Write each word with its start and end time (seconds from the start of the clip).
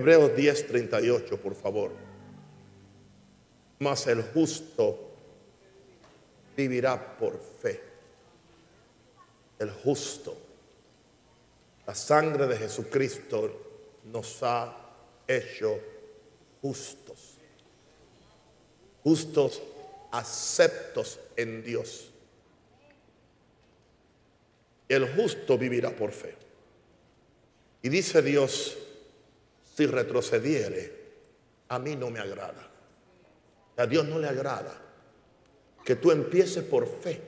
Hebreos 0.00 0.34
10:38, 0.34 1.36
por 1.36 1.54
favor. 1.54 1.90
Mas 3.80 4.06
el 4.06 4.22
justo 4.22 5.10
vivirá 6.56 7.18
por 7.18 7.38
fe. 7.60 7.78
El 9.58 9.70
justo. 9.70 10.34
La 11.86 11.94
sangre 11.94 12.46
de 12.46 12.56
Jesucristo 12.56 14.00
nos 14.04 14.42
ha 14.42 14.74
hecho 15.28 15.78
justos. 16.62 17.34
Justos 19.04 19.60
aceptos 20.12 21.18
en 21.36 21.62
Dios. 21.62 22.06
El 24.88 25.14
justo 25.14 25.58
vivirá 25.58 25.90
por 25.90 26.12
fe. 26.12 26.34
Y 27.82 27.90
dice 27.90 28.22
Dios, 28.22 28.78
si 29.80 29.86
retrocediere, 29.86 30.92
a 31.70 31.78
mí 31.78 31.96
no 31.96 32.10
me 32.10 32.20
agrada. 32.20 32.68
A 33.78 33.86
Dios 33.86 34.04
no 34.04 34.18
le 34.18 34.28
agrada 34.28 34.74
que 35.82 35.96
tú 35.96 36.10
empieces 36.10 36.62
por 36.64 36.86
fe 36.86 37.18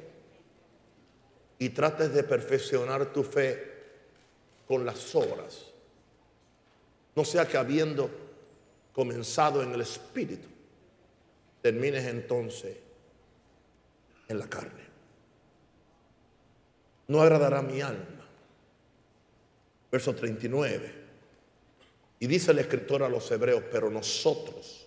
y 1.58 1.70
trates 1.70 2.12
de 2.12 2.24
perfeccionar 2.24 3.10
tu 3.10 3.22
fe 3.22 3.72
con 4.68 4.84
las 4.84 5.14
obras. 5.14 5.64
No 7.16 7.24
sea 7.24 7.48
que 7.48 7.56
habiendo 7.56 8.10
comenzado 8.92 9.62
en 9.62 9.72
el 9.72 9.80
espíritu, 9.80 10.48
termines 11.62 12.04
entonces 12.04 12.76
en 14.28 14.38
la 14.38 14.46
carne. 14.46 14.82
No 17.08 17.22
agradará 17.22 17.62
mi 17.62 17.80
alma. 17.80 18.26
Verso 19.90 20.14
39. 20.14 21.01
Y 22.22 22.28
dice 22.28 22.52
el 22.52 22.60
escritor 22.60 23.02
a 23.02 23.08
los 23.08 23.28
hebreos, 23.32 23.64
pero 23.68 23.90
nosotros, 23.90 24.86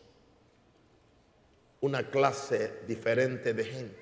una 1.82 2.10
clase 2.10 2.80
diferente 2.88 3.54
de 3.54 3.66
gente, 3.66 4.02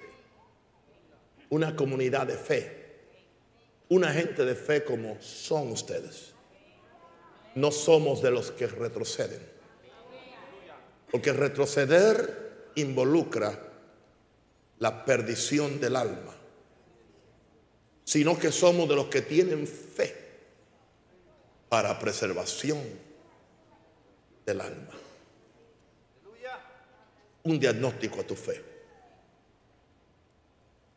una 1.49 1.75
comunidad 1.75 2.27
de 2.27 2.37
fe, 2.37 2.91
una 3.89 4.13
gente 4.13 4.45
de 4.45 4.53
fe 4.53 4.83
como 4.83 5.19
son 5.19 5.71
ustedes, 5.71 6.35
no 7.55 7.71
somos 7.71 8.21
de 8.21 8.29
los 8.29 8.51
que 8.51 8.67
retroceden. 8.67 9.41
Porque 11.09 11.33
retroceder 11.33 12.69
involucra 12.75 13.59
la 14.77 15.03
perdición 15.05 15.79
del 15.79 15.95
alma, 15.95 16.35
sino 18.03 18.37
que 18.37 18.51
somos 18.51 18.87
de 18.87 18.95
los 18.95 19.07
que 19.07 19.23
tienen 19.23 19.65
fe 19.65 20.15
para 21.67 21.97
preservación 21.97 23.12
del 24.45 24.61
alma. 24.61 24.93
Un 27.43 27.59
diagnóstico 27.59 28.21
a 28.21 28.23
tu 28.23 28.35
fe. 28.35 28.61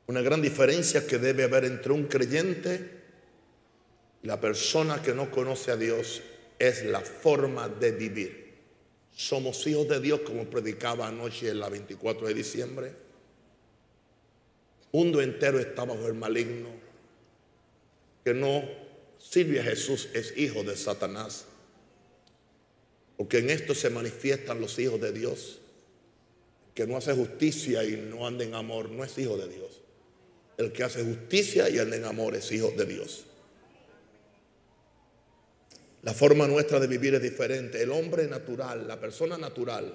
Una 0.07 0.21
gran 0.21 0.41
diferencia 0.41 1.07
que 1.07 1.19
debe 1.19 1.45
haber 1.45 1.65
entre 1.65 1.93
un 1.93 2.05
creyente 2.05 3.03
y 4.23 4.27
la 4.27 4.41
persona 4.41 5.03
que 5.03 5.13
no 5.13 5.31
conoce 5.31 5.73
a 5.73 5.77
Dios 5.77 6.23
es 6.59 6.85
la 6.85 7.01
forma 7.01 7.69
de 7.69 7.93
vivir. 7.93 8.55
Somos 9.13 9.67
hijos 9.67 9.89
de 9.89 10.01
Dios 10.01 10.21
como 10.21 10.45
predicaba 10.45 11.09
anoche 11.09 11.49
en 11.49 11.59
la 11.59 11.69
24 11.69 12.29
de 12.29 12.35
diciembre. 12.35 12.87
El 14.93 15.01
mundo 15.01 15.21
entero 15.21 15.59
está 15.59 15.85
bajo 15.85 16.07
el 16.07 16.15
maligno. 16.15 16.69
Que 18.25 18.35
no 18.35 18.63
sirve 19.19 19.61
a 19.61 19.65
Jesús 19.65 20.09
es 20.13 20.37
hijo 20.37 20.63
de 20.63 20.77
Satanás. 20.77 21.47
Porque 23.17 23.39
en 23.39 23.51
esto 23.51 23.75
se 23.75 23.91
manifiestan 23.91 24.61
los 24.61 24.79
hijos 24.79 25.01
de 25.01 25.13
Dios. 25.13 25.61
Que 26.75 26.87
no 26.87 26.97
hace 26.97 27.15
justicia 27.15 27.85
y 27.85 27.97
no 27.97 28.27
anda 28.27 28.45
en 28.45 28.55
amor 28.55 28.91
no 28.91 29.03
es 29.05 29.17
hijo 29.19 29.37
de 29.37 29.49
Dios. 29.49 29.81
El 30.59 30.73
que 30.73 30.85
hace 30.85 31.03
justicia 31.03 31.69
y 31.71 31.79
anda 31.79 31.97
en 31.97 32.05
amor 32.05 32.35
es 32.35 32.51
hijo 32.53 32.73
de 32.77 32.85
Dios. 32.85 33.25
La 36.03 36.15
forma 36.15 36.47
nuestra 36.47 36.79
de 36.79 36.87
vivir 36.87 37.15
es 37.15 37.23
diferente. 37.23 37.83
El 37.83 37.91
hombre 37.91 38.27
natural, 38.27 38.87
la 38.87 39.01
persona 39.01 39.37
natural, 39.37 39.93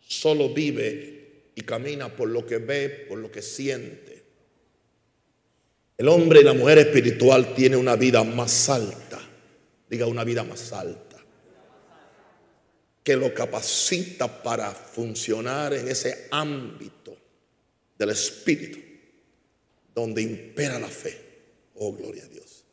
solo 0.00 0.52
vive 0.52 1.28
y 1.54 1.62
camina 1.62 2.14
por 2.14 2.28
lo 2.28 2.46
que 2.46 2.58
ve, 2.58 3.06
por 3.08 3.18
lo 3.18 3.30
que 3.30 3.42
siente. 3.42 4.22
El 5.96 6.08
hombre 6.08 6.40
y 6.40 6.44
la 6.44 6.54
mujer 6.54 6.78
espiritual 6.78 7.54
tiene 7.54 7.76
una 7.76 7.96
vida 7.96 8.22
más 8.22 8.68
alta, 8.68 9.20
diga 9.90 10.06
una 10.06 10.22
vida 10.22 10.44
más 10.44 10.72
alta, 10.72 11.07
que 13.08 13.16
lo 13.16 13.32
capacita 13.32 14.28
para 14.42 14.70
funcionar 14.70 15.72
en 15.72 15.88
ese 15.88 16.28
ámbito 16.30 17.16
del 17.98 18.10
espíritu, 18.10 18.78
donde 19.94 20.20
impera 20.20 20.78
la 20.78 20.88
fe. 20.88 21.18
Oh, 21.76 21.94
gloria 21.94 22.24
a 22.24 22.28
Dios. 22.28 22.66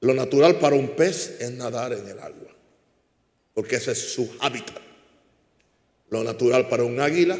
Lo 0.00 0.12
natural 0.12 0.58
para 0.58 0.76
un 0.76 0.94
pez 0.94 1.40
es 1.40 1.52
nadar 1.52 1.94
en 1.94 2.06
el 2.06 2.18
agua, 2.18 2.54
porque 3.54 3.76
ese 3.76 3.92
es 3.92 4.12
su 4.12 4.30
hábitat. 4.40 4.82
Lo 6.10 6.22
natural 6.22 6.68
para 6.68 6.84
un 6.84 7.00
águila 7.00 7.38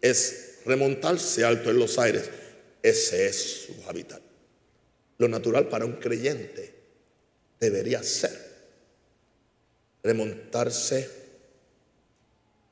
es 0.00 0.60
remontarse 0.64 1.44
alto 1.44 1.68
en 1.68 1.80
los 1.80 1.98
aires, 1.98 2.30
ese 2.80 3.26
es 3.26 3.66
su 3.66 3.74
hábitat. 3.88 4.22
Lo 5.16 5.26
natural 5.26 5.68
para 5.68 5.84
un 5.84 5.94
creyente 5.94 6.74
debería 7.58 8.04
ser 8.04 8.47
remontarse 10.02 11.08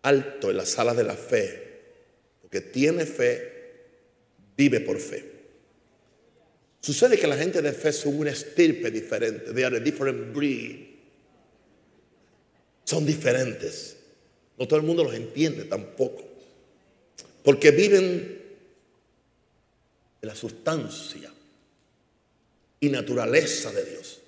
alto 0.02 0.50
en 0.50 0.56
las 0.56 0.68
salas 0.68 0.96
de 0.96 1.04
la 1.04 1.16
fe, 1.16 1.80
porque 2.42 2.60
tiene 2.60 3.06
fe, 3.06 3.52
vive 4.56 4.80
por 4.80 4.98
fe. 5.00 5.36
Sucede 6.80 7.18
que 7.18 7.26
la 7.26 7.36
gente 7.36 7.60
de 7.62 7.72
fe 7.72 7.92
son 7.92 8.16
una 8.16 8.30
estirpe 8.30 8.92
diferente. 8.92 9.52
They 9.52 9.64
are 9.64 9.76
a 9.76 9.80
different 9.80 10.32
breed. 10.32 10.86
Son 12.84 13.04
diferentes. 13.04 13.96
No 14.56 14.68
todo 14.68 14.78
el 14.78 14.86
mundo 14.86 15.02
los 15.02 15.14
entiende 15.14 15.64
tampoco. 15.64 16.22
Porque 17.42 17.72
viven 17.72 18.40
de 20.20 20.26
la 20.26 20.36
sustancia 20.36 21.32
y 22.78 22.88
naturaleza 22.88 23.72
de 23.72 23.84
Dios. 23.84 24.20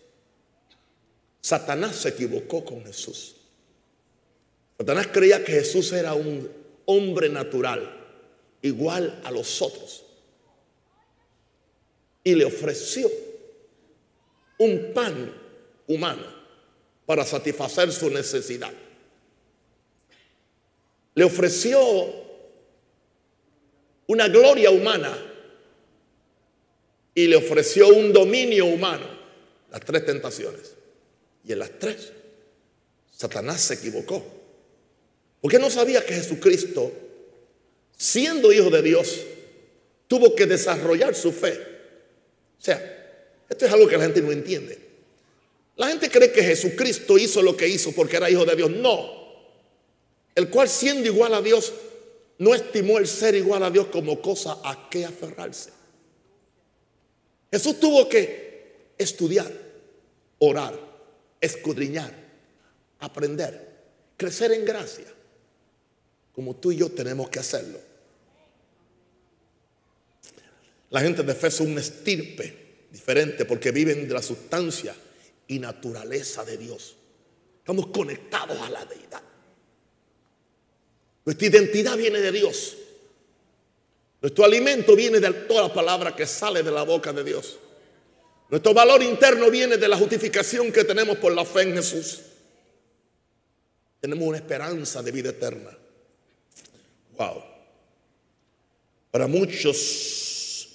Satanás 1.48 1.96
se 1.96 2.10
equivocó 2.10 2.62
con 2.62 2.84
Jesús. 2.84 3.36
Satanás 4.76 5.06
creía 5.10 5.42
que 5.42 5.52
Jesús 5.52 5.92
era 5.92 6.12
un 6.12 6.50
hombre 6.84 7.30
natural, 7.30 7.90
igual 8.60 9.20
a 9.24 9.30
los 9.30 9.62
otros 9.62 10.04
y 12.28 12.34
le 12.34 12.44
ofreció 12.44 13.10
un 14.58 14.92
pan 14.92 15.32
humano 15.86 16.26
para 17.06 17.24
satisfacer 17.24 17.90
su 17.90 18.10
necesidad. 18.10 18.72
Le 21.14 21.24
ofreció 21.24 21.80
una 24.08 24.28
gloria 24.28 24.70
humana 24.70 25.16
y 27.14 27.26
le 27.26 27.36
ofreció 27.36 27.88
un 27.88 28.12
dominio 28.12 28.66
humano. 28.66 29.06
Las 29.70 29.80
tres 29.80 30.04
tentaciones. 30.04 30.77
Y 31.44 31.52
en 31.52 31.58
las 31.60 31.78
tres, 31.78 32.12
Satanás 33.10 33.60
se 33.60 33.74
equivocó. 33.74 34.24
Porque 35.40 35.58
no 35.58 35.70
sabía 35.70 36.04
que 36.04 36.14
Jesucristo, 36.14 36.92
siendo 37.96 38.52
hijo 38.52 38.70
de 38.70 38.82
Dios, 38.82 39.20
tuvo 40.06 40.34
que 40.34 40.46
desarrollar 40.46 41.14
su 41.14 41.32
fe 41.32 41.78
o 42.58 42.62
sea, 42.62 43.34
esto 43.48 43.66
es 43.66 43.72
algo 43.72 43.86
que 43.86 43.96
la 43.96 44.04
gente 44.04 44.20
no 44.20 44.32
entiende. 44.32 44.78
La 45.76 45.88
gente 45.88 46.10
cree 46.10 46.32
que 46.32 46.42
Jesucristo 46.42 47.16
hizo 47.16 47.40
lo 47.40 47.56
que 47.56 47.68
hizo 47.68 47.92
porque 47.92 48.16
era 48.16 48.28
hijo 48.28 48.44
de 48.44 48.56
Dios. 48.56 48.70
No. 48.70 49.16
El 50.34 50.50
cual 50.50 50.68
siendo 50.68 51.06
igual 51.06 51.34
a 51.34 51.40
Dios, 51.40 51.72
no 52.38 52.54
estimó 52.54 52.98
el 52.98 53.06
ser 53.06 53.34
igual 53.36 53.62
a 53.62 53.70
Dios 53.70 53.86
como 53.86 54.20
cosa 54.20 54.58
a 54.64 54.88
que 54.90 55.04
aferrarse. 55.04 55.70
Jesús 57.50 57.80
tuvo 57.80 58.08
que 58.08 58.92
estudiar, 58.98 59.50
orar, 60.38 60.78
escudriñar, 61.40 62.12
aprender, 63.00 63.76
crecer 64.16 64.52
en 64.52 64.64
gracia, 64.64 65.06
como 66.32 66.56
tú 66.56 66.72
y 66.72 66.76
yo 66.76 66.90
tenemos 66.90 67.28
que 67.30 67.38
hacerlo. 67.38 67.78
La 70.90 71.00
gente 71.00 71.22
de 71.22 71.34
fe 71.34 71.50
son 71.50 71.72
un 71.72 71.78
estirpe 71.78 72.86
diferente 72.90 73.44
porque 73.44 73.70
viven 73.70 74.08
de 74.08 74.14
la 74.14 74.22
sustancia 74.22 74.94
y 75.46 75.58
naturaleza 75.58 76.44
de 76.44 76.56
Dios. 76.56 76.96
Estamos 77.58 77.88
conectados 77.88 78.58
a 78.60 78.70
la 78.70 78.84
deidad. 78.84 79.22
Nuestra 81.24 81.46
identidad 81.46 81.96
viene 81.96 82.20
de 82.20 82.32
Dios. 82.32 82.76
Nuestro 84.22 84.44
alimento 84.44 84.96
viene 84.96 85.20
de 85.20 85.30
toda 85.32 85.68
la 85.68 85.74
palabra 85.74 86.16
que 86.16 86.26
sale 86.26 86.62
de 86.62 86.70
la 86.70 86.82
boca 86.84 87.12
de 87.12 87.22
Dios. 87.22 87.58
Nuestro 88.50 88.72
valor 88.72 89.02
interno 89.02 89.50
viene 89.50 89.76
de 89.76 89.88
la 89.88 89.96
justificación 89.96 90.72
que 90.72 90.84
tenemos 90.84 91.18
por 91.18 91.32
la 91.32 91.44
fe 91.44 91.62
en 91.62 91.74
Jesús. 91.74 92.20
Tenemos 94.00 94.26
una 94.26 94.38
esperanza 94.38 95.02
de 95.02 95.12
vida 95.12 95.30
eterna. 95.30 95.76
Wow. 97.18 97.42
Para 99.10 99.26
muchos, 99.26 100.68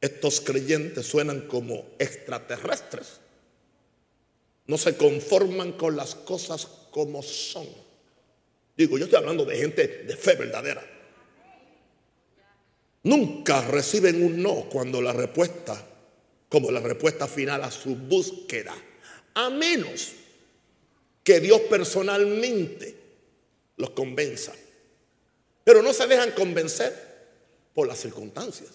estos 0.00 0.40
creyentes 0.40 1.06
suenan 1.06 1.42
como 1.42 1.86
extraterrestres. 1.98 3.20
No 4.66 4.78
se 4.78 4.96
conforman 4.96 5.72
con 5.72 5.96
las 5.96 6.14
cosas 6.14 6.68
como 6.90 7.22
son. 7.22 7.66
Digo, 8.76 8.98
yo 8.98 9.04
estoy 9.04 9.18
hablando 9.18 9.44
de 9.44 9.56
gente 9.56 10.04
de 10.04 10.16
fe 10.16 10.36
verdadera. 10.36 10.84
Nunca 13.04 13.62
reciben 13.62 14.22
un 14.22 14.40
no 14.42 14.68
cuando 14.70 15.02
la 15.02 15.12
respuesta, 15.12 15.84
como 16.52 16.70
la 16.70 16.80
respuesta 16.80 17.26
final 17.26 17.64
a 17.64 17.70
su 17.70 17.96
búsqueda, 17.96 18.74
a 19.32 19.48
menos 19.48 20.12
que 21.24 21.40
Dios 21.40 21.62
personalmente 21.62 22.94
los 23.78 23.88
convenza. 23.90 24.52
Pero 25.64 25.82
no 25.82 25.94
se 25.94 26.06
dejan 26.06 26.32
convencer 26.32 26.94
por 27.72 27.88
las 27.88 28.00
circunstancias. 28.00 28.68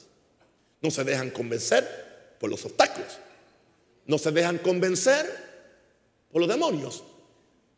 No 0.82 0.90
se 0.90 1.04
dejan 1.04 1.30
convencer 1.30 2.36
por 2.40 2.50
los 2.50 2.66
obstáculos. 2.66 3.20
No 4.08 4.18
se 4.18 4.32
dejan 4.32 4.58
convencer 4.58 5.32
por 6.32 6.42
los 6.42 6.50
demonios. 6.50 7.04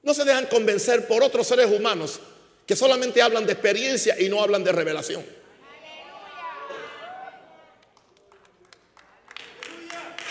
No 0.01 0.13
se 0.13 0.23
dejan 0.23 0.45
convencer 0.45 1.09
por 1.09 1.23
otros 1.23 1.45
seres 1.45 1.69
humanos 1.77 2.21
que 2.65 2.77
solamente 2.77 3.21
hablan 3.21 3.45
de 3.45 3.51
experiencia 3.51 4.17
y 4.17 4.29
no 4.29 4.41
hablan 4.41 4.63
de 4.63 4.71
revelación. 4.71 5.38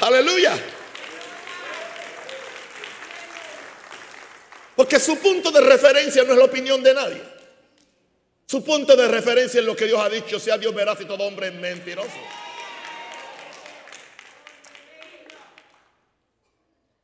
Aleluya. 0.00 0.56
Porque 4.76 5.00
su 5.00 5.18
punto 5.18 5.50
de 5.50 5.60
referencia 5.60 6.22
no 6.22 6.32
es 6.32 6.38
la 6.38 6.44
opinión 6.44 6.82
de 6.82 6.94
nadie. 6.94 7.22
Su 8.46 8.64
punto 8.64 8.96
de 8.96 9.08
referencia 9.08 9.60
es 9.60 9.66
lo 9.66 9.74
que 9.74 9.86
Dios 9.86 10.00
ha 10.00 10.08
dicho, 10.08 10.38
sea 10.38 10.56
Dios 10.56 10.74
veraz 10.74 11.00
y 11.00 11.04
todo 11.04 11.24
hombre 11.24 11.48
es 11.48 11.54
mentiroso. 11.54 12.16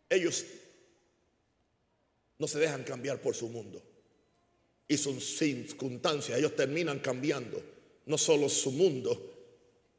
Ellos 0.08 0.44
no 2.38 2.46
se 2.46 2.58
dejan 2.60 2.84
cambiar 2.84 3.20
por 3.20 3.34
su 3.34 3.48
mundo 3.48 3.82
y 4.86 4.96
sus 4.96 5.36
circunstancias. 5.36 6.38
Ellos 6.38 6.54
terminan 6.54 7.00
cambiando 7.00 7.60
no 8.06 8.16
solo 8.16 8.48
su 8.48 8.70
mundo, 8.70 9.32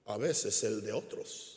a 0.06 0.18
veces 0.18 0.64
el 0.64 0.84
de 0.84 0.94
otros. 0.94 1.55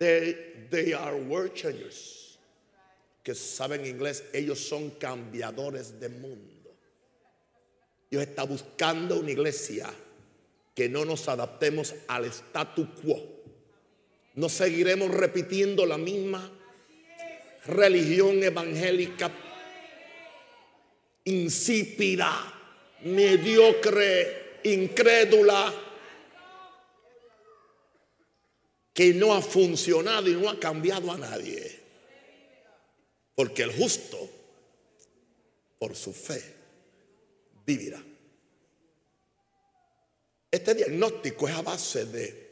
They, 0.00 0.66
they 0.70 0.94
are 0.94 1.14
world 1.14 1.54
changers. 1.54 2.38
Que 3.22 3.34
saben 3.34 3.84
inglés, 3.84 4.24
ellos 4.32 4.58
son 4.58 4.90
cambiadores 4.98 6.00
de 6.00 6.08
mundo. 6.08 6.70
Dios 8.10 8.22
está 8.26 8.44
buscando 8.44 9.20
una 9.20 9.30
iglesia 9.30 9.88
que 10.74 10.88
no 10.88 11.04
nos 11.04 11.28
adaptemos 11.28 11.94
al 12.08 12.24
statu 12.24 12.88
quo. 12.94 13.20
No 14.36 14.48
seguiremos 14.48 15.10
repitiendo 15.10 15.84
la 15.84 15.98
misma 15.98 16.50
religión 17.66 18.42
evangélica 18.42 19.30
insípida, 21.24 22.32
mediocre, 23.02 24.60
incrédula, 24.64 25.72
que 28.92 29.14
no 29.14 29.34
ha 29.34 29.42
funcionado 29.42 30.28
y 30.28 30.34
no 30.34 30.48
ha 30.48 30.58
cambiado 30.58 31.10
a 31.12 31.18
nadie. 31.18 31.78
Porque 33.34 33.62
el 33.62 33.72
justo, 33.72 34.28
por 35.78 35.96
su 35.96 36.12
fe, 36.12 36.42
vivirá. 37.64 38.02
Este 40.50 40.74
diagnóstico 40.74 41.48
es 41.48 41.54
a 41.54 41.62
base 41.62 42.04
de 42.06 42.50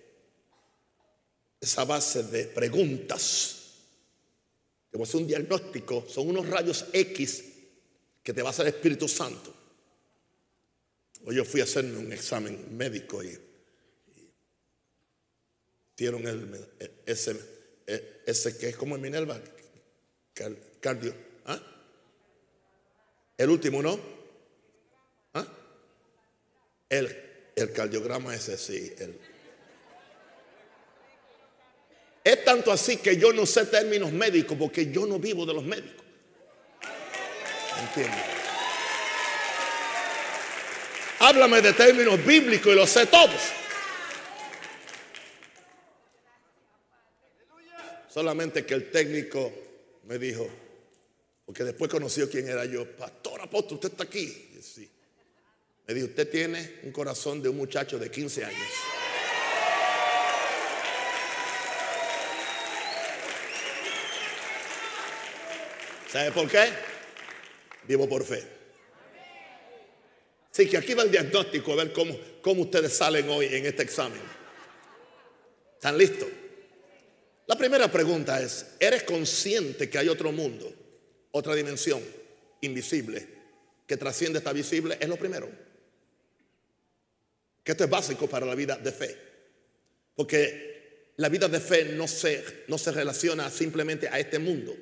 esa 1.61 1.85
base 1.85 2.23
de 2.23 2.45
preguntas 2.45 3.59
te 4.91 4.97
voy 4.97 5.05
a 5.05 5.09
hacer 5.09 5.21
un 5.21 5.27
diagnóstico, 5.27 6.07
son 6.09 6.29
unos 6.29 6.49
rayos 6.49 6.87
X 6.93 7.45
que 8.23 8.33
te 8.33 8.43
va 8.43 8.49
a 8.49 8.51
hacer 8.51 8.67
el 8.67 8.75
Espíritu 8.75 9.07
Santo. 9.07 9.55
Hoy 11.25 11.37
yo 11.37 11.45
fui 11.45 11.61
a 11.61 11.65
hacerme 11.65 11.99
un 11.99 12.13
examen 12.13 12.77
médico 12.77 13.23
y, 13.23 13.39
hicieron 15.99 16.29
el, 16.29 16.65
ese, 17.07 17.37
ese 18.25 18.57
que 18.57 18.69
es 18.69 18.77
como 18.77 18.95
en 18.95 19.03
Minerva, 19.03 19.37
cardio. 20.81 21.13
¿ah? 21.45 21.61
El 23.37 23.51
último, 23.51 23.83
¿no? 23.83 23.99
¿Ah? 25.35 25.45
El, 26.89 27.51
el 27.57 27.73
cardiograma 27.73 28.33
ese, 28.33 28.57
sí. 28.57 28.95
El, 28.97 29.19
es 32.23 32.45
tanto 32.45 32.71
así 32.71 32.99
que 32.99 33.17
yo 33.17 33.33
no 33.33 33.45
sé 33.45 33.67
términos 33.67 34.13
médicos 34.13 34.57
porque 34.57 34.93
yo 34.93 35.05
no 35.05 35.19
vivo 35.19 35.45
de 35.45 35.55
los 35.55 35.65
médicos. 35.65 36.07
¿Entiendes? 37.81 38.25
Háblame 41.19 41.61
de 41.61 41.73
términos 41.73 42.25
bíblicos 42.25 42.73
y 42.73 42.77
los 42.77 42.89
sé 42.89 43.07
todos. 43.07 43.59
Solamente 48.19 48.67
que 48.67 48.75
el 48.75 48.91
técnico 48.91 49.53
me 50.09 50.19
dijo, 50.19 50.45
porque 51.47 51.63
después 51.63 51.89
conoció 51.89 52.29
quién 52.29 52.49
era 52.49 52.65
yo, 52.65 52.85
pastor 52.97 53.41
apóstol, 53.43 53.75
usted 53.75 53.93
está 53.93 54.03
aquí. 54.03 54.59
sí. 54.61 54.91
Me 55.87 55.95
dijo, 55.95 56.09
usted 56.09 56.29
tiene 56.29 56.81
un 56.83 56.91
corazón 56.91 57.41
de 57.41 57.49
un 57.49 57.57
muchacho 57.57 57.97
de 57.97 58.11
15 58.11 58.45
años. 58.45 58.69
¿Sabe 66.11 66.33
por 66.33 66.51
qué? 66.51 66.71
Vivo 67.87 68.09
por 68.09 68.25
fe. 68.25 68.43
Así 70.51 70.69
que 70.69 70.77
aquí 70.77 70.95
va 70.95 71.05
el 71.05 71.13
diagnóstico, 71.13 71.73
a 71.73 71.77
ver 71.77 71.93
cómo, 71.93 72.19
cómo 72.43 72.63
ustedes 72.63 72.97
salen 72.97 73.29
hoy 73.29 73.47
en 73.47 73.65
este 73.65 73.85
examen. 73.85 74.21
¿Están 75.77 75.97
listos? 75.97 76.29
La 77.49 77.59
primera 77.59 77.91
pregunta 77.91 78.41
es, 78.41 78.65
¿eres 78.79 79.03
consciente 79.03 79.91
que 79.91 79.99
hay 79.99 80.09
otro 80.09 80.31
mundo, 80.31 80.73
otra 81.33 81.55
dimensión 81.55 82.01
invisible 82.61 83.27
que 83.87 83.97
trasciende 83.97 84.39
esta 84.39 84.53
visible? 84.53 84.97
Es 85.01 85.09
lo 85.09 85.17
primero. 85.17 85.51
Que 87.65 87.73
esto 87.73 87.83
es 87.83 87.91
básico 87.91 88.29
para 88.29 88.47
la 88.47 88.55
vida 88.55 88.77
de 88.77 88.93
fe. 88.93 89.19
Porque 90.15 91.13
la 91.17 91.29
vida 91.29 91.49
de 91.49 91.59
fe 91.59 91.85
no 91.97 92.07
se, 92.07 92.65
no 92.69 92.79
se 92.79 92.93
relaciona 92.93 93.51
simplemente 93.51 94.09
a 94.09 94.21
este 94.21 94.39
mundo 94.39 94.77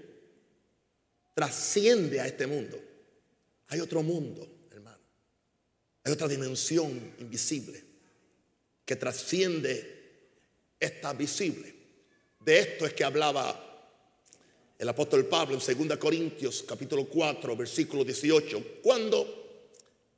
trasciende 1.36 2.18
a 2.18 2.26
este 2.26 2.46
mundo. 2.46 2.82
Hay 3.68 3.78
otro 3.80 4.02
mundo, 4.02 4.48
hermano. 4.72 5.02
Hay 6.02 6.10
otra 6.10 6.26
dimensión 6.26 7.12
invisible 7.18 7.84
que 8.86 8.96
trasciende 8.96 10.72
esta 10.80 11.12
visible. 11.12 11.75
De 12.46 12.60
esto 12.60 12.86
es 12.86 12.94
que 12.94 13.02
hablaba 13.02 13.60
el 14.78 14.88
apóstol 14.88 15.26
Pablo 15.26 15.58
en 15.58 15.88
2 15.88 15.98
Corintios 15.98 16.62
capítulo 16.62 17.06
4 17.06 17.56
versículo 17.56 18.04
18, 18.04 18.82
cuando 18.84 19.72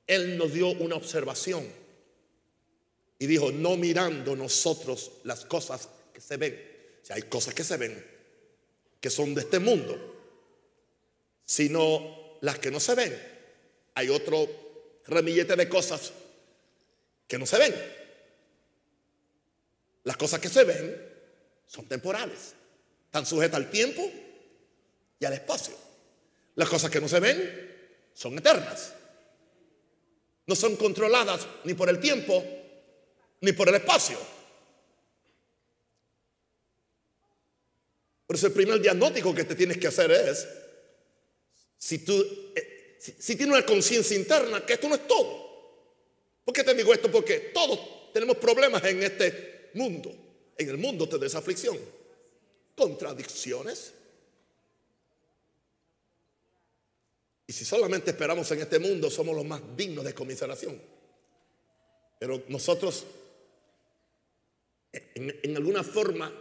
él 0.07 0.37
nos 0.37 0.53
dio 0.53 0.69
una 0.69 0.97
observación 0.97 1.67
y 3.19 3.27
dijo, 3.27 3.51
no 3.51 3.79
mirando 3.79 4.37
nosotros 4.37 5.13
las 5.25 5.47
cosas 5.47 5.89
que 6.13 6.21
se 6.21 6.37
ven. 6.37 6.63
Si 7.03 7.15
hay 7.15 7.23
cosas 7.23 7.55
que 7.55 7.65
se 7.65 7.79
ven 7.79 8.07
que 9.01 9.09
son 9.09 9.35
de 9.35 9.41
este 9.41 9.59
mundo, 9.59 9.97
sino 11.47 12.37
las 12.43 12.59
que 12.59 12.71
no 12.71 12.79
se 12.79 12.95
ven. 12.95 13.19
Hay 13.95 14.11
otro 14.11 14.47
remillete 15.07 15.57
de 15.57 15.67
cosas 15.67 16.13
que 17.27 17.39
no 17.39 17.47
se 17.47 17.59
ven. 17.59 17.75
Las 20.05 20.19
cosas 20.19 20.41
que 20.41 20.51
se 20.51 20.65
ven 20.65 21.08
son 21.69 21.87
temporales, 21.87 22.55
están 23.05 23.25
sujetas 23.25 23.59
al 23.59 23.71
tiempo 23.71 24.11
y 25.21 25.25
al 25.25 25.35
espacio. 25.35 25.75
Las 26.57 26.69
cosas 26.69 26.91
que 26.91 27.01
no 27.01 27.09
se 27.09 27.21
ven 27.21 27.77
son 28.13 28.37
eternas. 28.37 28.95
No 30.47 30.57
son 30.57 30.75
controladas 30.77 31.47
ni 31.65 31.75
por 31.75 31.89
el 31.89 32.01
tiempo 32.01 32.43
ni 33.41 33.53
por 33.53 33.69
el 33.69 33.77
espacio. 33.77 34.19
Por 38.27 38.35
eso 38.35 38.49
el 38.49 38.53
primer 38.53 38.81
diagnóstico 38.81 39.35
que 39.35 39.45
te 39.45 39.55
tienes 39.55 39.79
que 39.79 39.87
hacer 39.87 40.11
es 40.11 40.49
si 41.77 41.99
tú 41.99 42.13
eh, 42.57 42.97
si, 42.99 43.37
tienes 43.37 43.55
una 43.57 43.65
conciencia 43.65 44.17
interna 44.17 44.65
que 44.67 44.73
esto 44.73 44.89
no 44.89 44.97
es 44.97 45.07
todo. 45.07 45.47
¿Por 46.45 46.55
qué 46.55 46.65
te 46.65 46.75
digo 46.75 46.93
esto? 46.93 47.11
Porque 47.11 47.53
todos 47.55 48.13
tenemos 48.13 48.37
problemas 48.39 48.83
en 48.85 49.03
este 49.03 49.71
mundo. 49.75 50.28
En 50.59 50.69
el 50.69 50.77
mundo 50.77 51.09
tendréis 51.09 51.37
aflicción, 51.37 51.79
contradicciones. 52.77 53.95
Y 57.47 57.53
si 57.53 57.65
solamente 57.65 58.11
esperamos 58.11 58.51
en 58.51 58.61
este 58.61 58.81
mundo, 58.81 59.09
somos 59.09 59.37
los 59.37 59.45
más 59.45 59.63
dignos 59.77 60.05
de 60.05 60.13
conmiseración. 60.13 60.81
Pero 62.19 62.43
nosotros, 62.49 63.07
en, 64.93 65.39
en 65.43 65.57
alguna 65.57 65.85
forma, 65.85 66.33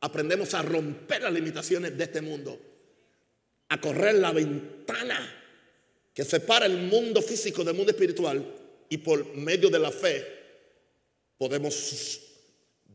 aprendemos 0.00 0.54
a 0.54 0.62
romper 0.62 1.22
las 1.22 1.32
limitaciones 1.32 1.96
de 1.96 2.04
este 2.04 2.22
mundo, 2.22 2.58
a 3.68 3.78
correr 3.78 4.14
la 4.14 4.32
ventana 4.32 5.36
que 6.14 6.24
separa 6.24 6.64
el 6.64 6.78
mundo 6.78 7.20
físico 7.20 7.62
del 7.62 7.74
mundo 7.74 7.92
espiritual 7.92 8.54
y 8.88 8.96
por 8.98 9.36
medio 9.36 9.68
de 9.68 9.78
la 9.78 9.90
fe 9.90 10.26
podemos 11.38 12.29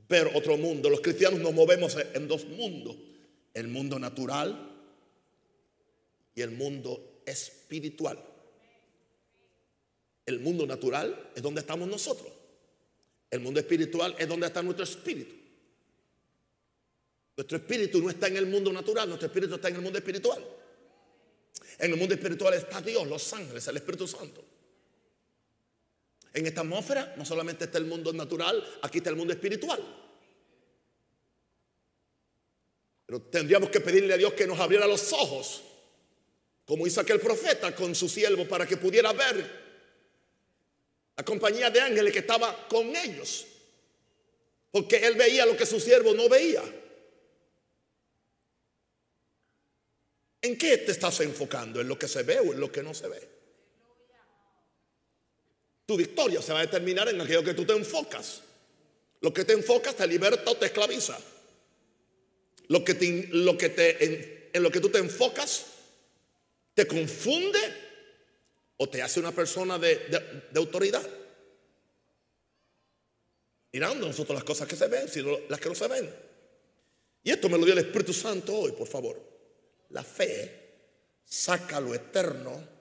ver 0.07 0.31
otro 0.33 0.57
mundo. 0.57 0.89
Los 0.89 1.01
cristianos 1.01 1.39
nos 1.39 1.53
movemos 1.53 1.97
en 2.13 2.27
dos 2.27 2.45
mundos, 2.45 2.95
el 3.53 3.67
mundo 3.67 3.99
natural 3.99 4.71
y 6.33 6.41
el 6.41 6.51
mundo 6.51 7.21
espiritual. 7.25 8.23
El 10.25 10.39
mundo 10.39 10.65
natural 10.65 11.31
es 11.35 11.41
donde 11.41 11.61
estamos 11.61 11.87
nosotros. 11.87 12.31
El 13.29 13.39
mundo 13.39 13.59
espiritual 13.59 14.15
es 14.17 14.27
donde 14.27 14.47
está 14.47 14.61
nuestro 14.61 14.83
espíritu. 14.83 15.35
Nuestro 17.37 17.57
espíritu 17.57 18.01
no 18.01 18.09
está 18.09 18.27
en 18.27 18.37
el 18.37 18.45
mundo 18.45 18.71
natural, 18.71 19.07
nuestro 19.07 19.27
espíritu 19.27 19.55
está 19.55 19.67
en 19.67 19.75
el 19.75 19.81
mundo 19.81 19.97
espiritual. 19.97 20.43
En 21.79 21.91
el 21.91 21.97
mundo 21.97 22.13
espiritual 22.15 22.53
está 22.53 22.81
Dios, 22.81 23.05
los 23.07 23.33
ángeles, 23.33 23.67
el 23.67 23.77
Espíritu 23.77 24.07
Santo. 24.07 24.43
En 26.35 26.45
esta 26.45 26.61
atmósfera 26.61 27.15
no 27.15 27.23
solamente 27.23 27.63
está 27.63 27.77
el 27.77 27.85
mundo 27.85 28.11
natural, 28.11 28.61
aquí 28.81 28.97
está 28.97 29.09
el 29.09 29.15
mundo 29.15 29.31
espiritual. 29.31 29.81
Pero 33.05 33.21
tendríamos 33.21 33.69
que 33.69 33.79
pedirle 33.79 34.13
a 34.13 34.17
Dios 34.17 34.33
que 34.33 34.45
nos 34.45 34.59
abriera 34.59 34.85
los 34.85 35.13
ojos, 35.13 35.63
como 36.65 36.85
hizo 36.85 36.99
aquel 36.99 37.21
profeta 37.21 37.73
con 37.73 37.95
su 37.95 38.09
siervo, 38.09 38.45
para 38.49 38.67
que 38.67 38.75
pudiera 38.75 39.13
ver 39.13 39.63
la 41.15 41.23
compañía 41.23 41.69
de 41.69 41.79
ángeles 41.79 42.11
que 42.11 42.19
estaba 42.19 42.67
con 42.67 42.93
ellos. 42.93 43.45
Porque 44.71 44.97
él 44.97 45.15
veía 45.15 45.45
lo 45.45 45.55
que 45.55 45.65
su 45.65 45.79
siervo 45.79 46.13
no 46.13 46.27
veía. 46.27 46.63
¿En 50.41 50.57
qué 50.57 50.79
te 50.79 50.91
estás 50.91 51.17
enfocando? 51.21 51.79
¿En 51.79 51.87
lo 51.87 51.97
que 51.97 52.09
se 52.09 52.23
ve 52.23 52.39
o 52.39 52.51
en 52.51 52.59
lo 52.59 52.69
que 52.69 52.83
no 52.83 52.93
se 52.93 53.07
ve? 53.07 53.34
Tu 55.85 55.97
victoria 55.97 56.41
se 56.41 56.51
va 56.51 56.59
a 56.59 56.65
determinar 56.65 57.07
en 57.09 57.21
aquello 57.21 57.43
que 57.43 57.53
tú 57.53 57.65
te 57.65 57.73
enfocas. 57.73 58.41
Lo 59.21 59.33
que 59.33 59.45
te 59.45 59.53
enfocas 59.53 59.95
te 59.95 60.07
liberta 60.07 60.51
o 60.51 60.57
te 60.57 60.67
esclaviza. 60.67 61.17
Lo 62.67 62.83
que 62.83 62.95
te, 62.95 63.27
lo 63.31 63.57
que 63.57 63.69
te, 63.69 64.53
en, 64.53 64.63
lo 64.63 64.71
que 64.71 64.79
tú 64.79 64.89
te 64.89 64.97
enfocas 64.97 65.65
te 66.73 66.87
confunde 66.87 67.59
o 68.77 68.89
te 68.89 69.01
hace 69.01 69.19
una 69.19 69.31
persona 69.31 69.77
de, 69.77 69.95
de 70.51 70.59
autoridad. 70.59 71.07
Mirando 73.71 74.07
nosotros 74.07 74.35
las 74.35 74.43
cosas 74.43 74.67
que 74.67 74.75
se 74.75 74.87
ven, 74.87 75.07
sino 75.07 75.37
las 75.49 75.59
que 75.59 75.69
no 75.69 75.75
se 75.75 75.87
ven. 75.87 76.09
Y 77.23 77.31
esto 77.31 77.49
me 77.49 77.57
lo 77.57 77.65
dio 77.65 77.73
el 77.73 77.79
Espíritu 77.79 78.13
Santo 78.13 78.55
hoy, 78.55 78.71
por 78.71 78.87
favor. 78.87 79.21
La 79.89 80.03
fe 80.03 80.65
saca 81.25 81.79
lo 81.79 81.93
eterno 81.93 82.74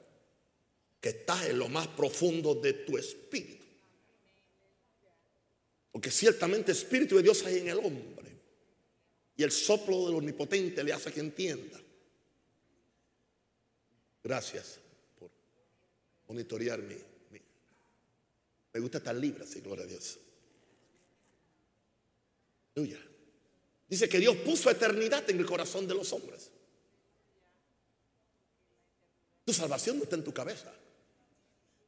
que 1.05 1.11
está 1.11 1.47
en 1.47 1.59
lo 1.59 1.69
más 1.69 1.87
profundo 1.89 2.55
de 2.55 2.73
tu 2.73 2.97
espíritu. 2.97 3.67
Porque 5.93 6.11
ciertamente 6.11 6.73
espíritu 6.73 7.17
de 7.17 7.23
Dios 7.23 7.45
hay 7.45 7.59
en 7.59 7.69
el 7.69 7.77
hombre. 7.77 8.33
Y 9.37 9.43
el 9.43 9.53
soplo 9.53 10.07
del 10.07 10.15
omnipotente 10.15 10.83
le 10.83 10.95
hace 10.95 11.13
que 11.13 11.21
entienda. 11.21 11.79
Gracias 14.23 14.81
por 15.19 15.31
monitorear 16.27 16.81
mi, 16.81 16.97
me 18.73 18.81
gusta 18.81 18.97
estar 18.97 19.15
libre, 19.15 19.45
así, 19.45 19.61
gloria 19.61 19.85
a 19.85 19.89
Dios. 19.89 20.19
Dice 23.87 24.09
que 24.09 24.21
Dios 24.21 24.37
puso 24.39 24.71
eternidad 24.71 25.29
en 25.29 25.39
el 25.39 25.45
corazón 25.45 25.87
de 25.87 25.97
los 25.97 26.11
hombres. 26.15 26.51
Tu 29.45 29.53
salvación 29.53 29.99
no 29.99 30.05
está 30.05 30.17
en 30.17 30.25
tu 30.25 30.33
cabeza, 30.33 30.73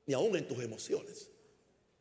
ni 0.07 0.15
aún 0.15 0.37
en 0.37 0.47
tus 0.47 0.63
emociones. 0.63 1.29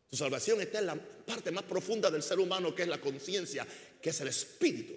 Tu 0.08 0.16
salvación 0.16 0.62
está 0.62 0.80
en 0.80 0.86
la 0.86 0.96
parte 0.96 1.52
más 1.52 1.64
profunda 1.64 2.12
del 2.12 2.22
ser 2.22 2.40
humano, 2.40 2.74
que 2.74 2.84
es 2.84 2.88
la 2.88 3.02
conciencia, 3.02 3.68
que 4.02 4.12
es 4.12 4.22
el 4.22 4.28
espíritu. 4.28 4.94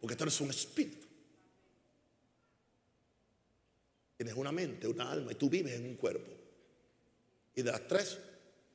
Porque 0.00 0.16
tú 0.16 0.24
eres 0.24 0.40
un 0.40 0.50
espíritu. 0.50 1.06
Tienes 4.16 4.34
una 4.34 4.50
mente, 4.50 4.88
una 4.88 5.12
alma 5.12 5.32
y 5.32 5.34
tú 5.36 5.48
vives 5.48 5.74
en 5.74 5.84
un 5.84 5.94
cuerpo. 5.96 6.32
Y 7.54 7.62
de 7.62 7.70
las 7.70 7.86
tres, 7.86 8.18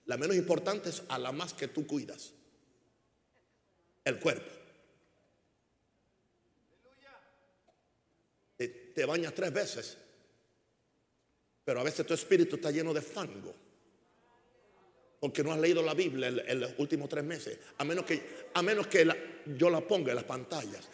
la 0.05 0.17
menos 0.17 0.35
importante 0.35 0.89
es 0.89 1.03
a 1.09 1.17
la 1.17 1.31
más 1.31 1.53
que 1.53 1.67
tú 1.67 1.87
cuidas. 1.87 2.31
El 4.05 4.19
cuerpo. 4.19 4.49
Te, 8.55 8.67
te 8.67 9.05
bañas 9.05 9.33
tres 9.33 9.51
veces 9.51 9.97
pero 11.63 11.79
a 11.79 11.83
veces 11.83 12.05
tu 12.05 12.13
espíritu 12.13 12.57
está 12.57 12.71
lleno 12.71 12.93
de 12.93 13.01
fango. 13.01 13.55
Porque 15.23 15.41
no 15.41 15.53
has 15.53 15.59
leído 15.59 15.81
la 15.81 15.93
Biblia 15.93 16.27
en, 16.27 16.59
los 16.59 16.73
últimos 16.79 17.07
tres 17.07 17.23
meses. 17.23 17.57
A 17.77 17.85
menos 17.85 18.03
que, 18.03 18.49
a 18.53 18.61
menos 18.61 18.87
que 18.87 19.09
yo 19.55 19.69
la 19.69 19.79
ponga 19.79 20.09
en 20.09 20.17
las 20.17 20.25
pantallas. 20.25 20.85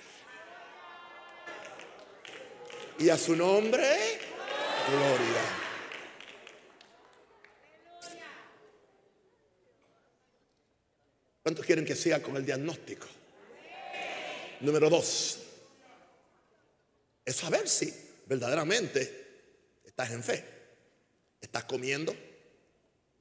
Y 3.00 3.10
a 3.10 3.18
su 3.18 3.36
nombre, 3.36 3.82
gloria. 4.88 5.42
¿Cuántos 11.42 11.66
quieren 11.66 11.84
que 11.84 11.96
sea 11.96 12.22
con 12.22 12.38
el 12.38 12.46
diagnóstico? 12.46 13.08
Número 14.60 14.92
dos, 14.92 15.40
es 17.26 17.36
saber 17.36 17.68
si 17.68 17.92
verdaderamente 18.28 19.40
estás 19.84 20.12
en 20.12 20.24
fe. 20.24 20.46
Estás 21.42 21.64
comiendo, 21.64 22.16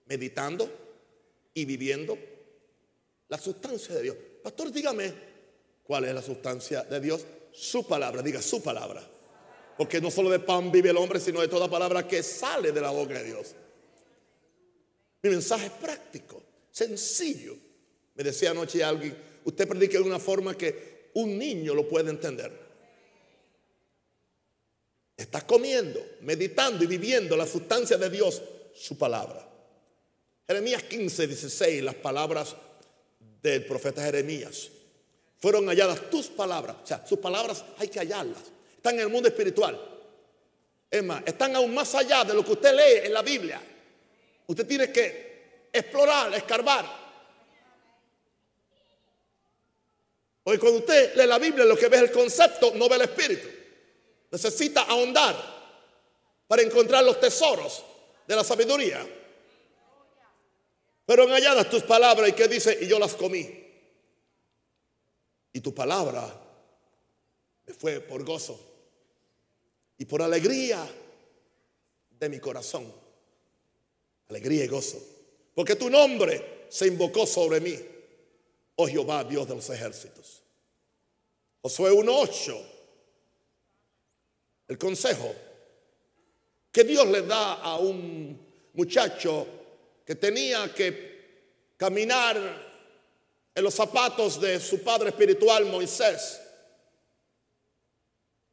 meditando 0.04 0.84
y 1.60 1.64
viviendo 1.64 2.16
la 3.28 3.38
sustancia 3.38 3.94
de 3.96 4.02
Dios. 4.02 4.16
Pastor, 4.42 4.70
dígame 4.70 5.12
cuál 5.82 6.04
es 6.04 6.14
la 6.14 6.22
sustancia 6.22 6.82
de 6.84 7.00
Dios. 7.00 7.24
Su 7.52 7.86
palabra, 7.86 8.22
diga 8.22 8.40
su 8.40 8.62
palabra. 8.62 9.02
Porque 9.76 10.00
no 10.00 10.10
solo 10.10 10.30
de 10.30 10.38
pan 10.38 10.70
vive 10.70 10.90
el 10.90 10.96
hombre, 10.96 11.20
sino 11.20 11.40
de 11.40 11.48
toda 11.48 11.68
palabra 11.68 12.06
que 12.06 12.22
sale 12.22 12.72
de 12.72 12.80
la 12.80 12.90
boca 12.90 13.14
de 13.14 13.24
Dios. 13.24 13.54
Mi 15.22 15.30
mensaje 15.30 15.66
es 15.66 15.72
práctico, 15.72 16.42
sencillo. 16.70 17.56
Me 18.14 18.22
decía 18.22 18.50
anoche 18.50 18.82
alguien, 18.82 19.16
usted 19.44 19.66
predica 19.66 19.98
de 19.98 20.04
una 20.04 20.18
forma 20.18 20.56
que 20.56 21.10
un 21.14 21.36
niño 21.36 21.74
lo 21.74 21.88
puede 21.88 22.10
entender. 22.10 22.52
Estás 25.16 25.42
comiendo, 25.44 26.00
meditando 26.20 26.84
y 26.84 26.86
viviendo 26.86 27.36
la 27.36 27.46
sustancia 27.46 27.96
de 27.96 28.08
Dios, 28.08 28.40
su 28.74 28.96
palabra. 28.96 29.47
Jeremías 30.48 30.82
15, 30.84 31.26
16, 31.26 31.82
las 31.82 31.94
palabras 31.96 32.56
del 33.42 33.66
profeta 33.66 34.02
Jeremías. 34.02 34.70
Fueron 35.38 35.66
halladas 35.66 36.08
tus 36.08 36.28
palabras. 36.28 36.76
O 36.82 36.86
sea, 36.86 37.06
sus 37.06 37.18
palabras 37.18 37.62
hay 37.76 37.88
que 37.88 37.98
hallarlas. 37.98 38.44
Están 38.74 38.94
en 38.94 39.02
el 39.02 39.08
mundo 39.10 39.28
espiritual. 39.28 39.78
Es 40.90 41.04
más, 41.04 41.22
están 41.26 41.54
aún 41.54 41.74
más 41.74 41.94
allá 41.94 42.24
de 42.24 42.32
lo 42.32 42.42
que 42.42 42.52
usted 42.52 42.74
lee 42.74 43.06
en 43.06 43.12
la 43.12 43.20
Biblia. 43.20 43.60
Usted 44.46 44.66
tiene 44.66 44.90
que 44.90 45.68
explorar, 45.70 46.32
escarbar. 46.34 46.86
Hoy 50.44 50.56
cuando 50.56 50.78
usted 50.78 51.14
lee 51.14 51.26
la 51.26 51.38
Biblia, 51.38 51.66
lo 51.66 51.76
que 51.76 51.88
ve 51.88 51.98
es 51.98 52.02
el 52.04 52.10
concepto, 52.10 52.72
no 52.74 52.88
ve 52.88 52.96
el 52.96 53.02
espíritu. 53.02 53.48
Necesita 54.30 54.84
ahondar 54.84 55.36
para 56.46 56.62
encontrar 56.62 57.04
los 57.04 57.20
tesoros 57.20 57.84
de 58.26 58.34
la 58.34 58.42
sabiduría. 58.42 59.06
Pero 61.08 61.26
halladas 61.26 61.70
tus 61.70 61.84
palabras 61.84 62.28
y 62.28 62.32
que 62.34 62.46
dice, 62.48 62.80
y 62.82 62.86
yo 62.86 62.98
las 62.98 63.14
comí. 63.14 63.48
Y 65.54 65.60
tu 65.62 65.74
palabra 65.74 66.38
me 67.66 67.72
fue 67.72 68.00
por 68.00 68.22
gozo 68.26 68.60
y 69.96 70.04
por 70.04 70.20
alegría 70.20 70.86
de 72.10 72.28
mi 72.28 72.38
corazón. 72.38 72.92
Alegría 74.28 74.66
y 74.66 74.68
gozo. 74.68 74.98
Porque 75.54 75.76
tu 75.76 75.88
nombre 75.88 76.66
se 76.68 76.88
invocó 76.88 77.26
sobre 77.26 77.58
mí, 77.58 77.74
oh 78.76 78.86
Jehová, 78.86 79.24
Dios 79.24 79.48
de 79.48 79.54
los 79.54 79.70
ejércitos. 79.70 80.42
Josué 81.62 81.90
1.8 81.90 82.64
el 84.68 84.76
consejo 84.76 85.34
que 86.70 86.84
Dios 86.84 87.06
le 87.06 87.22
da 87.22 87.54
a 87.54 87.78
un 87.78 88.38
muchacho 88.74 89.46
que 90.08 90.14
tenía 90.14 90.72
que 90.72 91.74
caminar 91.76 92.34
en 93.54 93.62
los 93.62 93.74
zapatos 93.74 94.40
de 94.40 94.58
su 94.58 94.82
padre 94.82 95.10
espiritual 95.10 95.66
Moisés. 95.66 96.40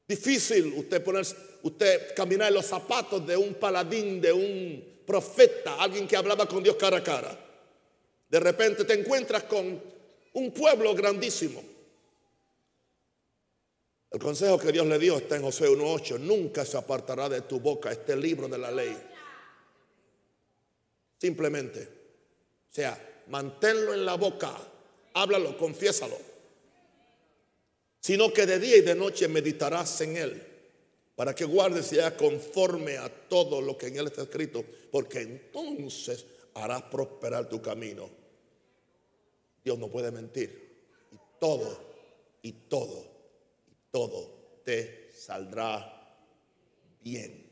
Difícil 0.05 0.73
usted 0.75 1.01
poner, 1.01 1.25
usted 1.63 2.13
caminar 2.13 2.49
en 2.49 2.55
los 2.55 2.65
zapatos 2.65 3.25
de 3.25 3.37
un 3.37 3.53
paladín, 3.53 4.19
de 4.19 4.33
un 4.33 5.01
profeta, 5.07 5.75
alguien 5.75 6.05
que 6.09 6.17
hablaba 6.17 6.45
con 6.45 6.61
Dios 6.61 6.75
cara 6.75 6.97
a 6.97 7.03
cara. 7.03 7.39
De 8.27 8.39
repente 8.41 8.83
te 8.83 8.99
encuentras 8.99 9.43
con 9.43 9.81
un 10.33 10.51
pueblo 10.51 10.93
grandísimo. 10.93 11.63
El 14.11 14.19
consejo 14.19 14.59
que 14.59 14.73
Dios 14.73 14.85
le 14.87 14.99
dio 14.99 15.15
está 15.19 15.37
en 15.37 15.43
José 15.43 15.69
1.8. 15.69 16.19
Nunca 16.19 16.65
se 16.65 16.75
apartará 16.75 17.29
de 17.29 17.43
tu 17.43 17.61
boca 17.61 17.93
este 17.93 18.13
libro 18.17 18.49
de 18.49 18.57
la 18.57 18.71
ley. 18.71 19.14
Simplemente. 21.19 21.81
O 22.69 22.73
sea, 22.73 23.23
manténlo 23.27 23.93
en 23.93 24.05
la 24.05 24.15
boca. 24.15 24.55
Háblalo, 25.13 25.57
confiésalo. 25.57 26.17
Sino 27.99 28.31
que 28.31 28.45
de 28.45 28.59
día 28.59 28.77
y 28.77 28.81
de 28.81 28.95
noche 28.95 29.27
meditarás 29.27 30.01
en 30.01 30.17
él. 30.17 30.43
Para 31.15 31.33
que 31.33 31.45
guardes 31.45 31.93
y 31.93 31.97
conforme 32.17 32.97
a 32.97 33.09
todo 33.09 33.61
lo 33.61 33.77
que 33.77 33.87
en 33.87 33.97
él 33.97 34.07
está 34.07 34.23
escrito. 34.23 34.63
Porque 34.91 35.21
entonces 35.21 36.25
harás 36.53 36.83
prosperar 36.83 37.47
tu 37.49 37.61
camino. 37.61 38.09
Dios 39.63 39.79
no 39.79 39.89
puede 39.89 40.11
mentir. 40.11 40.75
Y 41.11 41.17
todo, 41.39 41.79
y 42.41 42.51
todo 42.51 43.15
todo 43.95 44.59
te 44.65 45.09
saldrá 45.13 46.19
bien. 47.01 47.44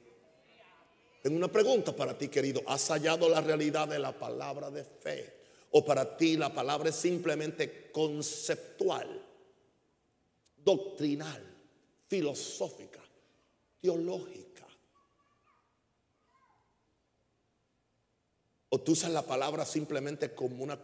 Tengo 1.24 1.38
una 1.38 1.48
pregunta 1.48 1.96
para 1.96 2.18
ti, 2.18 2.28
querido. 2.28 2.62
¿Has 2.68 2.90
hallado 2.90 3.30
la 3.30 3.40
realidad 3.40 3.88
de 3.88 3.98
la 3.98 4.12
palabra 4.12 4.70
de 4.70 4.84
fe? 4.84 5.34
¿O 5.72 5.86
para 5.86 6.18
ti 6.18 6.36
la 6.36 6.54
palabra 6.54 6.90
es 6.90 6.98
simplemente 6.98 7.90
conceptual, 7.94 9.26
doctrinal, 10.58 11.42
filosófica, 12.10 13.00
teológica? 13.80 14.68
¿O 18.68 18.82
tú 18.82 18.92
usas 18.92 19.12
la 19.12 19.22
palabra 19.22 19.64
simplemente 19.64 20.36
como 20.36 20.62
una, 20.62 20.78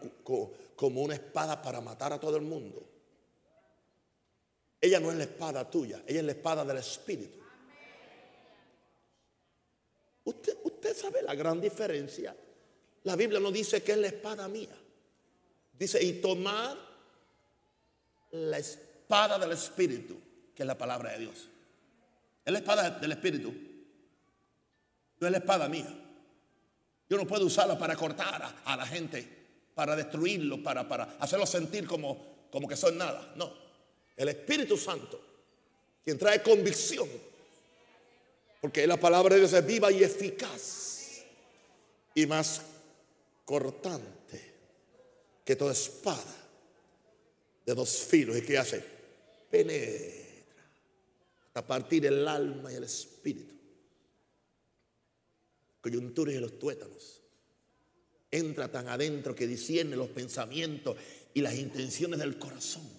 como 0.78 1.02
una 1.02 1.16
espada 1.16 1.62
para 1.62 1.82
matar 1.82 2.14
a 2.14 2.20
todo 2.20 2.38
el 2.38 2.44
mundo? 2.44 2.82
Ella 4.80 5.02
no 5.02 5.12
es 5.12 5.18
la 5.18 5.24
espada 5.24 5.70
tuya, 5.70 6.02
ella 6.08 6.22
es 6.22 6.26
la 6.26 6.32
espada 6.32 6.64
del 6.64 6.78
Espíritu. 6.78 7.39
Usted, 10.24 10.58
usted 10.64 10.96
sabe 10.96 11.22
la 11.22 11.36
gran 11.36 11.60
diferencia. 11.62 12.36
La 13.04 13.16
Biblia 13.16 13.40
no 13.40 13.52
dice 13.52 13.82
que 13.82 13.94
es 13.94 13.98
la 13.98 14.08
espada 14.08 14.48
mía. 14.48 14.76
Dice, 15.78 16.04
y 16.04 16.14
tomar 16.22 16.78
la 18.32 18.58
espada 18.58 19.40
del 19.40 19.54
Espíritu, 19.54 20.20
que 20.54 20.64
es 20.64 20.68
la 20.68 20.78
palabra 20.78 21.14
de 21.14 21.20
Dios. 21.20 21.48
Es 22.46 22.52
la 22.52 22.60
espada 22.60 22.90
del 22.92 23.12
Espíritu. 23.12 23.54
No 25.20 25.28
es 25.28 25.32
la 25.32 25.38
espada 25.38 25.68
mía. 25.70 25.88
Yo 27.10 27.18
no 27.18 27.26
puedo 27.26 27.46
usarla 27.46 27.78
para 27.78 27.96
cortar 27.96 28.56
a, 28.64 28.78
la 28.78 28.86
gente, 28.86 29.28
para 29.74 29.96
destruirlo, 29.96 30.62
para, 30.62 30.88
para 30.88 31.16
hacerlo 31.20 31.46
sentir 31.46 31.88
como, 31.88 32.48
como 32.52 32.68
que 32.68 32.76
son 32.76 32.98
nada. 32.98 33.34
No. 33.36 33.52
El 34.16 34.30
Espíritu 34.30 34.78
Santo, 34.78 35.20
quien 36.04 36.18
trae 36.18 36.44
convicción. 36.44 37.08
Porque 38.62 38.86
la 38.86 39.00
palabra 39.00 39.36
de 39.36 39.42
Dios 39.42 39.54
es 39.54 39.66
viva 39.66 39.92
y 39.92 40.04
eficaz 40.04 41.24
y 42.14 42.26
más 42.26 42.62
cortante 43.46 44.54
que 45.46 45.56
toda 45.56 45.72
espada 45.72 46.36
de 47.66 47.74
dos 47.74 47.90
filos. 47.90 48.38
¿Y 48.38 48.42
qué 48.42 48.58
hace? 48.58 48.84
Penetra 49.50 50.30
hasta 51.50 51.66
partir 51.66 52.06
el 52.06 52.28
alma 52.28 52.72
y 52.72 52.76
el 52.76 52.84
espíritu. 52.84 53.56
Coyunturas 55.82 56.36
y 56.36 56.40
los 56.40 56.60
tuétanos. 56.60 57.22
Entra 58.30 58.72
tan 58.72 58.88
adentro 58.88 59.34
que 59.34 59.48
discierne 59.48 59.96
los 59.96 60.10
pensamientos 60.10 60.96
y 61.34 61.42
las 61.42 61.56
intenciones 61.56 62.20
del 62.20 62.38
corazón. 62.38 62.99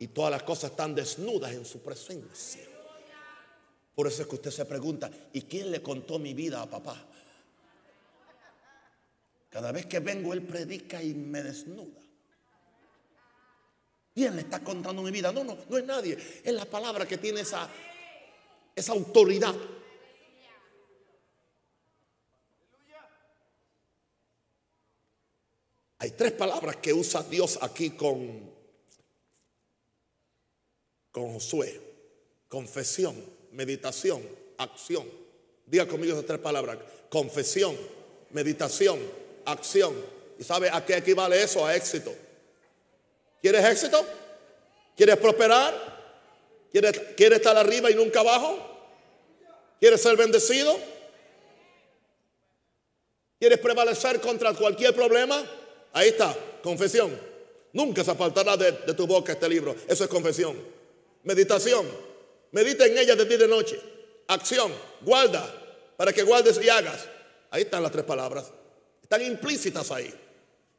Y 0.00 0.08
todas 0.08 0.30
las 0.30 0.42
cosas 0.42 0.70
están 0.70 0.94
desnudas 0.94 1.52
en 1.52 1.64
su 1.64 1.80
presencia. 1.80 2.62
Por 3.94 4.06
eso 4.06 4.22
es 4.22 4.28
que 4.28 4.34
usted 4.34 4.50
se 4.50 4.64
pregunta, 4.64 5.10
¿y 5.34 5.42
quién 5.42 5.70
le 5.70 5.82
contó 5.82 6.18
mi 6.18 6.32
vida 6.32 6.62
a 6.62 6.68
papá? 6.68 6.96
Cada 9.50 9.72
vez 9.72 9.84
que 9.84 9.98
vengo, 9.98 10.32
él 10.32 10.42
predica 10.42 11.02
y 11.02 11.12
me 11.12 11.42
desnuda. 11.42 12.00
¿Quién 14.14 14.36
le 14.36 14.42
está 14.42 14.60
contando 14.60 15.02
mi 15.02 15.10
vida? 15.10 15.32
No, 15.32 15.44
no, 15.44 15.58
no 15.68 15.78
es 15.78 15.84
nadie. 15.84 16.16
Es 16.42 16.54
la 16.54 16.64
palabra 16.64 17.06
que 17.06 17.18
tiene 17.18 17.40
esa, 17.40 17.68
esa 18.74 18.92
autoridad. 18.92 19.54
Hay 25.98 26.12
tres 26.12 26.32
palabras 26.32 26.76
que 26.76 26.94
usa 26.94 27.22
Dios 27.24 27.58
aquí 27.60 27.90
con 27.90 28.49
con 31.12 31.32
Josué. 31.32 31.80
Confesión, 32.48 33.14
meditación, 33.52 34.22
acción. 34.58 35.06
Diga 35.66 35.86
conmigo 35.86 36.14
esas 36.14 36.26
tres 36.26 36.40
palabras. 36.40 36.78
Confesión, 37.08 37.76
meditación, 38.30 38.98
acción. 39.44 39.94
¿Y 40.38 40.44
sabe 40.44 40.70
a 40.70 40.84
qué 40.84 40.96
equivale 40.96 41.42
eso? 41.42 41.64
A 41.64 41.76
éxito. 41.76 42.12
¿Quieres 43.40 43.64
éxito? 43.64 44.04
¿Quieres 44.96 45.16
prosperar? 45.16 45.90
¿Quieres, 46.72 46.98
¿Quieres 47.16 47.38
estar 47.38 47.56
arriba 47.56 47.90
y 47.90 47.94
nunca 47.94 48.20
abajo? 48.20 48.58
¿Quieres 49.78 50.00
ser 50.00 50.16
bendecido? 50.16 50.76
¿Quieres 53.38 53.58
prevalecer 53.58 54.20
contra 54.20 54.52
cualquier 54.54 54.94
problema? 54.94 55.42
Ahí 55.92 56.08
está, 56.08 56.36
confesión. 56.62 57.18
Nunca 57.72 58.04
se 58.04 58.10
apartará 58.10 58.56
de, 58.56 58.72
de 58.72 58.94
tu 58.94 59.06
boca 59.06 59.32
este 59.32 59.48
libro. 59.48 59.74
Eso 59.88 60.04
es 60.04 60.10
confesión. 60.10 60.79
Meditación. 61.24 61.86
Medita 62.52 62.86
en 62.86 62.98
ella 62.98 63.14
de 63.14 63.24
día 63.24 63.36
y 63.36 63.40
de 63.40 63.48
noche. 63.48 63.80
Acción. 64.28 64.72
Guarda. 65.02 65.54
Para 65.96 66.12
que 66.12 66.22
guardes 66.22 66.60
y 66.62 66.68
hagas. 66.68 67.06
Ahí 67.50 67.62
están 67.62 67.82
las 67.82 67.92
tres 67.92 68.04
palabras. 68.04 68.50
Están 69.02 69.22
implícitas 69.22 69.90
ahí. 69.90 70.12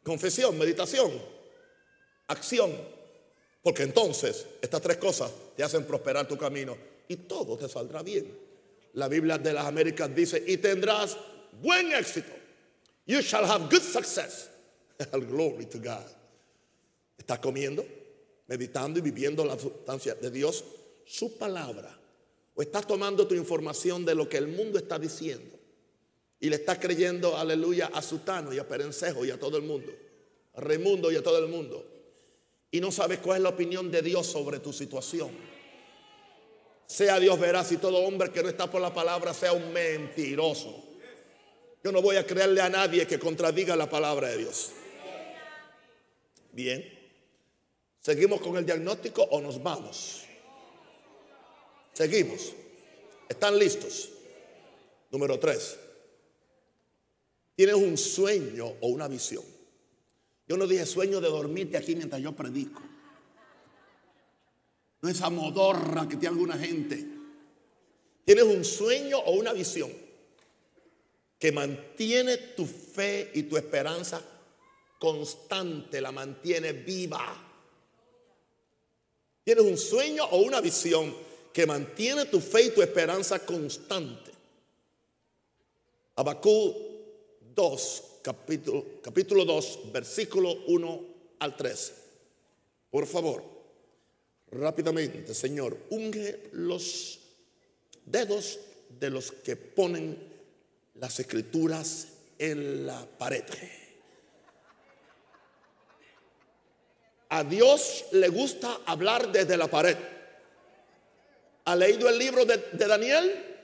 Confesión, 0.04 0.58
meditación, 0.58 1.12
acción. 2.28 2.72
Porque 3.62 3.84
entonces 3.84 4.46
estas 4.62 4.82
tres 4.82 4.98
cosas 4.98 5.32
te 5.56 5.64
hacen 5.64 5.86
prosperar 5.86 6.28
tu 6.28 6.38
camino 6.38 6.76
y 7.08 7.18
todo 7.18 7.58
te 7.58 7.70
saldrá 7.70 8.02
bien. 8.02 8.36
La 8.94 9.08
Biblia 9.08 9.38
de 9.38 9.54
las 9.54 9.66
Américas 9.66 10.14
dice, 10.16 10.44
y 10.48 10.58
tendrás 10.58 11.18
buen 11.62 11.92
éxito. 11.92 12.32
You 13.06 13.22
shall 13.22 13.46
have 13.46 13.66
good 13.70 13.84
success. 13.84 14.50
Glory 15.12 15.66
to 15.66 15.80
God. 15.80 16.06
¿Estás 17.18 17.40
comiendo? 17.40 17.86
Meditando 18.52 19.00
y 19.00 19.02
viviendo 19.02 19.46
la 19.46 19.58
sustancia 19.58 20.14
de 20.16 20.30
Dios, 20.30 20.66
su 21.06 21.38
palabra. 21.38 21.98
O 22.54 22.62
estás 22.62 22.86
tomando 22.86 23.26
tu 23.26 23.34
información 23.34 24.04
de 24.04 24.14
lo 24.14 24.28
que 24.28 24.36
el 24.36 24.50
mundo 24.50 24.78
está 24.78 25.00
diciendo 25.00 25.58
y 26.38 26.50
le 26.50 26.58
estás 26.58 26.78
creyendo, 26.78 27.38
aleluya, 27.38 27.92
a 27.94 28.02
Sutano 28.02 28.54
y 28.54 28.60
a 28.60 28.68
Perencejo 28.68 29.24
y 29.24 29.32
a 29.32 29.40
todo 29.40 29.56
el 29.56 29.64
mundo, 29.64 29.94
a 30.54 30.60
Raimundo 30.60 31.10
y 31.14 31.16
a 31.16 31.24
todo 31.24 31.38
el 31.38 31.50
mundo. 31.50 31.86
Y 32.70 32.82
no 32.82 32.92
sabes 32.92 33.20
cuál 33.20 33.38
es 33.38 33.44
la 33.44 33.50
opinión 33.50 33.90
de 33.90 34.02
Dios 34.02 34.28
sobre 34.28 34.60
tu 34.60 34.74
situación. 34.74 35.32
Sea 36.88 37.22
Dios 37.22 37.40
verás 37.40 37.72
y 37.72 37.78
todo 37.78 38.00
hombre 38.00 38.32
que 38.32 38.44
no 38.44 38.50
está 38.50 38.70
por 38.70 38.82
la 38.82 38.94
palabra 38.94 39.34
sea 39.34 39.54
un 39.54 39.72
mentiroso. 39.72 40.76
Yo 41.82 41.94
no 41.94 42.02
voy 42.02 42.18
a 42.18 42.28
creerle 42.28 42.60
a 42.60 42.68
nadie 42.68 43.08
que 43.08 43.18
contradiga 43.18 43.78
la 43.78 43.90
palabra 43.90 44.28
de 44.28 44.40
Dios. 44.40 44.72
Bien. 46.52 46.91
¿Seguimos 48.02 48.42
con 48.42 48.58
el 48.58 48.66
diagnóstico 48.66 49.22
o 49.24 49.40
nos 49.40 49.62
vamos? 49.62 50.24
Seguimos. 51.94 52.54
¿Están 53.30 53.58
listos? 53.58 54.10
Número 55.12 55.40
tres. 55.40 55.78
Tienes 57.56 57.76
un 57.76 57.96
sueño 57.98 58.66
o 58.82 58.88
una 58.88 59.08
visión. 59.08 59.44
Yo 60.48 60.58
no 60.58 60.66
dije 60.66 60.86
sueño 60.86 61.22
de 61.22 61.30
dormirte 61.30 61.78
aquí 61.78 61.96
mientras 61.96 62.22
yo 62.22 62.36
predico. 62.36 62.82
No 65.02 65.10
esa 65.10 65.30
modorra 65.30 66.08
que 66.08 66.18
tiene 66.18 66.36
alguna 66.36 66.58
gente. 66.58 67.06
Tienes 68.26 68.46
un 68.46 68.66
sueño 68.66 69.20
o 69.20 69.32
una 69.34 69.54
visión 69.54 69.92
que 71.38 71.52
mantiene 71.52 72.38
tu 72.38 72.66
fe 72.66 73.32
y 73.34 73.44
tu 73.44 73.58
esperanza 73.58 74.22
constante, 75.00 76.02
la 76.02 76.12
mantiene 76.12 76.74
viva. 76.74 77.51
Tienes 79.44 79.66
un 79.66 79.78
sueño 79.78 80.26
o 80.26 80.38
una 80.38 80.62
visión 80.62 81.14
que 81.52 81.66
mantiene 81.66 82.26
tu 82.26 82.40
fe 82.40 82.64
y 82.64 82.70
tu 82.70 82.82
esperanza 82.82 83.40
constante. 83.40 84.32
Abacú 86.16 86.76
2, 87.56 88.04
capítulo, 88.22 88.86
capítulo 89.02 89.44
2, 89.46 89.92
versículo 89.92 90.54
1 90.68 91.02
al 91.40 91.58
3. 91.58 91.94
Por 92.92 93.08
favor, 93.08 93.44
rápidamente, 94.52 95.34
Señor, 95.34 95.78
unge 95.90 96.50
los 96.54 97.20
dedos 98.06 98.60
de 99.00 99.10
los 99.10 99.32
que 99.32 99.56
ponen 99.56 100.18
las 100.96 101.20
escrituras 101.20 102.08
en 102.38 102.86
la 102.86 103.06
pared. 103.18 103.44
A 107.34 107.46
Dios 107.46 108.06
le 108.12 108.28
gusta 108.28 108.82
hablar 108.86 109.32
desde 109.32 109.56
la 109.56 109.68
pared. 109.68 109.96
¿Ha 111.64 111.76
leído 111.78 112.10
el 112.10 112.18
libro 112.18 112.44
de, 112.44 112.58
Daniel? 112.74 113.58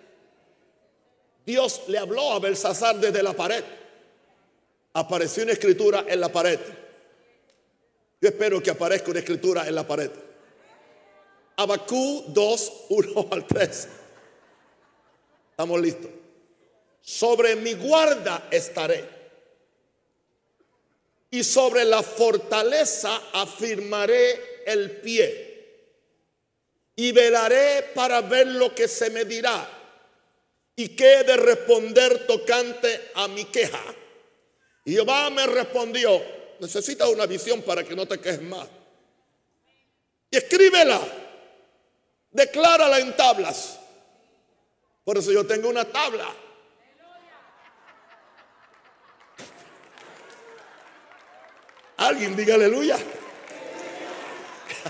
Dios 1.45 1.81
le 1.87 1.97
habló 1.97 2.31
a 2.31 2.39
Belsasar 2.39 2.95
desde 2.95 3.21
la 3.21 3.33
pared. 3.33 3.61
Apareció 4.93 5.43
una 5.43 5.51
escritura 5.51 6.05
en 6.07 6.21
la 6.21 6.29
pared. 6.29 6.57
Yo 8.21 8.29
espero 8.29 8.63
que 8.63 8.71
aparezca 8.71 9.11
una 9.11 9.19
escritura 9.19 9.67
en 9.67 9.75
la 9.75 9.85
pared. 9.85 10.11
Abacú 11.57 12.23
2, 12.29 12.73
1 12.87 13.27
al 13.31 13.45
3. 13.45 13.87
Estamos 15.51 15.81
listos. 15.81 16.11
Sobre 17.01 17.57
mi 17.57 17.73
guarda 17.73 18.47
estaré. 18.49 19.16
Y 21.29 21.43
sobre 21.43 21.83
la 21.85 22.01
fortaleza 22.01 23.21
afirmaré 23.33 24.63
el 24.65 24.99
pie. 25.01 25.45
Y 26.95 27.11
velaré 27.11 27.91
para 27.93 28.21
ver 28.21 28.47
lo 28.47 28.73
que 28.73 28.87
se 28.87 29.09
me 29.09 29.25
dirá. 29.25 29.69
Y 30.75 30.89
qué 30.89 31.19
he 31.19 31.23
de 31.23 31.37
responder 31.37 32.25
tocante 32.27 33.11
a 33.15 33.27
mi 33.27 33.45
queja. 33.45 33.83
Y 34.85 34.93
Jehová 34.93 35.29
me 35.29 35.45
respondió, 35.45 36.23
necesitas 36.59 37.09
una 37.09 37.25
visión 37.25 37.61
para 37.61 37.83
que 37.83 37.95
no 37.95 38.05
te 38.05 38.19
quejes 38.19 38.41
más. 38.41 38.67
Y 40.31 40.37
escríbela, 40.37 41.01
declárala 42.31 42.99
en 42.99 43.15
tablas. 43.15 43.79
Por 45.03 45.17
eso 45.17 45.31
yo 45.31 45.45
tengo 45.45 45.69
una 45.69 45.85
tabla. 45.85 46.33
Alguien 51.97 52.35
diga 52.35 52.55
aleluya. 52.55 52.97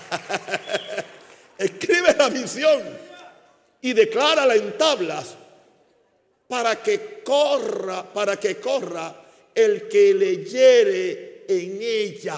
Escribe 1.58 2.15
la 2.17 2.30
visión 2.30 2.82
y 3.82 3.93
declárala 3.93 4.56
en 4.56 4.78
tablas 4.78 5.36
para 6.48 6.76
que 6.82 7.22
corra, 7.24 8.04
para 8.04 8.38
que 8.38 8.58
corra 8.58 9.15
el 9.56 9.88
que 9.88 10.13
leyere 10.13 11.46
en 11.48 11.80
ella. 11.82 12.38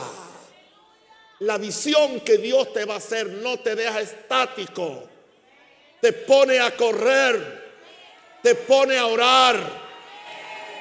La 1.39 1.57
visión 1.57 2.19
que 2.21 2.37
Dios 2.37 2.71
te 2.73 2.85
va 2.85 2.95
a 2.95 2.97
hacer 2.97 3.27
no 3.27 3.59
te 3.59 3.75
deja 3.75 4.01
estático. 4.01 5.09
Te 6.01 6.13
pone 6.13 6.59
a 6.59 6.75
correr. 6.75 7.69
Te 8.43 8.55
pone 8.55 8.97
a 8.97 9.05
orar. 9.05 9.57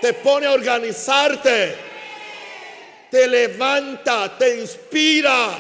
Te 0.01 0.13
pone 0.15 0.47
a 0.47 0.53
organizarte. 0.53 1.88
Te 3.11 3.27
levanta, 3.27 4.37
te 4.37 4.61
inspira, 4.61 5.59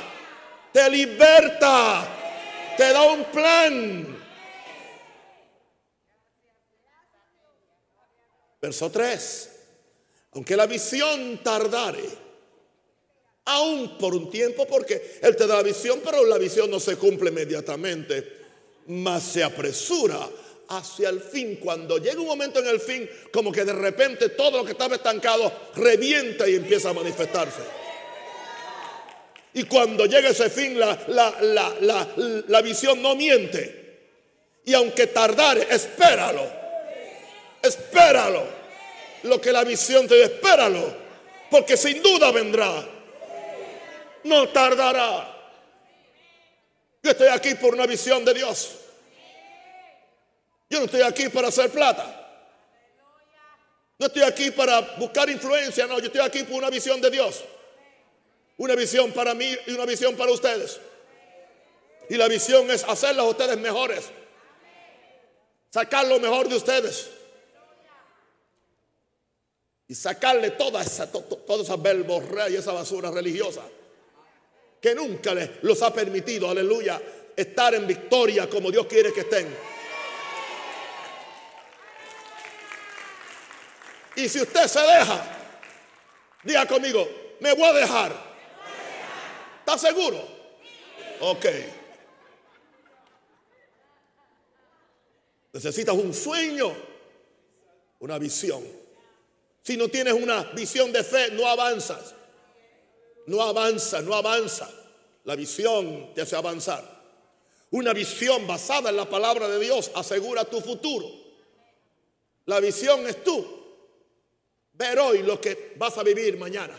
te 0.72 0.90
liberta, 0.90 2.06
te 2.76 2.92
da 2.92 3.02
un 3.02 3.24
plan. 3.24 4.18
Verso 8.60 8.90
3. 8.90 9.50
Aunque 10.32 10.56
la 10.56 10.66
visión 10.66 11.38
tardare, 11.42 12.04
aún 13.46 13.96
por 13.96 14.14
un 14.14 14.30
tiempo, 14.30 14.66
porque 14.66 15.18
Él 15.22 15.34
te 15.36 15.46
da 15.46 15.56
la 15.56 15.62
visión, 15.62 16.00
pero 16.04 16.24
la 16.26 16.38
visión 16.38 16.70
no 16.70 16.78
se 16.78 16.96
cumple 16.96 17.30
inmediatamente, 17.30 18.36
mas 18.88 19.22
se 19.22 19.42
apresura 19.42 20.28
hacia 20.68 21.08
el 21.08 21.20
fin. 21.20 21.56
Cuando 21.56 21.98
llega 21.98 22.20
un 22.20 22.26
momento 22.26 22.60
en 22.60 22.68
el 22.68 22.80
fin, 22.80 23.08
como 23.32 23.52
que 23.52 23.64
de 23.64 23.72
repente 23.72 24.30
todo 24.30 24.58
lo 24.58 24.64
que 24.64 24.72
estaba 24.72 24.96
estancado 24.96 25.52
revienta 25.76 26.48
y 26.48 26.56
empieza 26.56 26.90
a 26.90 26.94
manifestarse. 26.94 27.62
Y 29.54 29.64
cuando 29.64 30.06
llega 30.06 30.28
ese 30.28 30.50
fin, 30.50 30.78
la, 30.78 30.98
la, 31.08 32.08
la 32.46 32.62
visión 32.62 33.02
no 33.02 33.16
miente. 33.16 33.78
Y 34.64 34.74
aunque 34.74 35.06
tardare, 35.08 35.66
espéralo. 35.70 36.46
Espéralo 37.62 38.58
lo 39.24 39.40
que 39.40 39.52
la 39.52 39.64
visión 39.64 40.06
te 40.06 40.22
espéralo, 40.22 40.94
porque 41.50 41.76
sin 41.76 42.02
duda 42.02 42.30
vendrá. 42.30 42.86
No 44.24 44.48
tardará. 44.48 45.34
Yo 47.02 47.10
estoy 47.10 47.28
aquí 47.28 47.54
por 47.54 47.74
una 47.74 47.86
visión 47.86 48.24
de 48.24 48.34
Dios. 48.34 48.76
Yo 50.70 50.78
no 50.78 50.84
estoy 50.84 51.02
aquí 51.02 51.28
para 51.28 51.48
hacer 51.48 51.70
plata. 51.70 52.14
No 53.98 54.06
estoy 54.06 54.22
aquí 54.22 54.50
para 54.50 54.80
buscar 54.96 55.28
influencia, 55.28 55.86
no, 55.86 55.98
yo 55.98 56.06
estoy 56.06 56.20
aquí 56.20 56.44
por 56.44 56.56
una 56.56 56.70
visión 56.70 57.00
de 57.00 57.10
Dios. 57.10 57.44
Una 58.56 58.74
visión 58.74 59.12
para 59.12 59.34
mí 59.34 59.56
y 59.66 59.72
una 59.72 59.86
visión 59.86 60.16
para 60.16 60.30
ustedes. 60.30 60.80
Y 62.08 62.16
la 62.16 62.28
visión 62.28 62.70
es 62.70 62.84
hacerlos 62.84 63.26
a 63.26 63.28
ustedes 63.30 63.58
mejores. 63.58 64.04
Sacar 65.70 66.06
lo 66.06 66.18
mejor 66.18 66.48
de 66.48 66.56
ustedes 66.56 67.10
y 69.88 69.94
sacarle 69.94 70.50
toda 70.52 70.82
esa, 70.82 71.10
toda 71.10 71.62
esa 71.62 71.76
verborrea 71.76 72.50
y 72.50 72.56
esa 72.56 72.72
basura 72.72 73.10
religiosa 73.10 73.62
que 74.80 74.94
nunca 74.94 75.34
les 75.34 75.62
los 75.62 75.82
ha 75.82 75.92
permitido, 75.92 76.48
aleluya, 76.48 77.00
estar 77.34 77.74
en 77.74 77.86
victoria 77.86 78.48
como 78.48 78.70
Dios 78.70 78.86
quiere 78.86 79.12
que 79.12 79.20
estén. 79.20 79.48
Y 84.18 84.28
si 84.28 84.40
usted 84.40 84.66
se 84.66 84.80
deja, 84.80 85.24
diga 86.42 86.66
conmigo, 86.66 87.08
me 87.38 87.54
voy 87.54 87.68
a 87.68 87.72
dejar. 87.72 88.12
¿Está 89.60 89.78
seguro? 89.78 90.20
Ok. 91.20 91.46
Necesitas 95.52 95.94
un 95.94 96.12
sueño, 96.12 96.74
una 98.00 98.18
visión. 98.18 98.64
Si 99.62 99.76
no 99.76 99.86
tienes 99.86 100.14
una 100.14 100.42
visión 100.52 100.90
de 100.90 101.04
fe, 101.04 101.30
no 101.30 101.46
avanzas. 101.46 102.12
No 103.26 103.40
avanza, 103.40 104.00
no 104.00 104.14
avanza. 104.14 104.68
La 105.22 105.36
visión 105.36 106.12
te 106.12 106.22
hace 106.22 106.34
avanzar. 106.34 106.82
Una 107.70 107.92
visión 107.92 108.48
basada 108.48 108.90
en 108.90 108.96
la 108.96 109.08
palabra 109.08 109.46
de 109.46 109.60
Dios 109.60 109.92
asegura 109.94 110.44
tu 110.44 110.60
futuro. 110.60 111.08
La 112.46 112.58
visión 112.58 113.06
es 113.06 113.22
tú. 113.22 113.57
Ver 114.78 114.96
hoy 115.00 115.22
lo 115.24 115.40
que 115.40 115.74
vas 115.76 115.98
a 115.98 116.04
vivir 116.04 116.38
mañana. 116.38 116.74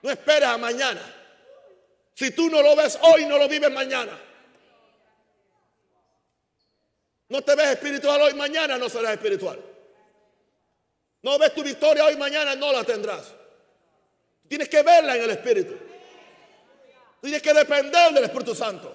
No 0.00 0.10
esperes 0.10 0.48
a 0.48 0.56
mañana. 0.56 1.02
Si 2.14 2.30
tú 2.30 2.48
no 2.48 2.62
lo 2.62 2.74
ves 2.74 2.98
hoy, 3.02 3.26
no 3.26 3.36
lo 3.36 3.46
vives 3.46 3.70
mañana. 3.70 4.18
No 7.28 7.42
te 7.42 7.54
ves 7.54 7.66
espiritual 7.66 8.22
hoy, 8.22 8.34
mañana 8.34 8.78
no 8.78 8.88
serás 8.88 9.12
espiritual. 9.12 9.60
No 11.22 11.38
ves 11.38 11.54
tu 11.54 11.62
victoria 11.62 12.06
hoy, 12.06 12.16
mañana 12.16 12.54
no 12.54 12.72
la 12.72 12.82
tendrás. 12.82 13.32
Tienes 14.48 14.68
que 14.68 14.82
verla 14.82 15.16
en 15.16 15.22
el 15.24 15.30
Espíritu. 15.30 15.74
Tienes 17.20 17.42
que 17.42 17.52
depender 17.52 18.12
del 18.12 18.24
Espíritu 18.24 18.54
Santo. 18.54 18.94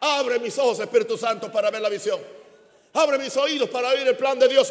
Abre 0.00 0.38
mis 0.38 0.58
ojos, 0.58 0.80
Espíritu 0.80 1.16
Santo, 1.16 1.50
para 1.50 1.70
ver 1.70 1.80
la 1.80 1.88
visión. 1.88 2.20
Abre 2.94 3.18
mis 3.18 3.36
oídos 3.36 3.70
para 3.70 3.88
oír 3.88 4.06
el 4.06 4.16
plan 4.16 4.38
de 4.38 4.48
Dios. 4.48 4.70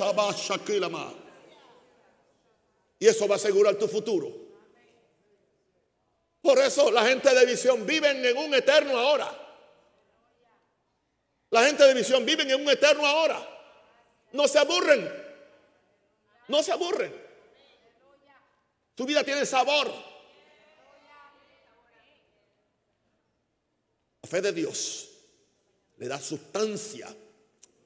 Y 2.99 3.07
eso 3.07 3.27
va 3.27 3.35
a 3.35 3.37
asegurar 3.37 3.75
tu 3.75 3.87
futuro. 3.87 4.47
Por 6.41 6.59
eso 6.59 6.91
la 6.91 7.05
gente 7.05 7.33
de 7.33 7.45
visión 7.45 7.85
viven 7.85 8.25
en 8.25 8.37
un 8.37 8.53
eterno 8.53 8.97
ahora. 8.97 9.45
La 11.49 11.65
gente 11.65 11.83
de 11.83 11.93
visión 11.93 12.25
viven 12.25 12.49
en 12.49 12.61
un 12.61 12.69
eterno 12.69 13.05
ahora. 13.05 13.45
No 14.33 14.47
se 14.47 14.59
aburren. 14.59 15.11
No 16.47 16.63
se 16.63 16.71
aburren. 16.71 17.13
Tu 18.95 19.05
vida 19.05 19.23
tiene 19.23 19.45
sabor. 19.45 19.91
La 24.21 24.29
fe 24.29 24.41
de 24.41 24.51
Dios 24.51 25.09
le 25.97 26.07
da 26.07 26.19
sustancia 26.19 27.13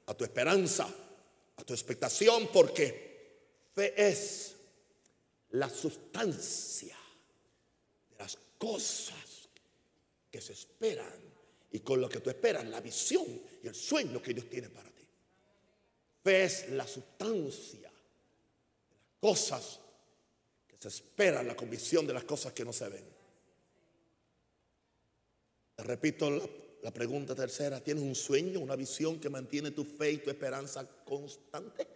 a 0.06 0.14
tu 0.14 0.24
esperanza, 0.24 0.88
a 1.56 1.64
tu 1.64 1.72
expectación, 1.72 2.48
porque 2.52 3.68
fe 3.74 3.94
es 3.96 4.56
la 5.52 5.68
sustancia 5.68 6.96
de 8.10 8.16
las 8.16 8.38
cosas 8.58 9.48
que 10.30 10.40
se 10.40 10.52
esperan 10.52 11.32
y 11.70 11.80
con 11.80 12.00
lo 12.00 12.08
que 12.08 12.20
tú 12.20 12.30
esperas, 12.30 12.66
la 12.66 12.80
visión 12.80 13.26
y 13.62 13.66
el 13.66 13.74
sueño 13.74 14.20
que 14.20 14.34
Dios 14.34 14.48
tiene 14.48 14.68
para 14.68 14.90
ti. 14.90 15.06
Fe 16.22 16.44
es 16.44 16.68
la 16.70 16.86
sustancia 16.86 17.92
cosas 19.22 19.78
Se 20.80 20.88
espera 20.88 21.44
la 21.44 21.54
convicción 21.54 22.04
de 22.08 22.12
las 22.12 22.24
cosas 22.24 22.52
que 22.52 22.64
no 22.64 22.72
se 22.72 22.88
ven. 22.88 23.04
repito 25.78 26.28
la, 26.28 26.44
la 26.82 26.90
pregunta 26.92 27.36
tercera. 27.36 27.80
¿Tienes 27.80 28.02
un 28.02 28.16
sueño, 28.16 28.58
una 28.58 28.74
visión 28.74 29.20
que 29.20 29.30
mantiene 29.30 29.70
tu 29.70 29.84
fe 29.84 30.10
y 30.10 30.18
tu 30.18 30.30
esperanza 30.30 30.84
constante? 31.04 31.86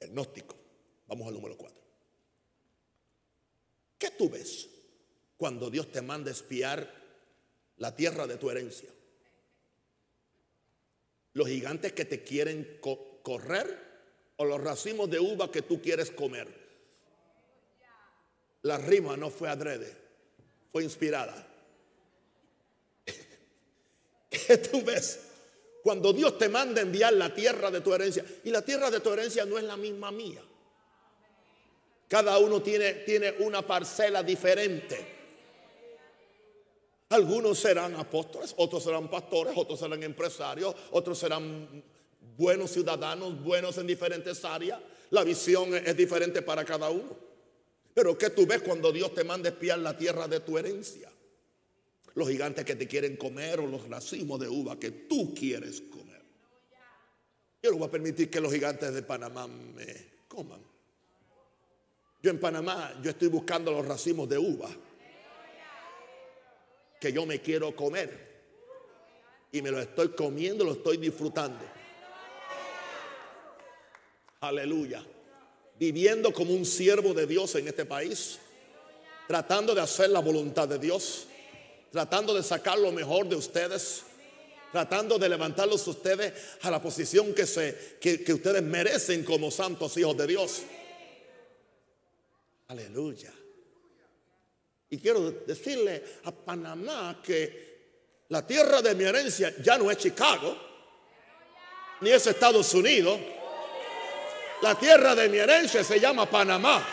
Diagnóstico. 0.00 0.57
Vamos 1.08 1.28
al 1.28 1.34
número 1.34 1.56
cuatro. 1.56 1.82
¿Qué 3.98 4.10
tú 4.10 4.30
ves 4.30 4.68
cuando 5.36 5.70
Dios 5.70 5.90
te 5.90 6.02
manda 6.02 6.30
espiar 6.30 6.88
la 7.78 7.96
tierra 7.96 8.26
de 8.26 8.36
tu 8.36 8.50
herencia? 8.50 8.90
¿Los 11.32 11.48
gigantes 11.48 11.92
que 11.92 12.04
te 12.04 12.22
quieren 12.22 12.80
correr 13.22 13.88
o 14.36 14.44
los 14.44 14.62
racimos 14.62 15.10
de 15.10 15.18
uva 15.18 15.50
que 15.50 15.62
tú 15.62 15.80
quieres 15.80 16.10
comer? 16.10 16.48
La 18.62 18.76
rima 18.76 19.16
no 19.16 19.30
fue 19.30 19.48
adrede, 19.48 19.96
fue 20.70 20.84
inspirada. 20.84 21.46
¿Qué 24.30 24.58
tú 24.58 24.82
ves? 24.82 25.20
Cuando 25.82 26.12
Dios 26.12 26.36
te 26.36 26.48
manda 26.48 26.82
enviar 26.82 27.14
la 27.14 27.32
tierra 27.32 27.70
de 27.70 27.80
tu 27.80 27.94
herencia. 27.94 28.24
Y 28.44 28.50
la 28.50 28.62
tierra 28.62 28.90
de 28.90 29.00
tu 29.00 29.12
herencia 29.12 29.44
no 29.44 29.56
es 29.58 29.64
la 29.64 29.76
misma 29.76 30.10
mía. 30.10 30.42
Cada 32.08 32.38
uno 32.38 32.62
tiene, 32.62 32.94
tiene 32.94 33.34
una 33.40 33.66
parcela 33.66 34.22
diferente. 34.22 35.18
Algunos 37.10 37.58
serán 37.58 37.94
apóstoles, 37.96 38.54
otros 38.56 38.82
serán 38.82 39.08
pastores, 39.08 39.54
otros 39.56 39.78
serán 39.78 40.02
empresarios, 40.02 40.74
otros 40.90 41.18
serán 41.18 41.82
buenos 42.36 42.70
ciudadanos, 42.70 43.42
buenos 43.42 43.76
en 43.78 43.86
diferentes 43.86 44.44
áreas. 44.44 44.80
La 45.10 45.24
visión 45.24 45.74
es 45.74 45.96
diferente 45.96 46.42
para 46.42 46.64
cada 46.64 46.90
uno. 46.90 47.16
Pero 47.94 48.16
¿qué 48.16 48.30
tú 48.30 48.46
ves 48.46 48.62
cuando 48.62 48.92
Dios 48.92 49.14
te 49.14 49.24
manda 49.24 49.48
espiar 49.48 49.78
la 49.78 49.96
tierra 49.96 50.28
de 50.28 50.40
tu 50.40 50.56
herencia? 50.56 51.10
Los 52.14 52.28
gigantes 52.28 52.64
que 52.64 52.76
te 52.76 52.86
quieren 52.86 53.16
comer 53.16 53.60
o 53.60 53.66
los 53.66 53.88
racimos 53.88 54.38
de 54.40 54.48
uva 54.48 54.78
que 54.78 54.90
tú 54.90 55.34
quieres 55.34 55.80
comer. 55.80 56.22
Yo 57.62 57.70
no 57.70 57.78
voy 57.78 57.88
a 57.88 57.90
permitir 57.90 58.30
que 58.30 58.40
los 58.40 58.52
gigantes 58.52 58.94
de 58.94 59.02
Panamá 59.02 59.46
me 59.46 60.24
coman. 60.28 60.77
Yo 62.22 62.30
en 62.30 62.40
Panamá, 62.40 62.98
yo 63.02 63.10
estoy 63.10 63.28
buscando 63.28 63.70
los 63.70 63.86
racimos 63.86 64.28
de 64.28 64.38
uva 64.38 64.68
que 67.00 67.12
yo 67.12 67.24
me 67.26 67.40
quiero 67.40 67.74
comer. 67.74 68.26
Y 69.52 69.62
me 69.62 69.70
lo 69.70 69.80
estoy 69.80 70.08
comiendo, 70.10 70.64
lo 70.64 70.72
estoy 70.72 70.98
disfrutando. 70.98 71.64
Aleluya. 74.40 75.04
Viviendo 75.78 76.32
como 76.32 76.52
un 76.52 76.66
siervo 76.66 77.14
de 77.14 77.26
Dios 77.26 77.54
en 77.54 77.68
este 77.68 77.84
país. 77.84 78.38
Tratando 79.26 79.74
de 79.74 79.80
hacer 79.80 80.10
la 80.10 80.20
voluntad 80.20 80.68
de 80.68 80.78
Dios. 80.78 81.26
Tratando 81.90 82.34
de 82.34 82.42
sacar 82.42 82.78
lo 82.78 82.92
mejor 82.92 83.28
de 83.28 83.36
ustedes. 83.36 84.02
Tratando 84.72 85.18
de 85.18 85.28
levantarlos 85.30 85.86
ustedes 85.86 86.34
a 86.62 86.70
la 86.70 86.82
posición 86.82 87.32
que, 87.32 87.46
se, 87.46 87.96
que, 88.00 88.22
que 88.22 88.34
ustedes 88.34 88.62
merecen 88.62 89.24
como 89.24 89.50
santos 89.50 89.96
hijos 89.96 90.16
de 90.16 90.26
Dios. 90.26 90.62
Aleluya. 92.68 93.32
Y 94.90 94.98
quiero 94.98 95.30
decirle 95.30 96.04
a 96.24 96.32
Panamá 96.32 97.18
que 97.22 98.24
la 98.28 98.46
tierra 98.46 98.82
de 98.82 98.94
mi 98.94 99.04
herencia 99.04 99.54
ya 99.62 99.78
no 99.78 99.90
es 99.90 99.96
Chicago, 99.96 100.54
ni 102.02 102.10
es 102.10 102.26
Estados 102.26 102.74
Unidos. 102.74 103.18
La 104.60 104.74
tierra 104.74 105.14
de 105.14 105.30
mi 105.30 105.38
herencia 105.38 105.82
se 105.82 105.98
llama 105.98 106.28
Panamá. 106.28 106.86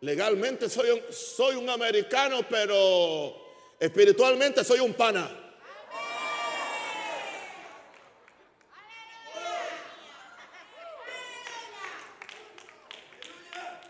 Legalmente 0.00 0.68
soy 0.68 0.90
un, 0.90 1.02
soy 1.12 1.54
un 1.54 1.70
americano, 1.70 2.40
pero 2.48 3.45
Espiritualmente 3.78 4.64
soy 4.64 4.80
un 4.80 4.94
pana. 4.94 5.28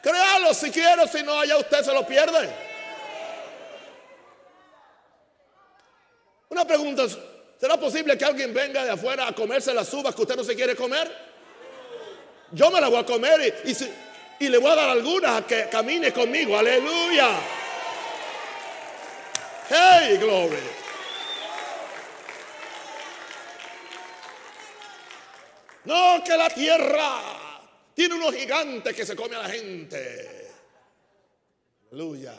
Créalo 0.03 0.55
si 0.55 0.71
quiero, 0.71 1.07
si 1.09 1.23
no, 1.23 1.39
allá 1.39 1.57
usted 1.57 1.83
se 1.83 1.93
lo 1.93 2.07
pierde. 2.07 2.49
Una 6.49 6.65
pregunta, 6.65 7.03
¿será 7.61 7.77
posible 7.77 8.17
que 8.17 8.25
alguien 8.25 8.55
venga 8.55 8.85
de 8.85 8.91
afuera 8.93 9.27
a 9.27 9.33
comerse 9.33 9.75
las 9.75 9.93
uvas 9.93 10.15
que 10.15 10.23
usted 10.23 10.37
no 10.37 10.45
se 10.45 10.55
quiere 10.55 10.77
comer? 10.77 11.11
Yo 12.53 12.71
me 12.71 12.81
las 12.81 12.89
voy 12.89 13.01
a 13.01 13.05
comer 13.05 13.63
y, 14.39 14.49
le 14.49 14.59
voy 14.59 14.71
a 14.71 14.75
dar 14.77 14.91
algunas 14.91 15.43
a 15.43 15.47
que 15.47 15.69
camine 15.69 16.13
conmigo. 16.13 16.57
Aleluya. 16.57 17.29
Hey, 19.69 20.17
glory. 20.19 20.57
No, 25.87 26.23
que 26.25 26.37
la 26.37 26.49
tierra 26.51 27.21
tiene 27.95 28.15
unos 28.15 28.35
gigantes 28.35 28.95
que 28.95 29.05
se 29.05 29.17
come 29.17 29.37
a 29.37 29.41
la 29.41 29.49
gente. 29.49 30.51
Aleluya. 31.91 32.35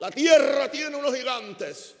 La 0.00 0.10
tierra 0.10 0.70
tiene 0.70 0.96
unos 0.96 1.14
gigantes. 1.14 1.94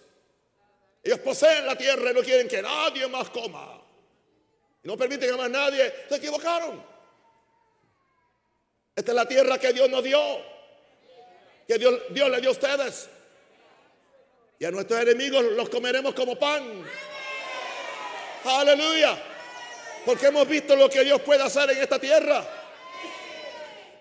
Ellos 1.02 1.20
poseen 1.20 1.66
la 1.66 1.76
tierra 1.76 2.10
y 2.10 2.14
no 2.14 2.20
quieren 2.20 2.48
que 2.48 2.62
nadie 2.62 3.06
más 3.08 3.30
coma. 3.30 3.80
Y 4.82 4.88
no 4.88 4.96
permiten 4.96 5.30
que 5.30 5.36
más 5.36 5.50
nadie. 5.50 5.92
Se 6.08 6.16
equivocaron. 6.16 6.82
Esta 8.96 9.12
es 9.12 9.16
la 9.16 9.26
tierra 9.26 9.58
que 9.58 9.72
Dios 9.72 9.88
nos 9.88 10.02
dio. 10.02 10.20
Que 11.68 11.78
Dios, 11.78 12.00
Dios 12.10 12.30
le 12.30 12.40
dio 12.40 12.50
a 12.50 12.52
ustedes. 12.52 13.08
Y 14.60 14.66
a 14.66 14.70
nuestros 14.70 15.00
enemigos 15.00 15.42
los 15.42 15.70
comeremos 15.70 16.14
como 16.14 16.36
pan. 16.36 16.62
Aleluya. 18.44 19.16
Porque 20.04 20.26
hemos 20.26 20.46
visto 20.46 20.76
lo 20.76 20.90
que 20.90 21.02
Dios 21.02 21.22
puede 21.22 21.42
hacer 21.42 21.70
en 21.70 21.78
esta 21.78 21.98
tierra. 21.98 22.44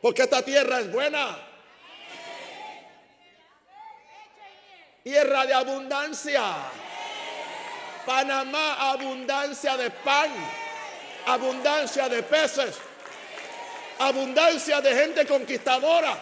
Porque 0.01 0.23
esta 0.23 0.41
tierra 0.41 0.81
es 0.81 0.91
buena. 0.91 1.37
Tierra 5.01 5.45
de 5.45 5.53
abundancia. 5.53 6.43
Panamá, 8.05 8.91
abundancia 8.91 9.77
de 9.77 9.89
pan. 9.89 10.29
Abundancia 11.25 12.09
de 12.09 12.21
peces. 12.21 12.75
Abundancia 13.99 14.81
de 14.81 14.93
gente 14.93 15.25
conquistadora. 15.25 16.17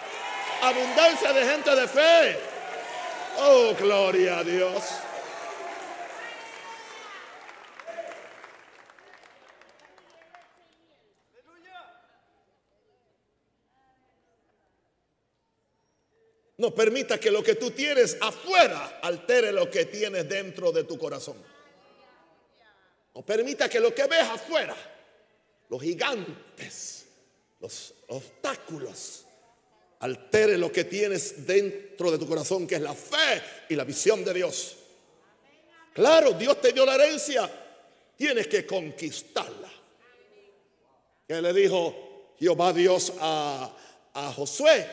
Abundancia 0.62 1.34
de 1.34 1.44
gente 1.44 1.76
de 1.76 1.88
fe. 1.88 2.57
Oh, 3.40 3.76
gloria 3.80 4.40
a 4.40 4.44
Dios. 4.44 4.84
No 16.58 16.74
permita 16.74 17.20
que 17.20 17.30
lo 17.30 17.44
que 17.44 17.54
tú 17.54 17.70
tienes 17.70 18.18
afuera 18.20 19.00
altere 19.04 19.52
lo 19.52 19.70
que 19.70 19.86
tienes 19.86 20.28
dentro 20.28 20.72
de 20.72 20.86
tu 20.86 20.98
corazón. 20.98 21.38
No 23.14 23.24
permita 23.24 23.70
que 23.70 23.80
lo 23.80 23.94
que 23.94 24.08
ves 24.08 24.24
afuera, 24.24 24.76
los 25.70 25.80
gigantes, 25.80 27.06
los 27.60 27.94
obstáculos, 28.08 29.27
altere 30.00 30.58
lo 30.58 30.72
que 30.72 30.84
tienes 30.84 31.46
dentro 31.46 32.12
de 32.12 32.18
tu 32.18 32.28
corazón, 32.28 32.68
que 32.68 32.76
es 32.76 32.82
la 32.82 32.94
fe 32.94 33.42
y 33.70 33.76
la 33.76 33.84
visión 33.84 34.24
de 34.24 34.34
Dios. 34.34 34.78
Claro, 35.94 36.34
Dios 36.34 36.62
te 36.62 36.72
dio 36.74 36.86
la 36.86 36.96
herencia, 36.96 37.50
tienes 38.16 38.48
que 38.48 38.66
conquistarla. 38.66 39.70
Que 41.28 41.42
le 41.42 41.54
dijo 41.54 42.36
Jehová 42.40 42.72
Dios 42.72 43.14
a, 43.20 43.76
a 44.14 44.34
Josué, 44.34 44.88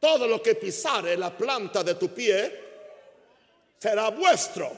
todo 0.00 0.26
lo 0.26 0.42
que 0.42 0.56
pisare 0.56 1.16
la 1.16 1.36
planta 1.36 1.82
de 1.82 1.94
tu 1.94 2.08
pie 2.12 2.64
será 3.78 4.10
vuestro. 4.10 4.72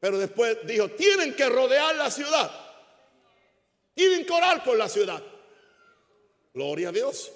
Pero 0.00 0.18
después 0.18 0.58
dijo, 0.64 0.88
tienen 0.90 1.34
que 1.34 1.48
rodear 1.48 1.94
la 1.96 2.10
ciudad, 2.10 2.50
tienen 3.94 4.24
que 4.24 4.32
orar 4.32 4.64
por 4.64 4.76
la 4.76 4.88
ciudad. 4.88 5.22
Gloria 6.58 6.88
a 6.88 6.92
Dios. 6.92 7.30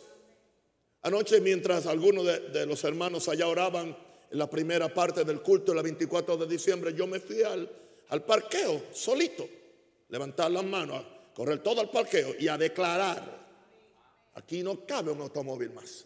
Anoche 1.02 1.40
mientras 1.40 1.87
algunos 1.87 2.26
de, 2.26 2.66
los 2.66 2.82
hermanos 2.82 3.28
allá 3.28 3.46
oraban 3.46 3.96
en 4.28 4.37
la 4.37 4.50
primera 4.50 4.92
parte 4.92 5.22
del 5.22 5.40
culto, 5.40 5.70
el 5.72 5.80
24 5.80 6.37
de 6.38 6.46
diciembre, 6.48 6.92
yo 6.92 7.06
me 7.06 7.20
fui 7.20 7.40
al, 7.44 7.70
al 8.08 8.24
parqueo 8.24 8.87
solito, 8.92 9.48
levantar 10.08 10.50
las 10.50 10.64
manos, 10.64 11.04
correr 11.37 11.62
todo 11.62 11.80
al 11.80 11.88
parqueo 11.88 12.35
y 12.37 12.48
a 12.48 12.58
declarar, 12.58 13.46
aquí 14.35 14.61
no 14.64 14.85
cabe 14.85 15.12
un 15.12 15.20
automóvil 15.20 15.70
más. 15.70 16.04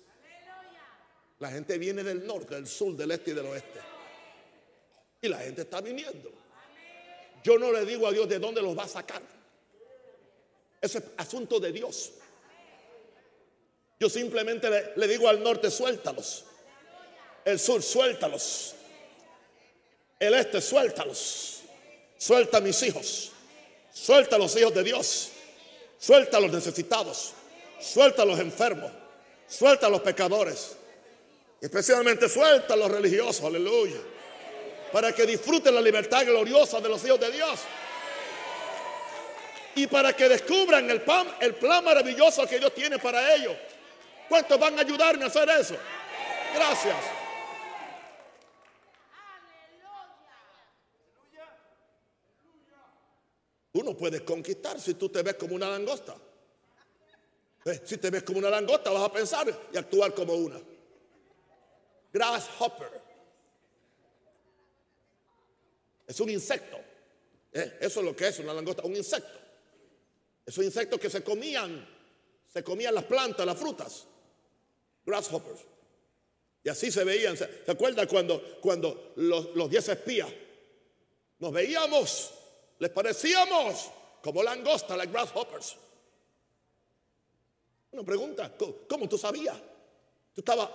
La 1.39 1.51
gente 1.51 1.79
viene 1.79 2.03
del 2.03 2.27
norte, 2.27 2.55
del 2.55 2.67
sur, 2.67 2.95
del 2.95 3.13
este 3.13 3.31
y 3.31 3.35
del 3.35 3.47
oeste. 3.47 3.81
Y 5.23 5.29
la 5.29 5.39
gente 5.39 5.63
está 5.63 5.81
viniendo. 5.81 6.31
Yo 7.43 7.59
no 7.59 7.73
le 7.73 7.87
digo 7.87 8.09
a 8.09 8.13
Dios 8.13 8.29
de 8.29 8.39
dónde 8.39 8.61
los 8.61 8.77
va 8.77 8.83
a 8.83 8.89
sacar. 8.89 9.23
Eso 10.83 10.99
es 10.99 11.05
asunto 11.17 11.59
de 11.59 11.73
Dios. 11.73 12.13
Yo 13.99 14.11
simplemente 14.11 14.93
le, 14.95 15.09
digo 15.09 15.29
al 15.29 15.43
norte, 15.43 15.71
suéltalos. 15.71 16.45
El 17.45 17.59
sur, 17.59 17.83
suéltalos. 17.83 18.75
El 20.19 20.35
este, 20.35 20.61
suéltalos. 20.61 21.63
Suelta 22.19 22.59
a 22.59 22.61
mis 22.61 22.83
hijos. 22.83 23.33
Suelta 23.93 24.37
a 24.37 24.39
los 24.39 24.55
hijos 24.57 24.75
de 24.75 24.83
Dios. 24.83 25.31
Suelta 25.99 26.37
a 26.37 26.41
los 26.41 26.53
necesitados. 26.53 27.33
Suelta 27.81 28.23
a 28.23 28.25
los 28.27 28.39
enfermos. 28.39 28.91
Suelta 29.49 29.87
a 29.87 29.91
los 29.91 30.03
pecadores. 30.03 30.77
Especialmente 31.61 32.29
suelta 32.29 32.75
a 32.75 32.77
los 32.77 32.91
religiosos. 32.91 33.45
Aleluya. 33.45 34.01
Para 34.93 35.13
que 35.13 35.25
disfruten 35.25 35.75
la 35.75 35.81
libertad 35.81 36.27
gloriosa 36.27 36.81
de 36.81 36.89
los 36.89 37.03
hijos 37.05 37.21
de 37.21 37.31
Dios. 37.31 37.61
Y 39.75 39.87
para 39.87 40.15
que 40.15 40.29
descubran 40.29 40.91
el 40.91 41.03
el 41.41 41.55
plan 41.55 41.85
maravilloso 41.85 42.47
que 42.47 42.59
Dios 42.59 42.75
tiene 42.75 42.99
para 42.99 43.35
ellos. 43.35 43.57
¿Cuántos 44.29 44.59
van 44.59 44.79
a 44.79 44.83
ayudarme 44.83 45.25
a 45.25 45.27
hacer 45.29 45.49
eso? 45.49 45.77
Gracias. 46.55 46.97
Uno 53.73 53.95
puede 53.95 54.25
conquistar 54.25 54.81
si 54.81 54.95
tú 54.95 55.11
te 55.11 55.23
ves 55.23 55.35
como 55.35 55.55
una 55.55 55.69
langosta. 55.69 56.17
Eh, 57.67 57.83
Si 57.85 57.99
te 57.99 58.11
ves 58.11 58.23
como 58.23 58.39
una 58.39 58.49
langosta, 58.49 58.91
vas 58.91 59.03
a 59.03 59.13
pensar 59.13 59.47
y 59.73 59.77
actuar 59.77 60.15
como 60.15 60.35
una. 60.35 60.59
Grasshopper. 62.13 63.03
Es 66.07 66.19
un 66.21 66.31
insecto. 66.31 66.79
Eh, 67.53 67.79
Eso 67.81 68.01
es 68.01 68.07
lo 68.07 68.17
que 68.17 68.29
es 68.29 68.39
una 68.39 68.55
langosta, 68.55 68.83
un 68.85 68.97
insecto. 68.97 69.39
Esos 70.47 70.65
insectos 70.65 70.99
que 70.99 71.11
se 71.11 71.23
comían, 71.23 71.87
se 72.51 72.63
comían 72.65 72.95
las 72.95 73.05
plantas, 73.05 73.45
las 73.45 73.59
frutas. 73.59 74.07
Grasshoppers. 75.07 75.61
Y 76.65 76.69
así 76.69 76.91
se 76.91 77.05
veían. 77.05 77.37
¿Se, 77.37 77.49
acuerdan 77.69 78.07
cuando, 78.09 78.43
cuando 78.61 79.13
los, 79.17 79.55
los 79.55 79.71
diez 79.71 79.89
espías 79.89 80.29
nos 81.39 81.53
veíamos, 81.53 82.33
les 82.81 82.91
parecíamos 82.91 83.89
como 84.23 84.43
langosta, 84.43 84.97
like 84.97 85.13
grasshoppers? 85.13 85.77
Una 87.93 88.03
pregunta, 88.03 88.53
¿cómo, 88.59 88.75
cómo 88.89 89.09
tú 89.09 89.17
sabías? 89.17 89.57
Tú 90.35 90.41
estabas 90.41 90.69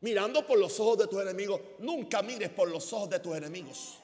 mirando 0.00 0.44
por 0.46 0.58
los 0.58 0.80
ojos 0.80 0.98
de 0.98 1.06
tus 1.06 1.20
enemigos. 1.20 1.60
Nunca 1.80 2.22
mires 2.22 2.48
por 2.48 2.68
los 2.70 2.90
ojos 2.92 3.10
de 3.10 3.20
tus 3.20 3.36
enemigos. 3.36 3.98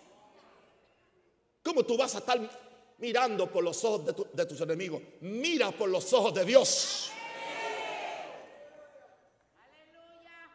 ¿Cómo 1.62 1.82
tú 1.84 1.96
vas 1.96 2.14
a 2.14 2.18
estar 2.18 2.38
mirando 2.98 3.50
por 3.50 3.64
los 3.64 3.82
ojos 3.84 4.04
de, 4.06 4.12
tu- 4.12 4.28
de 4.32 4.46
tus 4.46 4.60
enemigos? 4.60 5.02
Mira 5.22 5.72
por 5.72 5.88
los 5.88 6.12
ojos 6.12 6.34
de 6.34 6.44
Dios. 6.44 7.10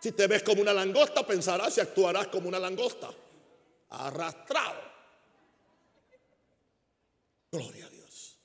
Si 0.02 0.14
te 0.14 0.26
ves 0.26 0.42
como 0.42 0.64
una 0.64 0.74
langosta, 0.74 1.26
pensarás 1.26 1.78
y 1.78 1.82
actuarás 1.82 2.28
como 2.30 2.48
una 2.48 2.58
langosta. 2.58 3.14
Arrastrado. 3.90 4.82
Gloria 7.52 7.86
a 7.86 7.90
Dios. 7.92 8.40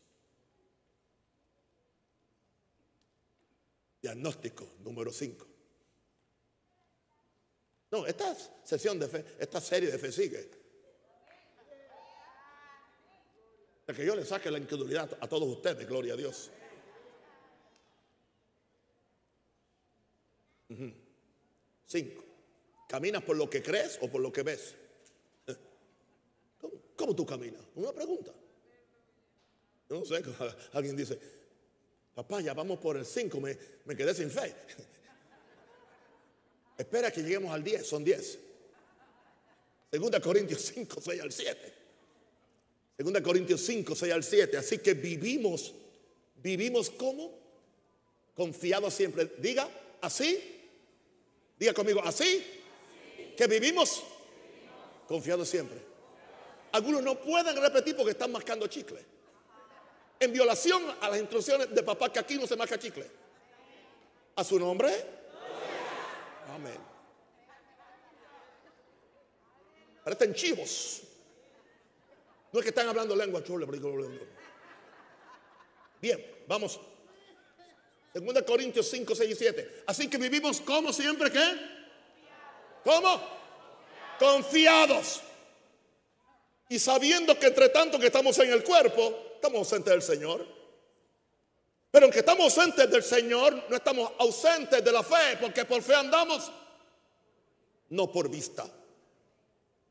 Diagnóstico 4.03 4.75
número 4.81 5.11
5. 5.11 5.47
No, 7.93 8.07
esta 8.07 8.37
sesión 8.63 8.99
de 8.99 9.09
fe, 9.09 9.25
esta 9.39 9.59
serie 9.59 9.91
de 9.91 9.99
fe 9.99 10.13
sigue. 10.13 10.51
De 13.87 13.95
que 13.95 14.05
yo 14.05 14.15
le 14.15 14.27
saque 14.27 14.51
la 14.51 14.59
incredulidad 14.59 15.17
a 15.19 15.27
todos 15.27 15.49
ustedes, 15.49 15.89
gloria 15.89 16.13
a 16.13 16.17
Dios. 16.19 16.51
Cinco. 21.87 22.25
¿Caminas 22.89 23.23
por 23.23 23.37
lo 23.37 23.49
que 23.49 23.63
crees 23.63 23.99
o 24.01 24.09
por 24.09 24.21
lo 24.21 24.33
que 24.33 24.43
ves? 24.43 24.75
Eh. 25.47 25.57
¿Cómo, 26.61 26.75
cómo 26.97 27.17
tú 27.17 27.27
caminas? 27.27 27.63
Una 27.75 27.93
pregunta. 27.93 28.33
Yo 29.89 30.01
no 30.01 30.05
sé, 30.05 30.23
alguien 30.73 30.97
dice, 30.97 31.19
papá, 32.15 32.41
ya 32.41 32.55
vamos 32.55 32.79
por 32.79 32.97
el 32.97 33.07
5, 33.07 33.41
me, 33.41 33.57
me 33.85 33.97
quedé 33.97 34.15
sin 34.15 34.31
fe. 34.31 34.55
Espera 36.79 37.11
que 37.11 37.23
lleguemos 37.23 37.53
al 37.53 37.63
10, 37.63 37.87
son 37.87 38.05
10. 38.05 38.39
Segunda 39.91 40.21
Corintios 40.21 40.61
5, 40.75 41.01
6 41.01 41.23
al 41.23 41.33
7. 41.33 41.75
Segunda 42.97 43.23
Corintios 43.23 43.61
5, 43.63 43.95
6 43.95 44.13
al 44.13 44.25
7. 44.25 44.57
Así 44.57 44.79
que 44.79 44.95
vivimos, 44.95 45.73
vivimos 46.43 46.91
como 46.91 47.39
confiados 48.35 48.93
siempre. 48.93 49.33
Diga, 49.39 49.71
así. 50.01 50.56
Diga 51.57 51.73
conmigo, 51.73 52.01
así. 52.05 52.63
Que 53.37 53.47
vivimos 53.47 54.03
confiados 55.09 55.49
siempre. 55.49 55.79
Algunos 56.73 57.03
no 57.03 57.19
pueden 57.19 57.57
repetir 57.61 57.97
porque 57.97 58.13
están 58.13 58.33
mascando 58.33 58.67
chicle. 58.67 59.05
En 60.19 60.33
violación 60.33 60.83
a 61.01 61.11
las 61.11 61.19
instrucciones 61.19 61.75
de 61.75 61.83
papá 61.83 62.13
que 62.13 62.19
aquí 62.19 62.37
no 62.37 62.47
se 62.47 62.57
masca 62.57 62.79
chicle. 62.79 63.11
A 64.37 64.45
su 64.45 64.59
nombre. 64.59 64.93
Amén. 66.55 66.79
Parecen 70.05 70.35
chivos. 70.35 71.03
No 72.53 72.61
es 72.61 72.65
que 72.65 72.69
están 72.71 72.89
hablando 72.89 73.17
lengua. 73.17 73.43
Bien, 76.01 76.45
vamos. 76.47 76.81
Segunda 78.17 78.41
Corintios 78.41 78.89
5, 78.89 79.15
6 79.15 79.31
y 79.31 79.35
7. 79.35 79.83
Así 79.89 80.09
que 80.09 80.17
vivimos 80.17 80.63
como 80.63 80.91
siempre, 80.91 81.31
¿qué? 81.31 81.55
¿Cómo? 82.83 83.21
Confiados. 84.19 85.21
Y 86.71 86.79
sabiendo 86.79 87.39
que 87.39 87.49
entre 87.49 87.69
tanto 87.69 87.99
que 87.99 88.07
estamos 88.07 88.39
en 88.39 88.53
el 88.53 88.65
cuerpo, 88.65 89.35
estamos 89.35 89.59
ausentes 89.59 89.93
del 89.93 90.01
Señor. 90.01 90.47
Pero 91.91 92.07
aunque 92.07 92.21
estamos 92.21 92.57
ausentes 92.57 92.91
del 92.91 93.03
Señor, 93.03 93.65
no 93.69 93.77
estamos 93.77 94.11
ausentes 94.19 94.83
de 94.83 94.93
la 94.93 95.03
fe, 95.03 95.37
porque 95.39 95.67
por 95.67 95.83
fe 95.83 95.97
andamos, 95.97 96.51
no 97.91 98.11
por 98.11 98.31
vista. 98.31 98.67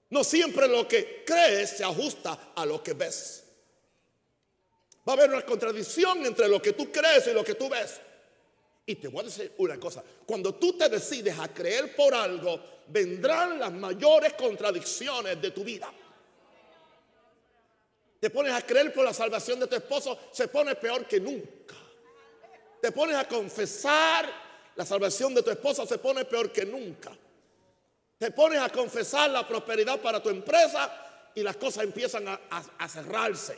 No 0.10 0.24
siempre 0.24 0.68
lo 0.68 0.88
que 0.88 1.24
crees 1.24 1.78
se 1.78 1.84
ajusta 1.84 2.54
a 2.56 2.66
lo 2.66 2.82
que 2.82 2.94
ves. 2.94 3.44
Va 5.08 5.14
a 5.14 5.16
haber 5.16 5.30
una 5.30 5.46
contradicción 5.46 6.26
entre 6.26 6.48
lo 6.48 6.60
que 6.60 6.74
tú 6.74 6.92
crees 6.92 7.28
y 7.28 7.32
lo 7.32 7.44
que 7.44 7.54
tú 7.54 7.70
ves. 7.70 8.02
Y 8.86 8.96
te 8.96 9.08
voy 9.08 9.22
a 9.22 9.24
decir 9.24 9.54
una 9.58 9.80
cosa, 9.80 10.04
cuando 10.26 10.54
tú 10.56 10.78
te 10.78 10.88
decides 10.90 11.38
a 11.40 11.48
creer 11.48 11.96
por 11.96 12.14
algo, 12.14 12.60
vendrán 12.88 13.60
las 13.60 13.72
mayores 13.72 14.34
contradicciones 14.34 15.42
de 15.42 15.52
tu 15.52 15.64
vida. 15.64 15.92
Te 18.20 18.30
pones 18.30 18.54
a 18.54 18.62
creer 18.62 18.94
por 18.94 19.04
la 19.04 19.14
salvación 19.14 19.60
de 19.60 19.68
tu 19.68 19.76
esposo, 19.76 20.18
se 20.32 20.48
pone 20.48 20.76
peor 20.76 21.06
que 21.08 21.20
nunca. 21.20 21.76
Te 22.82 22.92
pones 22.92 23.16
a 23.16 23.28
confesar 23.28 24.32
la 24.76 24.86
salvación 24.86 25.34
de 25.34 25.42
tu 25.42 25.50
esposa, 25.50 25.86
se 25.86 25.98
pone 25.98 26.26
peor 26.26 26.52
que 26.52 26.66
nunca. 26.66 27.12
Te 28.18 28.32
pones 28.32 28.60
a 28.60 28.70
confesar 28.70 29.30
la 29.30 29.48
prosperidad 29.48 30.00
para 30.00 30.22
tu 30.22 30.30
empresa 30.30 31.32
y 31.36 31.44
las 31.44 31.58
cosas 31.58 31.84
empiezan 31.84 32.28
a, 32.28 32.88
cerrarse. 32.88 33.58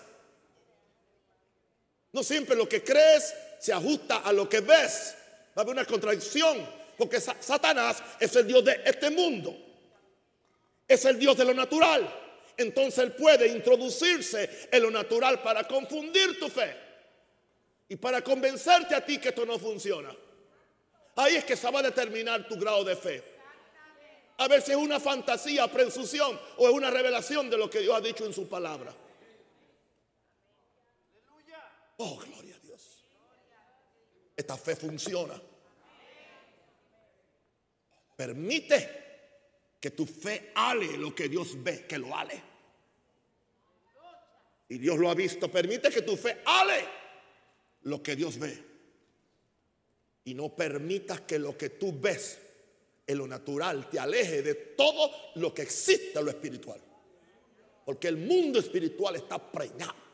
No 2.13 2.23
siempre 2.23 2.55
lo 2.55 2.67
que 2.67 2.83
crees 2.83 3.33
se 3.59 3.73
ajusta 3.73 4.17
a 4.17 4.31
lo 4.33 4.47
que 4.47 4.61
ves. 4.61 5.15
Va 5.57 5.61
a 5.61 5.61
haber 5.61 5.73
una 5.73 5.85
contradicción, 5.85 6.67
porque 6.97 7.19
Sa- 7.19 7.35
Satanás 7.39 8.01
es 8.19 8.35
el 8.35 8.47
Dios 8.47 8.63
de 8.63 8.81
este 8.85 9.09
mundo. 9.09 9.55
Es 10.87 11.03
el 11.05 11.19
Dios 11.19 11.35
de 11.37 11.45
lo 11.45 11.53
natural. 11.53 12.07
Entonces 12.55 12.99
él 12.99 13.11
puede 13.13 13.47
introducirse 13.47 14.69
en 14.71 14.81
lo 14.83 14.89
natural 14.89 15.41
para 15.41 15.67
confundir 15.67 16.39
tu 16.39 16.49
fe 16.49 16.75
y 17.89 17.95
para 17.95 18.21
convencerte 18.23 18.95
a 18.95 19.05
ti 19.05 19.19
que 19.19 19.29
esto 19.29 19.45
no 19.45 19.59
funciona. 19.59 20.15
Ahí 21.15 21.35
es 21.35 21.45
que 21.45 21.55
se 21.55 21.69
va 21.69 21.79
a 21.79 21.83
determinar 21.83 22.47
tu 22.47 22.55
grado 22.57 22.83
de 22.83 22.95
fe. 22.95 23.23
A 24.39 24.47
ver 24.47 24.61
si 24.61 24.71
es 24.71 24.77
una 24.77 24.99
fantasía, 24.99 25.67
presunción 25.67 26.39
o 26.57 26.67
es 26.67 26.73
una 26.73 26.89
revelación 26.91 27.49
de 27.49 27.57
lo 27.57 27.69
que 27.69 27.79
Dios 27.79 27.95
ha 27.95 28.01
dicho 28.01 28.25
en 28.25 28.33
su 28.33 28.47
palabra. 28.47 28.93
Oh, 31.97 32.17
gloria 32.17 32.55
a 32.55 32.59
Dios. 32.59 33.03
Esta 34.35 34.55
fe 34.55 34.75
funciona. 34.75 35.41
Permite 38.15 39.05
que 39.79 39.91
tu 39.91 40.05
fe 40.05 40.51
ale 40.55 40.97
lo 40.97 41.13
que 41.13 41.27
Dios 41.27 41.61
ve, 41.63 41.85
que 41.87 41.97
lo 41.97 42.15
ale. 42.15 42.41
Y 44.69 44.77
Dios 44.77 44.97
lo 44.97 45.09
ha 45.09 45.15
visto. 45.15 45.49
Permite 45.49 45.89
que 45.89 46.01
tu 46.01 46.15
fe 46.15 46.41
ale 46.45 46.85
lo 47.83 48.01
que 48.01 48.15
Dios 48.15 48.37
ve. 48.37 48.63
Y 50.25 50.33
no 50.33 50.49
permitas 50.49 51.21
que 51.21 51.39
lo 51.39 51.57
que 51.57 51.69
tú 51.69 51.97
ves 51.99 52.37
en 53.07 53.17
lo 53.17 53.27
natural 53.27 53.89
te 53.89 53.99
aleje 53.99 54.41
de 54.41 54.55
todo 54.55 55.09
lo 55.35 55.53
que 55.53 55.63
existe 55.63 56.19
en 56.19 56.25
lo 56.25 56.31
espiritual. 56.31 56.81
Porque 57.85 58.09
el 58.09 58.17
mundo 58.17 58.59
espiritual 58.59 59.15
está 59.15 59.39
preñado 59.39 60.06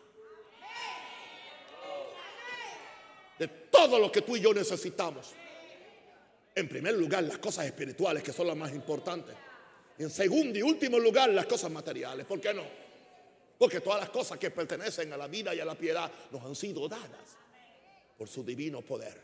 de 3.40 3.48
todo 3.48 4.00
lo 4.00 4.12
que 4.12 4.22
tú 4.22 4.36
y 4.36 4.42
yo 4.42 4.54
necesitamos. 4.54 5.32
En 6.56 6.70
primer 6.70 6.94
lugar, 6.94 7.24
las 7.24 7.40
cosas 7.40 7.66
espirituales, 7.66 8.22
que 8.22 8.32
son 8.32 8.48
las 8.48 8.56
más 8.56 8.72
importantes. 8.74 9.36
En 9.98 10.10
segundo 10.10 10.58
y 10.58 10.62
último 10.62 11.00
lugar, 11.00 11.30
las 11.30 11.46
cosas 11.46 11.72
materiales. 11.72 12.26
¿Por 12.26 12.40
qué 12.40 12.54
no? 12.54 12.64
Porque 13.58 13.80
todas 13.80 14.00
las 14.00 14.10
cosas 14.10 14.38
que 14.38 14.52
pertenecen 14.52 15.14
a 15.14 15.18
la 15.18 15.28
vida 15.28 15.54
y 15.54 15.60
a 15.60 15.66
la 15.66 15.76
piedad 15.76 16.12
nos 16.32 16.44
han 16.44 16.56
sido 16.56 16.88
dadas 16.88 17.38
por 18.18 18.28
su 18.28 18.44
divino 18.44 18.82
poder. 18.82 19.20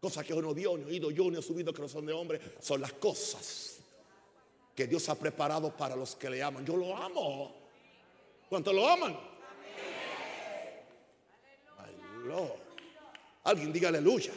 Cosas 0.00 0.24
que 0.24 0.34
no 0.34 0.52
vio, 0.52 0.76
ni 0.76 0.84
oído 0.84 1.10
yo, 1.10 1.30
ni 1.30 1.38
ha 1.38 1.42
subido 1.42 1.72
corazón 1.72 2.06
de 2.06 2.12
hombre, 2.12 2.40
son 2.60 2.80
las 2.80 2.92
cosas 2.94 3.78
que 4.74 4.86
Dios 4.86 5.08
ha 5.08 5.14
preparado 5.14 5.76
para 5.76 5.94
los 5.94 6.16
que 6.16 6.30
le 6.30 6.42
aman. 6.42 6.64
Yo 6.64 6.76
lo 6.76 6.96
amo. 6.96 7.54
¿Cuántos 8.48 8.74
lo 8.74 8.88
aman? 8.88 9.16
Alguien 13.44 13.72
diga 13.72 13.88
aleluya. 13.88 14.32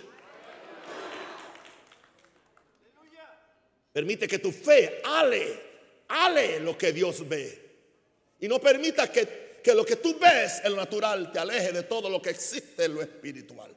Permite 3.91 4.27
que 4.27 4.39
tu 4.39 4.51
fe 4.51 5.01
ale, 5.03 5.61
ale 6.09 6.59
lo 6.59 6.77
que 6.77 6.91
Dios 6.91 7.27
ve. 7.27 7.65
Y 8.41 8.47
no 8.47 8.59
permita 8.59 9.09
que, 9.09 9.61
que 9.63 9.73
lo 9.73 9.85
que 9.85 9.95
tú 9.95 10.19
ves 10.19 10.61
en 10.65 10.71
lo 10.71 10.77
natural 10.77 11.31
te 11.31 11.39
aleje 11.39 11.71
de 11.71 11.83
todo 11.83 12.09
lo 12.09 12.21
que 12.21 12.31
existe 12.31 12.85
en 12.85 12.95
lo 12.95 13.01
espiritual. 13.01 13.75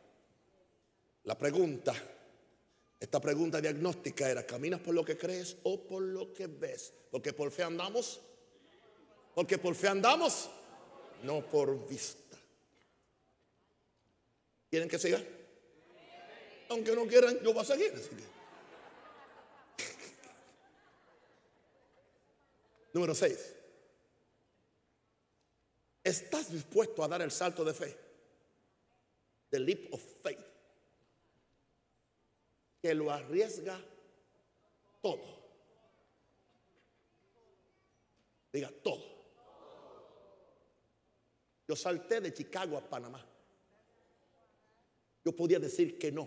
La 1.25 1.39
pregunta, 1.39 1.95
esta 2.99 3.21
pregunta 3.21 3.61
diagnóstica 3.61 4.29
era, 4.29 4.45
¿caminas 4.45 4.81
por 4.81 4.95
lo 4.95 5.05
que 5.05 5.17
crees 5.17 5.57
o 5.63 5.87
por 5.87 6.03
lo 6.03 6.33
que 6.33 6.49
ves? 6.49 6.93
Porque 7.11 7.33
por 7.33 7.53
fe 7.53 7.63
andamos. 7.63 8.21
Porque 9.35 9.59
por 9.59 9.77
fe 9.77 9.87
andamos, 9.87 10.51
no 11.23 11.43
por 11.43 11.87
vista. 11.89 12.28
¿Quieren 14.71 14.89
que 14.89 14.99
siga? 14.99 15.23
Aunque 16.69 16.95
no 16.95 17.07
quieran, 17.07 17.41
yo 17.41 17.53
voy 17.53 17.63
a 17.63 17.65
seguir. 17.65 17.93
Número 22.93 23.15
6. 23.15 23.55
¿Estás 26.05 26.53
dispuesto 26.53 27.03
a 27.03 27.09
dar 27.09 27.23
el 27.23 27.31
salto 27.31 27.65
de 27.65 27.75
fe? 27.75 27.97
The 29.51 29.61
leap 29.61 29.93
of 29.93 30.03
faith. 30.23 30.45
Que 32.81 32.95
lo 32.95 33.11
arriesga 33.11 33.79
todo. 35.03 35.39
Diga 38.53 38.71
todo. 38.83 39.05
Yo 41.67 41.77
salté 41.77 42.21
de 42.21 42.33
Chicago 42.33 42.79
a 42.79 42.81
Panamá. 42.81 43.28
Yo 45.29 45.37
podía 45.37 45.59
decir 45.59 45.99
que 45.99 46.11
no. 46.11 46.27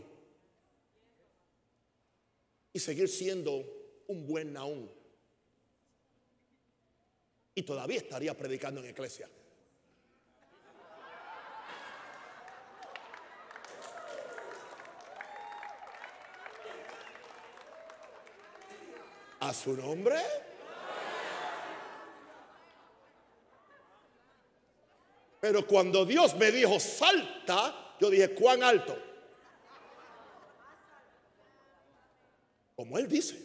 Y 2.71 2.77
seguir 2.77 3.09
siendo 3.09 3.65
un 4.05 4.27
buen 4.27 4.53
naún 4.53 4.87
y 7.55 7.63
todavía 7.63 7.97
estaría 7.97 8.37
predicando 8.37 8.79
en 8.79 8.91
iglesia. 8.91 9.27
A 19.39 19.51
su 19.51 19.75
nombre. 19.75 20.17
Pero 25.39 25.65
cuando 25.65 26.05
Dios 26.05 26.35
me 26.35 26.51
dijo, 26.51 26.79
salta, 26.79 27.90
yo 28.01 28.09
dije, 28.09 28.29
¿cuán 28.31 28.63
alto? 28.63 28.97
Como 32.75 32.97
Él 32.97 33.07
dice. 33.07 33.39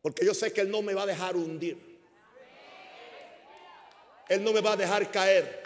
Porque 0.00 0.24
yo 0.24 0.32
sé 0.32 0.50
que 0.50 0.62
Él 0.62 0.70
no 0.70 0.80
me 0.80 0.94
va 0.94 1.02
a 1.02 1.06
dejar 1.06 1.36
hundir. 1.36 1.76
Él 4.26 4.42
no 4.42 4.54
me 4.54 4.62
va 4.62 4.72
a 4.72 4.76
dejar 4.78 5.10
caer. 5.10 5.62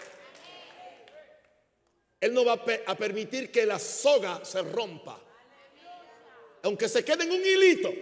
Él 2.19 2.33
no 2.33 2.43
va 2.43 2.61
a, 2.87 2.95
permitir 2.97 3.49
que 3.49 3.65
la 3.65 3.79
soga 3.79 4.43
se 4.43 4.61
rompa. 4.63 5.17
Aunque 6.63 6.89
se 6.89 7.05
quede 7.05 7.23
en 7.23 7.31
un 7.31 7.41
hilito, 7.41 7.93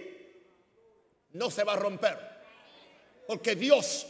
no 1.34 1.52
se 1.52 1.64
va 1.64 1.74
a 1.74 1.76
romper. 1.76 2.18
Porque 3.28 3.56
Dios 3.56 4.08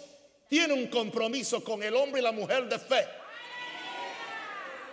tiene 0.47 0.73
un 0.73 0.87
compromiso 0.87 1.61
con 1.61 1.83
el 1.83 1.93
hombre 1.97 2.21
y 2.21 2.23
la 2.23 2.31
mujer 2.31 2.69
de 2.69 2.79
fe. 2.79 3.20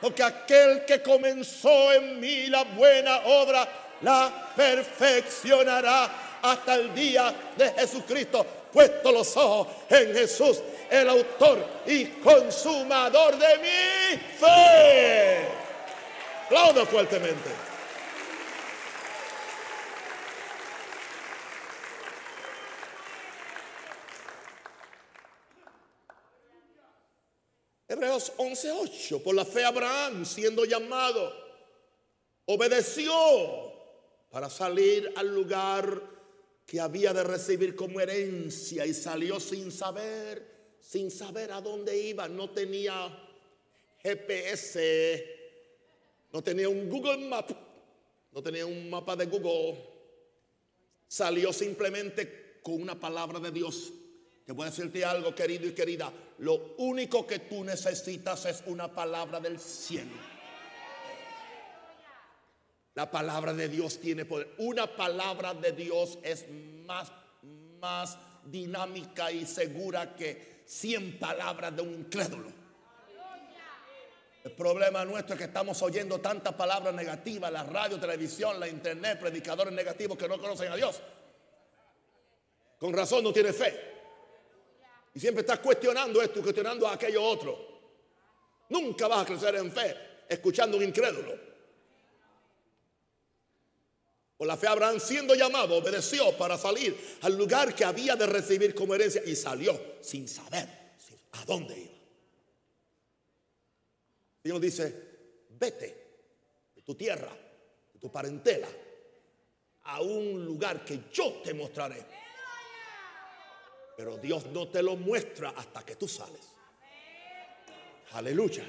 Porque 0.01 0.23
aquel 0.23 0.85
que 0.85 1.03
comenzó 1.03 1.93
en 1.93 2.21
mí 2.21 2.47
la 2.47 2.65
buena 2.65 3.19
obra, 3.25 3.69
la 4.03 4.53
perfeccionará 4.55 6.39
hasta 6.43 6.75
el 6.75 6.95
día 6.95 7.35
de 7.57 7.71
Jesucristo. 7.73 8.47
Puesto 8.73 9.11
los 9.11 9.37
ojos 9.37 9.69
en 9.89 10.15
Jesús, 10.15 10.61
el 10.91 11.09
autor 11.09 11.65
y 11.87 12.05
consumador 12.07 13.37
de 13.37 13.59
mi 13.59 14.19
fe. 14.39 15.49
Aplaudo 16.47 16.87
fuertemente. 16.87 17.68
Hebreos 27.89 28.33
11:8. 28.37 29.23
Por 29.23 29.35
la 29.35 29.47
fe 29.47 29.65
Abraham, 29.65 30.27
siendo 30.27 30.67
llamado, 30.67 31.33
obedeció 32.45 33.73
para 34.31 34.51
salir 34.51 35.11
al 35.17 35.35
lugar 35.35 36.03
que 36.67 36.81
había 36.81 37.15
de 37.15 37.25
recibir 37.25 37.75
como 37.75 37.99
herencia 37.99 38.85
y 38.85 38.93
salió 38.93 39.41
sin 39.41 39.73
saber, 39.73 40.77
sin 40.81 41.11
saber 41.11 41.51
a 41.51 41.63
dónde 41.63 41.99
iba. 41.99 42.29
No 42.29 42.51
tenía 42.51 43.25
GPS, 44.03 45.25
no 46.31 46.43
tenía 46.43 46.69
un 46.69 46.91
Google 46.91 47.27
Map, 47.27 47.51
no 48.33 48.43
tenía 48.43 48.67
un 48.67 48.91
mapa 48.91 49.17
de 49.17 49.25
Google. 49.25 49.83
Salió 51.07 51.55
simplemente 51.55 52.61
con 52.63 52.83
una 52.83 53.01
palabra 53.01 53.41
de 53.41 53.51
Dios. 53.51 53.91
Te 54.45 54.53
voy 54.53 54.67
a 54.67 54.71
decirte 54.71 55.03
algo, 55.07 55.35
querido 55.35 55.67
y 55.67 55.73
querida. 55.73 56.13
Lo 56.39 56.75
único 56.79 57.27
que 57.27 57.41
tú 57.41 57.65
necesitas 57.65 58.47
es 58.47 58.63
una 58.67 58.89
palabra 58.89 59.41
del 59.41 59.59
cielo. 59.59 60.13
La 62.95 63.11
palabra 63.11 63.53
de 63.53 63.69
Dios 63.69 64.01
tiene 64.01 64.25
poder. 64.25 64.55
Una 64.59 64.87
palabra 64.87 65.55
de 65.55 65.73
Dios 65.73 66.19
es 66.23 66.47
más, 66.85 67.13
más 67.81 68.19
dinámica 68.45 69.31
y 69.31 69.47
segura 69.47 70.15
que 70.15 70.63
100 70.67 71.19
palabras 71.19 71.75
de 71.75 71.83
un 71.83 71.95
incrédulo. 71.95 72.53
El 74.45 74.53
problema 74.53 75.05
nuestro 75.05 75.35
es 75.35 75.39
que 75.39 75.47
estamos 75.47 75.83
oyendo 75.83 76.21
tantas 76.21 76.55
palabras 76.55 76.95
negativas, 76.95 77.53
la 77.53 77.65
radio, 77.65 77.99
televisión, 77.99 78.59
la 78.59 78.69
internet, 78.69 79.19
predicadores 79.19 79.73
negativos 79.73 80.17
que 80.17 80.29
no 80.29 80.41
conocen 80.41 80.73
a 80.73 80.77
Dios. 80.77 81.01
Con 82.79 82.93
razón 82.93 83.25
no 83.25 83.33
tiene 83.33 83.53
fe. 83.53 83.88
Y 85.19 85.21
siempre 85.21 85.41
estás 85.41 85.59
cuestionando 85.59 86.23
esto 86.23 86.39
y 86.39 86.43
cuestionando 86.43 86.87
a 86.87 86.93
aquello 86.93 87.21
otro. 87.21 87.59
Nunca 88.69 89.09
vas 89.09 89.23
a 89.23 89.27
crecer 89.27 89.57
en 89.57 89.73
fe 89.73 89.97
escuchando 90.29 90.77
un 90.77 90.85
incrédulo. 90.85 91.37
Por 94.37 94.47
la 94.47 94.57
fe 94.57 94.69
Abraham 94.69 95.01
siendo 95.01 95.35
llamado 95.35 95.75
obedeció 95.75 96.39
para 96.39 96.57
salir 96.57 96.97
al 97.23 97.37
lugar 97.37 97.75
que 97.75 97.85
había 97.85 98.15
de 98.15 98.27
recibir 98.27 98.77
como 98.77 98.95
herencia 98.95 99.21
y 99.27 99.35
salió 99.35 99.97
sin 100.03 100.29
saber 100.29 100.69
a 101.33 101.45
dónde 101.45 101.77
iba. 101.77 101.99
Dios 104.45 104.61
dice, 104.61 104.95
vete 105.51 106.71
de 106.77 106.83
tu 106.83 106.95
tierra, 106.95 107.37
de 107.93 107.99
tu 107.99 108.09
parentela, 108.13 108.69
a 109.83 110.01
un 110.01 110.45
lugar 110.45 110.85
que 110.85 111.07
yo 111.13 111.41
te 111.43 111.55
mostraré. 111.55 112.28
Pero 113.99 114.17
Dios 114.17 114.47
no 114.53 114.69
te 114.69 114.81
lo 114.81 114.95
muestra 114.95 115.55
hasta 115.57 115.85
que 115.85 115.97
tú 115.97 116.07
sales. 116.07 116.53
Aleluya. 118.13 118.63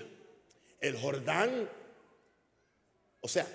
El 0.81 0.97
Jordán, 0.99 1.69
o 3.21 3.27
sea, 3.27 3.45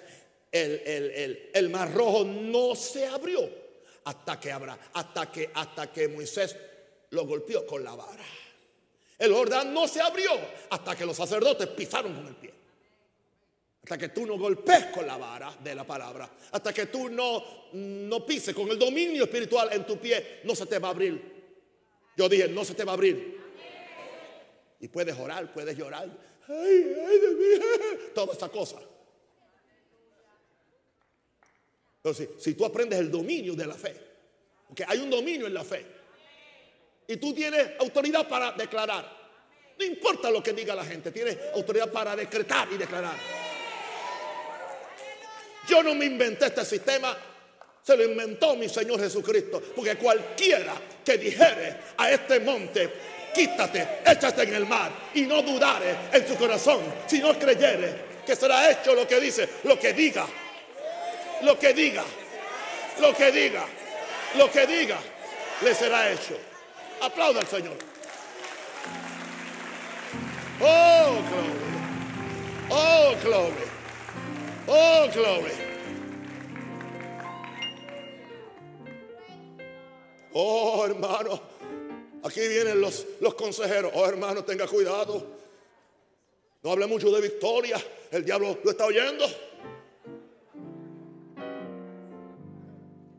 el, 0.52 1.68
mar 1.70 1.92
rojo 1.92 2.24
no 2.24 2.76
se 2.76 3.08
abrió 3.08 3.40
hasta 4.04 4.38
que 4.38 4.52
habrá, 4.52 4.78
hasta 4.92 5.32
que, 5.32 5.50
hasta 5.52 5.92
que 5.92 6.06
Moisés 6.06 6.56
lo 7.10 7.26
golpeó 7.26 7.66
con 7.66 7.82
la 7.82 7.96
vara. 7.96 8.24
El 9.18 9.32
Jordán 9.34 9.74
no 9.74 9.88
se 9.88 10.00
abrió 10.00 10.30
hasta 10.70 10.94
que 10.94 11.04
los 11.04 11.16
sacerdotes 11.16 11.66
pisaron 11.70 12.14
con 12.14 12.28
el 12.28 12.36
pie. 12.36 12.54
hasta 13.82 13.98
que 13.98 14.10
tú 14.10 14.24
no 14.24 14.38
golpees 14.38 14.86
con 14.86 15.08
la 15.08 15.16
vara 15.16 15.56
de 15.60 15.74
la 15.74 15.84
palabra, 15.84 16.30
hasta 16.52 16.72
que 16.72 16.86
tú 16.86 17.08
no, 17.08 17.72
no 17.72 18.24
pises 18.24 18.54
con 18.54 18.70
el 18.70 18.78
dominio 18.78 19.24
espiritual 19.24 19.70
en 19.72 19.84
tu 19.84 19.98
pie, 19.98 20.42
no 20.44 20.54
se 20.54 20.66
te 20.66 20.78
va 20.78 20.86
a 20.86 20.90
abrir. 20.92 21.33
Yo 22.16 22.28
dije, 22.28 22.48
no 22.48 22.64
se 22.64 22.74
te 22.74 22.84
va 22.84 22.92
a 22.92 22.94
abrir. 22.94 23.40
Y 24.80 24.88
puedes 24.88 25.18
orar, 25.18 25.52
puedes 25.52 25.76
llorar. 25.76 26.08
Ay, 26.48 26.96
ay 27.08 27.18
de 27.18 27.34
mí, 27.34 27.64
toda 28.14 28.34
esa 28.34 28.48
cosa. 28.48 28.78
Entonces, 31.96 32.28
si 32.38 32.54
tú 32.54 32.66
aprendes 32.66 32.98
el 32.98 33.10
dominio 33.10 33.54
de 33.54 33.66
la 33.66 33.74
fe, 33.74 33.96
porque 34.66 34.84
hay 34.86 34.98
un 34.98 35.08
dominio 35.08 35.46
en 35.46 35.54
la 35.54 35.64
fe, 35.64 35.86
y 37.06 37.16
tú 37.16 37.32
tienes 37.34 37.72
autoridad 37.80 38.28
para 38.28 38.52
declarar, 38.52 39.24
no 39.78 39.84
importa 39.84 40.30
lo 40.30 40.42
que 40.42 40.52
diga 40.52 40.74
la 40.74 40.84
gente, 40.84 41.10
tienes 41.10 41.38
autoridad 41.54 41.90
para 41.90 42.14
decretar 42.14 42.68
y 42.72 42.76
declarar. 42.76 43.16
Yo 45.66 45.82
no 45.82 45.94
me 45.94 46.04
inventé 46.04 46.46
este 46.46 46.64
sistema, 46.64 47.16
se 47.84 47.96
lo 47.98 48.04
inventó 48.04 48.56
mi 48.56 48.66
Señor 48.66 48.98
Jesucristo, 48.98 49.62
porque 49.76 49.96
cualquiera 49.96 50.72
que 51.04 51.18
dijere 51.18 51.76
a 51.98 52.10
este 52.10 52.40
monte, 52.40 52.90
quítate, 53.34 54.00
échate 54.06 54.44
en 54.44 54.54
el 54.54 54.66
mar, 54.66 54.90
y 55.12 55.22
no 55.22 55.42
dudare 55.42 55.94
en 56.10 56.26
su 56.26 56.34
corazón, 56.36 56.80
si 57.06 57.18
no 57.18 57.38
creyere 57.38 58.14
que 58.24 58.34
será 58.34 58.70
hecho 58.70 58.94
lo 58.94 59.06
que 59.06 59.20
dice, 59.20 59.46
lo 59.64 59.78
que 59.78 59.92
diga, 59.92 60.26
lo 61.42 61.58
que 61.58 61.74
diga, 61.74 62.04
lo 63.00 63.14
que 63.14 63.30
diga, 63.30 63.66
lo 64.38 64.50
que 64.50 64.66
diga, 64.66 64.98
le 65.62 65.74
será 65.74 66.10
hecho. 66.10 66.38
Aplauda 67.02 67.40
al 67.40 67.46
Señor. 67.46 67.76
Oh, 70.60 71.18
glory. 71.28 71.50
Oh, 72.70 73.14
glory. 73.22 73.64
Oh, 74.68 75.08
glory. 75.12 75.63
Oh, 80.34 80.84
hermano. 80.84 81.40
Aquí 82.24 82.40
vienen 82.46 82.80
los, 82.80 83.06
los 83.20 83.34
consejeros. 83.34 83.92
Oh, 83.94 84.06
hermano, 84.06 84.44
tenga 84.44 84.66
cuidado. 84.66 85.24
No 86.62 86.72
hable 86.72 86.86
mucho 86.86 87.10
de 87.10 87.20
victoria. 87.20 87.82
El 88.10 88.24
diablo 88.24 88.58
lo 88.62 88.70
está 88.70 88.86
oyendo. 88.86 89.26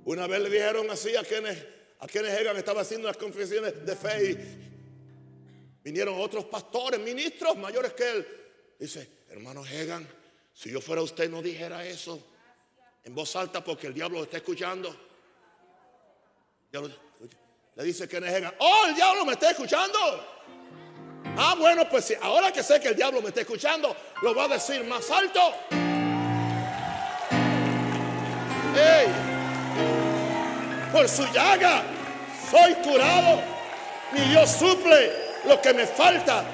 Una 0.05 0.27
vez 0.27 0.41
le 0.41 0.49
dijeron 0.49 0.89
así 0.91 1.15
a 1.15 1.23
quienes, 1.23 1.57
a 1.99 2.07
quienes 2.07 2.39
Egan 2.39 2.57
estaba 2.57 2.81
haciendo 2.81 3.07
las 3.07 3.17
confesiones 3.17 3.85
de 3.85 3.95
fe 3.95 4.31
y 4.31 4.37
vinieron 5.83 6.19
otros 6.19 6.45
pastores, 6.45 6.99
ministros 6.99 7.57
mayores 7.57 7.93
que 7.93 8.11
él. 8.11 8.27
Dice, 8.77 9.09
hermano 9.29 9.65
Hegan, 9.65 10.07
si 10.53 10.69
yo 10.69 10.81
fuera 10.81 11.01
usted 11.01 11.29
no 11.29 11.41
dijera 11.41 11.85
eso 11.87 12.21
en 13.03 13.15
voz 13.15 13.35
alta 13.35 13.63
porque 13.63 13.87
el 13.87 13.93
diablo 13.93 14.19
lo 14.19 14.23
está 14.25 14.37
escuchando. 14.37 14.95
Le 17.75 17.83
dice 17.83 18.07
que 18.07 18.17
Hegan, 18.17 18.53
oh, 18.59 18.85
el 18.87 18.95
diablo 18.95 19.25
me 19.25 19.33
está 19.33 19.51
escuchando. 19.51 19.97
Ah, 21.37 21.55
bueno, 21.57 21.87
pues 21.89 22.17
ahora 22.21 22.51
que 22.51 22.63
sé 22.63 22.79
que 22.79 22.89
el 22.89 22.95
diablo 22.95 23.21
me 23.21 23.29
está 23.29 23.41
escuchando, 23.41 23.95
lo 24.21 24.33
voy 24.33 24.45
a 24.45 24.47
decir 24.49 24.83
más 24.85 25.09
alto. 25.11 25.53
Por 30.91 31.09
su 31.09 31.25
llaga 31.33 31.83
soy 32.49 32.73
curado. 32.75 33.41
Mi 34.13 34.21
Dios 34.21 34.49
suple 34.49 35.11
lo 35.45 35.61
que 35.61 35.73
me 35.73 35.85
falta. 35.85 36.45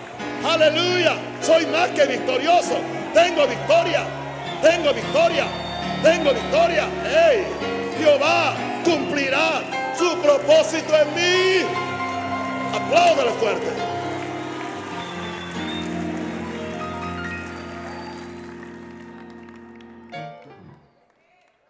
Aleluya. 0.44 1.16
Soy 1.42 1.66
más 1.68 1.90
que 1.90 2.06
victorioso. 2.06 2.80
Tengo 3.14 3.46
victoria. 3.46 4.04
Tengo 4.62 4.94
victoria. 4.94 5.46
Tengo 6.02 6.34
victoria. 6.34 6.88
Hey, 7.04 7.46
Jehová 8.00 8.56
cumplirá 8.84 9.62
su 10.02 10.20
propósito 10.20 10.98
en 10.98 11.14
mí. 11.14 11.66
Apláudale 12.74 13.32
fuerte. 13.34 13.68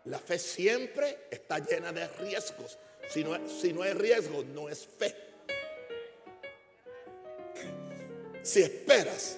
La 0.05 0.17
fe 0.17 0.39
siempre 0.39 1.27
está 1.29 1.59
llena 1.59 1.91
de 1.91 2.07
riesgos. 2.07 2.77
Si 3.09 3.21
no, 3.21 3.37
si 3.49 3.73
no 3.73 3.81
hay 3.81 3.93
riesgo, 3.93 4.43
no 4.43 4.69
es 4.69 4.87
fe. 4.87 5.13
Si 8.43 8.61
esperas 8.61 9.37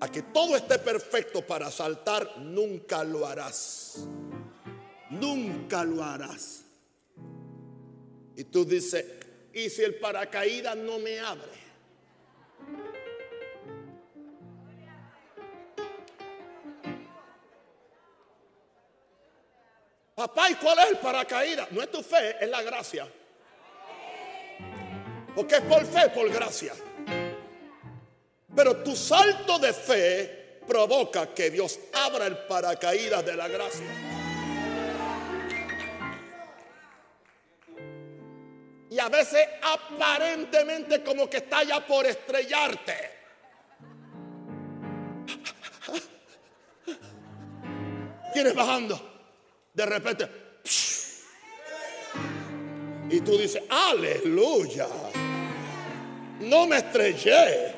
a 0.00 0.08
que 0.10 0.22
todo 0.22 0.56
esté 0.56 0.78
perfecto 0.78 1.46
para 1.46 1.70
saltar, 1.70 2.38
nunca 2.38 3.04
lo 3.04 3.26
harás. 3.26 4.06
Nunca 5.10 5.84
lo 5.84 6.02
harás. 6.02 6.69
Y 8.40 8.44
tú 8.44 8.64
dices, 8.64 9.04
¿y 9.52 9.68
si 9.68 9.82
el 9.82 9.96
paracaídas 9.96 10.74
no 10.74 10.98
me 10.98 11.20
abre? 11.20 11.60
Papá, 20.14 20.48
¿y 20.48 20.54
cuál 20.54 20.78
es 20.78 20.86
el 20.86 20.96
paracaídas? 21.00 21.70
No 21.70 21.82
es 21.82 21.90
tu 21.90 22.02
fe, 22.02 22.42
es 22.42 22.48
la 22.48 22.62
gracia. 22.62 23.06
Porque 25.34 25.56
es 25.56 25.60
por 25.60 25.84
fe, 25.84 26.08
por 26.08 26.30
gracia. 26.30 26.72
Pero 28.56 28.76
tu 28.78 28.96
salto 28.96 29.58
de 29.58 29.74
fe 29.74 30.60
provoca 30.66 31.34
que 31.34 31.50
Dios 31.50 31.78
abra 31.92 32.26
el 32.26 32.38
paracaídas 32.38 33.22
de 33.22 33.36
la 33.36 33.48
gracia. 33.48 34.19
Y 38.90 38.98
a 38.98 39.08
veces 39.08 39.46
aparentemente 39.62 41.02
como 41.02 41.30
que 41.30 41.38
está 41.38 41.62
ya 41.62 41.86
por 41.86 42.04
estrellarte. 42.06 43.18
¿Quién 48.32 48.54
bajando? 48.54 49.10
de 49.72 49.86
repente, 49.86 50.28
y 53.10 53.20
tú 53.20 53.38
dices, 53.38 53.62
aleluya, 53.68 54.86
no 56.40 56.66
me 56.66 56.76
estrellé, 56.76 57.74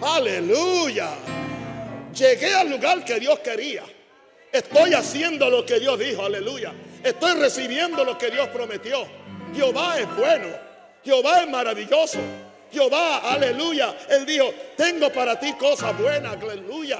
aleluya, 0.00 1.10
llegué 2.14 2.54
al 2.54 2.70
lugar 2.70 3.04
que 3.04 3.18
Dios 3.18 3.40
quería, 3.40 3.82
estoy 4.52 4.94
haciendo 4.94 5.50
lo 5.50 5.66
que 5.66 5.80
Dios 5.80 5.98
dijo, 5.98 6.24
aleluya, 6.24 6.72
estoy 7.02 7.40
recibiendo 7.40 8.04
lo 8.04 8.16
que 8.16 8.30
Dios 8.30 8.48
prometió, 8.48 9.06
Jehová 9.54 9.98
es 9.98 10.16
bueno, 10.16 10.46
Jehová 11.04 11.42
es 11.42 11.48
maravilloso, 11.48 12.18
Jehová, 12.72 13.18
aleluya, 13.18 13.96
Él 14.08 14.26
dijo, 14.26 14.52
tengo 14.76 15.10
para 15.10 15.38
ti 15.38 15.52
cosas 15.54 15.96
buenas, 15.98 16.36
aleluya. 16.40 16.98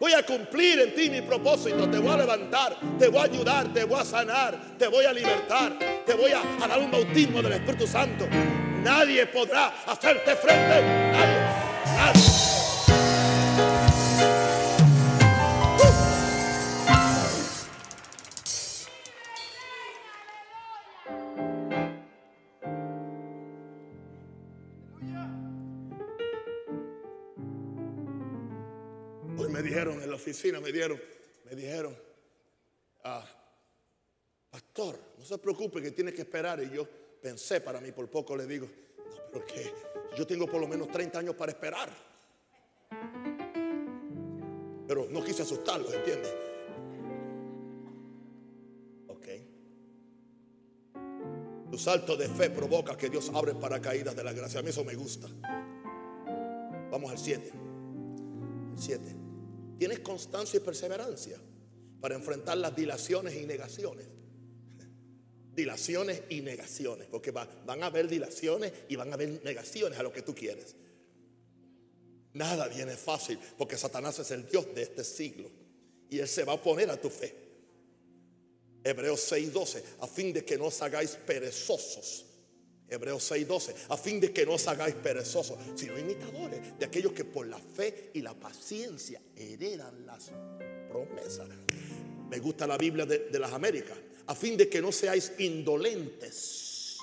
Voy 0.00 0.14
a 0.14 0.22
cumplir 0.22 0.80
en 0.80 0.94
ti 0.94 1.10
mi 1.10 1.20
propósito. 1.20 1.86
Te 1.90 1.98
voy 1.98 2.10
a 2.10 2.16
levantar, 2.16 2.74
te 2.98 3.08
voy 3.08 3.20
a 3.20 3.24
ayudar, 3.24 3.70
te 3.70 3.84
voy 3.84 4.00
a 4.00 4.04
sanar, 4.04 4.56
te 4.78 4.88
voy 4.88 5.04
a 5.04 5.12
libertar, 5.12 5.78
te 6.06 6.14
voy 6.14 6.32
a, 6.32 6.66
dar 6.66 6.78
un 6.78 6.90
bautismo 6.90 7.42
del 7.42 7.52
Espíritu 7.52 7.86
Santo. 7.86 8.26
Nadie 8.82 9.26
podrá 9.26 9.74
hacerte 9.86 10.34
frente. 10.36 10.80
Nadie. 11.12 11.38
Nadie. 11.96 12.59
Oficina, 30.30 30.60
me 30.60 30.70
dieron, 30.70 31.00
me 31.44 31.56
dijeron, 31.56 31.96
ah, 33.04 33.26
pastor, 34.50 34.98
no 35.18 35.24
se 35.24 35.38
preocupe 35.38 35.82
que 35.82 35.90
tiene 35.90 36.12
que 36.12 36.22
esperar. 36.22 36.62
Y 36.62 36.70
yo 36.70 36.86
pensé 37.20 37.60
para 37.60 37.80
mí, 37.80 37.90
por 37.92 38.08
poco 38.08 38.36
le 38.36 38.46
digo, 38.46 38.66
no, 38.66 39.16
pero 39.32 39.44
que 39.44 39.72
yo 40.16 40.26
tengo 40.26 40.46
por 40.46 40.60
lo 40.60 40.68
menos 40.68 40.88
30 40.88 41.18
años 41.18 41.34
para 41.34 41.52
esperar. 41.52 41.90
Pero 44.86 45.08
no 45.10 45.22
quise 45.24 45.42
asustarlos, 45.42 45.92
¿entiende? 45.94 46.28
Ok. 49.08 49.26
Tu 51.70 51.78
salto 51.78 52.16
de 52.16 52.28
fe 52.28 52.50
provoca 52.50 52.96
que 52.96 53.08
Dios 53.08 53.30
abre 53.34 53.54
paracaídas 53.54 54.14
de 54.14 54.24
la 54.24 54.32
gracia. 54.32 54.60
A 54.60 54.62
mí 54.62 54.70
eso 54.70 54.84
me 54.84 54.94
gusta. 54.94 55.28
Vamos 56.90 57.10
al 57.10 57.18
7. 57.18 57.52
7. 58.76 59.29
Tienes 59.80 60.00
constancia 60.00 60.58
y 60.58 60.60
perseverancia 60.60 61.38
para 62.02 62.14
enfrentar 62.14 62.58
las 62.58 62.76
dilaciones 62.76 63.34
y 63.34 63.46
negaciones. 63.46 64.04
Dilaciones 65.54 66.20
y 66.28 66.42
negaciones, 66.42 67.06
porque 67.06 67.30
van 67.30 67.82
a 67.82 67.86
haber 67.86 68.06
dilaciones 68.06 68.74
y 68.90 68.96
van 68.96 69.10
a 69.10 69.14
haber 69.14 69.42
negaciones 69.42 69.98
a 69.98 70.02
lo 70.02 70.12
que 70.12 70.20
tú 70.20 70.34
quieres. 70.34 70.76
Nada 72.34 72.68
viene 72.68 72.94
fácil 72.94 73.38
porque 73.56 73.78
Satanás 73.78 74.18
es 74.18 74.30
el 74.32 74.46
Dios 74.46 74.66
de 74.74 74.82
este 74.82 75.02
siglo 75.02 75.48
y 76.10 76.18
él 76.18 76.28
se 76.28 76.44
va 76.44 76.52
a 76.52 76.56
oponer 76.56 76.90
a 76.90 77.00
tu 77.00 77.08
fe. 77.08 77.34
Hebreos 78.84 79.32
6:12, 79.32 79.82
a 80.00 80.06
fin 80.06 80.34
de 80.34 80.44
que 80.44 80.58
no 80.58 80.66
os 80.66 80.82
hagáis 80.82 81.12
perezosos. 81.12 82.26
Hebreos 82.90 83.30
6:12, 83.30 83.74
a 83.88 83.96
fin 83.96 84.20
de 84.20 84.32
que 84.32 84.44
no 84.44 84.54
os 84.54 84.66
hagáis 84.66 84.94
perezosos, 84.96 85.56
sino 85.76 85.98
imitadores 85.98 86.78
de 86.78 86.84
aquellos 86.84 87.12
que 87.12 87.24
por 87.24 87.46
la 87.46 87.58
fe 87.58 88.10
y 88.14 88.20
la 88.20 88.34
paciencia 88.34 89.20
heredan 89.36 90.04
las 90.04 90.30
promesas. 90.88 91.48
Me 92.28 92.38
gusta 92.38 92.66
la 92.66 92.76
Biblia 92.76 93.06
de, 93.06 93.30
de 93.30 93.38
las 93.38 93.52
Américas, 93.52 93.96
a 94.26 94.34
fin 94.34 94.56
de 94.56 94.68
que 94.68 94.82
no 94.82 94.90
seáis 94.92 95.32
indolentes, 95.38 96.98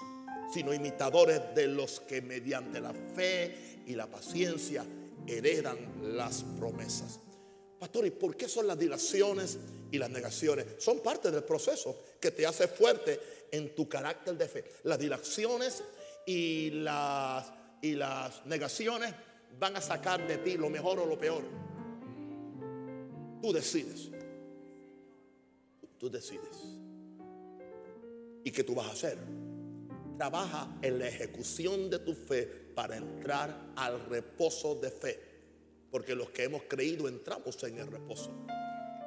sino 0.53 0.73
imitadores 0.73 1.41
de 1.55 1.67
los 1.67 2.01
que 2.01 2.21
mediante 2.21 2.79
la 2.81 2.93
fe 2.93 3.81
y 3.85 3.95
la 3.95 4.07
paciencia 4.07 4.85
heredan 5.25 5.77
las 6.17 6.43
promesas. 6.57 7.19
Pastor, 7.79 8.05
¿y 8.07 8.11
por 8.11 8.35
qué 8.35 8.47
son 8.49 8.67
las 8.67 8.77
dilaciones 8.77 9.57
y 9.91 9.97
las 9.97 10.09
negaciones? 10.09 10.65
Son 10.79 10.99
parte 10.99 11.29
del 11.29 11.43
proceso 11.43 11.95
que 12.19 12.31
te 12.31 12.45
hace 12.45 12.67
fuerte 12.67 13.19
en 13.51 13.75
tu 13.75 13.87
carácter 13.87 14.35
de 14.37 14.47
fe. 14.47 14.63
Las 14.83 14.97
dilaciones 14.97 15.83
y 16.25 16.71
las, 16.71 17.45
y 17.81 17.93
las 17.93 18.45
negaciones 18.45 19.13
van 19.59 19.75
a 19.75 19.81
sacar 19.81 20.27
de 20.27 20.37
ti 20.37 20.57
lo 20.57 20.69
mejor 20.69 20.99
o 20.99 21.05
lo 21.05 21.19
peor. 21.19 21.43
Tú 23.41 23.53
decides. 23.53 24.09
Tú 25.99 26.09
decides. 26.09 26.57
¿Y 28.43 28.51
qué 28.51 28.63
tú 28.63 28.73
vas 28.73 28.87
a 28.87 28.91
hacer? 28.91 29.17
Trabaja 30.17 30.77
en 30.81 30.99
la 30.99 31.07
ejecución 31.07 31.89
de 31.89 31.99
tu 31.99 32.13
fe 32.13 32.45
para 32.73 32.97
entrar 32.97 33.73
al 33.75 34.03
reposo 34.05 34.75
de 34.75 34.89
fe. 34.89 35.26
Porque 35.91 36.15
los 36.15 36.29
que 36.29 36.43
hemos 36.43 36.63
creído 36.63 37.07
entramos 37.07 37.61
en 37.63 37.77
el 37.77 37.87
reposo. 37.87 38.45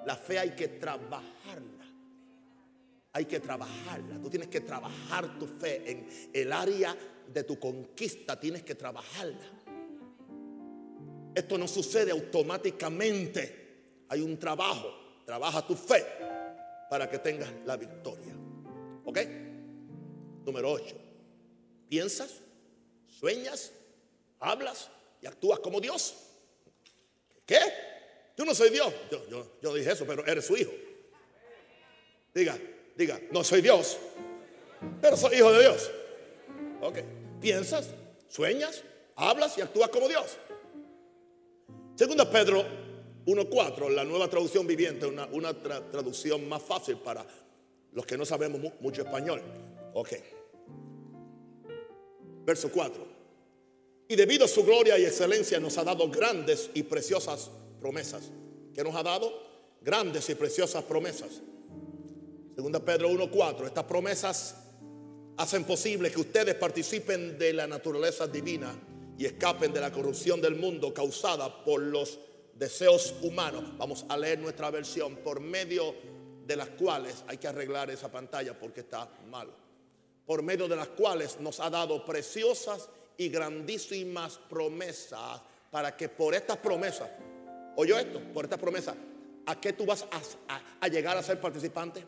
La 0.06 0.16
fe 0.16 0.38
hay 0.38 0.50
que 0.50 0.68
trabajarla. 0.68 1.86
Hay 3.12 3.24
que 3.24 3.40
trabajarla. 3.40 4.20
Tú 4.20 4.30
tienes 4.30 4.48
que 4.48 4.60
trabajar 4.60 5.38
tu 5.38 5.46
fe 5.46 5.90
en 5.90 6.08
el 6.32 6.52
área 6.52 6.96
de 7.26 7.44
tu 7.44 7.58
conquista. 7.58 8.38
Tienes 8.38 8.62
que 8.62 8.74
trabajarla. 8.74 9.60
Esto 11.34 11.58
no 11.58 11.68
sucede 11.68 12.10
automáticamente. 12.10 14.04
Hay 14.08 14.20
un 14.20 14.38
trabajo. 14.38 15.22
Trabaja 15.26 15.66
tu 15.66 15.74
fe 15.74 16.04
para 16.88 17.08
que 17.08 17.18
tengas 17.18 17.50
la 17.66 17.76
victoria. 17.76 18.34
¿Ok? 19.04 19.18
Número 20.44 20.72
8. 20.72 20.96
Piensas, 21.88 22.40
sueñas, 23.06 23.72
hablas 24.38 24.90
y 25.20 25.26
actúas 25.26 25.60
como 25.60 25.80
Dios. 25.80 26.29
¿Qué? 27.50 27.58
Yo 28.36 28.44
no 28.44 28.54
soy 28.54 28.70
Dios. 28.70 28.94
Yo, 29.10 29.58
yo, 29.60 29.74
dije 29.74 29.90
eso, 29.90 30.06
pero 30.06 30.24
eres 30.24 30.46
su 30.46 30.56
hijo. 30.56 30.70
Diga, 32.32 32.56
diga, 32.94 33.20
no 33.32 33.42
soy 33.42 33.60
Dios, 33.60 33.98
pero 35.02 35.16
soy 35.16 35.38
hijo 35.38 35.50
de 35.50 35.62
Dios. 35.62 35.90
Ok. 36.80 36.98
Piensas, 37.40 37.88
sueñas, 38.28 38.84
hablas 39.16 39.58
y 39.58 39.62
actúas 39.62 39.88
como 39.88 40.06
Dios. 40.06 40.38
Segunda 41.96 42.30
Pedro 42.30 42.64
1.4, 43.26 43.88
la 43.88 44.04
nueva 44.04 44.30
traducción 44.30 44.64
viviente, 44.64 45.06
una, 45.06 45.26
una 45.26 45.52
traducción 45.60 46.48
más 46.48 46.62
fácil 46.62 46.98
para 46.98 47.26
los 47.90 48.06
que 48.06 48.16
no 48.16 48.24
sabemos 48.24 48.60
mucho 48.78 49.02
español. 49.02 49.42
Ok. 49.92 50.10
Verso 52.44 52.70
4. 52.70 53.09
Y 54.10 54.16
debido 54.16 54.44
a 54.44 54.48
su 54.48 54.64
gloria 54.64 54.98
y 54.98 55.04
excelencia 55.04 55.60
nos 55.60 55.78
ha 55.78 55.84
dado 55.84 56.10
grandes 56.10 56.68
y 56.74 56.82
preciosas 56.82 57.48
promesas. 57.80 58.24
¿Qué 58.74 58.82
nos 58.82 58.96
ha 58.96 59.04
dado? 59.04 59.32
Grandes 59.80 60.28
y 60.30 60.34
preciosas 60.34 60.82
promesas. 60.82 61.40
Segunda 62.56 62.84
Pedro 62.84 63.08
1.4. 63.08 63.66
Estas 63.66 63.84
promesas 63.84 64.56
hacen 65.36 65.62
posible 65.62 66.10
que 66.10 66.18
ustedes 66.18 66.56
participen 66.56 67.38
de 67.38 67.52
la 67.52 67.68
naturaleza 67.68 68.26
divina 68.26 68.76
y 69.16 69.26
escapen 69.26 69.72
de 69.72 69.80
la 69.80 69.92
corrupción 69.92 70.40
del 70.40 70.56
mundo 70.56 70.92
causada 70.92 71.62
por 71.62 71.80
los 71.80 72.18
deseos 72.52 73.14
humanos. 73.22 73.62
Vamos 73.78 74.06
a 74.08 74.16
leer 74.16 74.40
nuestra 74.40 74.72
versión 74.72 75.18
por 75.18 75.38
medio 75.38 75.94
de 76.44 76.56
las 76.56 76.70
cuales 76.70 77.22
hay 77.28 77.38
que 77.38 77.46
arreglar 77.46 77.92
esa 77.92 78.10
pantalla 78.10 78.58
porque 78.58 78.80
está 78.80 79.08
mal. 79.28 79.54
Por 80.26 80.42
medio 80.42 80.66
de 80.66 80.74
las 80.74 80.88
cuales 80.88 81.38
nos 81.38 81.60
ha 81.60 81.70
dado 81.70 82.04
preciosas 82.04 82.88
y 83.20 83.28
grandísimas 83.28 84.40
promesas 84.48 85.42
para 85.70 85.94
que 85.94 86.08
por 86.08 86.34
estas 86.34 86.56
promesas, 86.56 87.06
oye 87.76 88.00
esto, 88.00 88.18
por 88.32 88.46
estas 88.46 88.58
promesas, 88.58 88.96
¿a 89.44 89.60
qué 89.60 89.74
tú 89.74 89.84
vas 89.84 90.06
a, 90.80 90.88
llegar 90.88 91.18
a 91.18 91.22
ser 91.22 91.38
participante? 91.38 92.02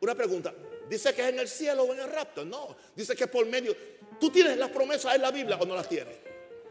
Una 0.00 0.14
pregunta, 0.14 0.54
¿dice 0.88 1.14
que 1.14 1.20
es 1.20 1.28
en 1.28 1.38
el 1.38 1.48
cielo 1.48 1.82
o 1.82 1.92
en 1.92 2.00
el 2.00 2.10
rapto? 2.10 2.46
No, 2.46 2.74
dice 2.96 3.14
que 3.14 3.26
por 3.26 3.44
medio, 3.44 3.76
¿tú 4.18 4.30
tienes 4.30 4.56
las 4.56 4.70
promesas 4.70 5.14
en 5.14 5.20
la 5.20 5.30
Biblia 5.30 5.58
o 5.60 5.66
no 5.66 5.74
las 5.74 5.86
tienes? 5.86 6.16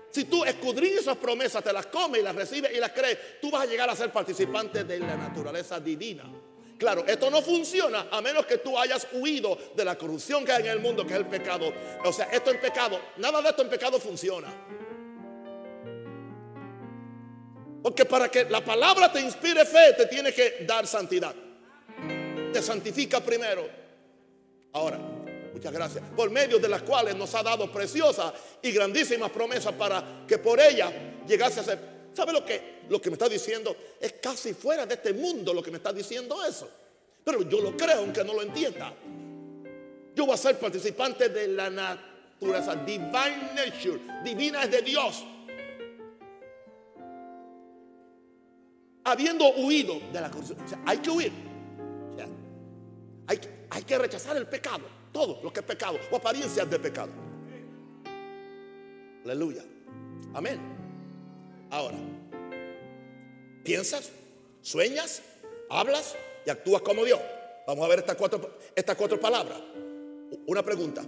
Si 0.09 0.23
tú 0.23 0.43
escudriñas 0.43 1.01
esas 1.01 1.17
promesas, 1.17 1.63
te 1.63 1.71
las 1.71 1.85
comes 1.85 2.19
y 2.19 2.23
las 2.23 2.33
recibes 2.33 2.73
y 2.75 2.79
las 2.79 2.93
crees, 2.93 3.39
tú 3.41 3.51
vas 3.51 3.61
a 3.61 3.65
llegar 3.67 3.91
a 3.91 3.95
ser 3.95 4.11
participante 4.11 4.85
de 4.85 4.97
la 4.97 5.15
naturaleza 5.15 5.79
divina. 5.79 6.23
Claro, 6.77 7.05
esto 7.07 7.29
no 7.29 7.41
funciona 7.41 8.07
a 8.11 8.21
menos 8.21 8.45
que 8.45 8.57
tú 8.57 8.77
hayas 8.77 9.07
huido 9.13 9.57
de 9.75 9.85
la 9.85 9.97
corrupción 9.97 10.43
que 10.43 10.51
hay 10.51 10.63
en 10.63 10.71
el 10.71 10.79
mundo, 10.79 11.05
que 11.05 11.13
es 11.13 11.19
el 11.19 11.27
pecado. 11.27 11.71
O 12.03 12.11
sea, 12.11 12.25
esto 12.25 12.51
en 12.51 12.59
pecado, 12.59 12.99
nada 13.17 13.41
de 13.41 13.49
esto 13.49 13.61
en 13.61 13.69
pecado 13.69 13.99
funciona. 13.99 14.47
Porque 17.81 18.05
para 18.05 18.29
que 18.29 18.45
la 18.45 18.63
palabra 18.63 19.11
te 19.11 19.19
inspire 19.19 19.65
fe, 19.65 19.93
te 19.97 20.07
tiene 20.07 20.33
que 20.33 20.65
dar 20.65 20.87
santidad. 20.87 21.35
Te 22.51 22.61
santifica 22.61 23.19
primero. 23.19 23.67
Ahora, 24.71 24.97
muchas 25.53 25.71
gracias. 25.71 26.03
Por 26.15 26.31
medio 26.31 26.59
de 26.59 26.69
las 26.69 26.81
cuales 26.81 27.15
nos 27.15 27.35
ha 27.35 27.43
dado 27.43 27.71
preciosas 27.71 28.33
y 28.61 28.71
grandísimas 28.71 29.29
promesas 29.31 29.73
para 29.73 30.23
que 30.27 30.37
por 30.37 30.59
ella 30.59 30.91
llegase 31.27 31.59
a 31.59 31.63
ser 31.63 31.92
¿Sabe 32.13 32.31
lo 32.31 32.45
que, 32.45 32.81
lo 32.89 33.01
que 33.01 33.09
me 33.09 33.15
está 33.15 33.27
diciendo? 33.27 33.75
Es 33.99 34.13
casi 34.13 34.53
fuera 34.53 34.85
de 34.85 34.93
este 34.93 35.13
mundo 35.13 35.53
lo 35.53 35.63
que 35.63 35.71
me 35.71 35.77
está 35.77 35.91
diciendo 35.91 36.43
eso. 36.45 36.69
Pero 37.23 37.41
yo 37.43 37.61
lo 37.61 37.75
creo 37.75 37.99
aunque 37.99 38.23
no 38.23 38.33
lo 38.33 38.41
entienda. 38.41 38.93
Yo 40.15 40.25
voy 40.25 40.35
a 40.35 40.37
ser 40.37 40.59
participante 40.59 41.29
de 41.29 41.47
la 41.47 41.69
naturaleza. 41.69 42.75
Divine 42.75 43.53
nature. 43.55 43.99
Divina 44.23 44.63
es 44.63 44.71
de 44.71 44.81
Dios. 44.83 45.23
Habiendo 49.05 49.49
huido 49.55 49.99
de 50.11 50.21
la 50.21 50.29
corrupción. 50.29 50.59
Hay 50.85 50.99
que 50.99 51.09
huir. 51.09 51.31
hay, 53.25 53.39
hay 53.71 53.83
que 53.83 53.97
rechazar 53.97 54.37
el 54.37 54.47
pecado. 54.47 54.83
Todo 55.11 55.41
lo 55.43 55.51
que 55.51 55.61
es 55.61 55.65
pecado. 55.65 55.97
O 56.11 56.17
apariencias 56.17 56.69
de 56.69 56.79
pecado. 56.79 57.11
Aleluya. 59.25 59.63
Amén. 60.33 60.72
Ahora, 61.73 61.97
piensas, 63.63 64.11
sueñas, 64.61 65.23
hablas 65.71 66.15
y 66.45 66.51
actúas 66.51 66.83
como 66.83 67.03
Dios. 67.03 67.19
Vamos 67.65 67.83
a 67.83 67.87
ver 67.87 67.97
estas 67.97 68.15
cuatro, 68.15 68.59
estas 68.75 68.95
cuatro 68.95 69.19
palabras. 69.19 69.57
Una 70.45 70.61
pregunta. 70.61 71.03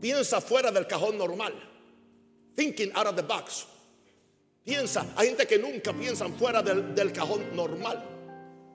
Piensa 0.00 0.40
fuera 0.40 0.72
del 0.72 0.88
cajón 0.88 1.16
normal. 1.16 1.54
Thinking 2.56 2.90
out 2.92 3.06
of 3.06 3.14
the 3.14 3.22
box. 3.22 3.66
Piensa, 4.64 5.06
hay 5.14 5.28
gente 5.28 5.46
que 5.46 5.60
nunca 5.60 5.92
piensan 5.92 6.34
fuera 6.36 6.60
del, 6.60 6.92
del 6.92 7.12
cajón 7.12 7.54
normal. 7.54 8.02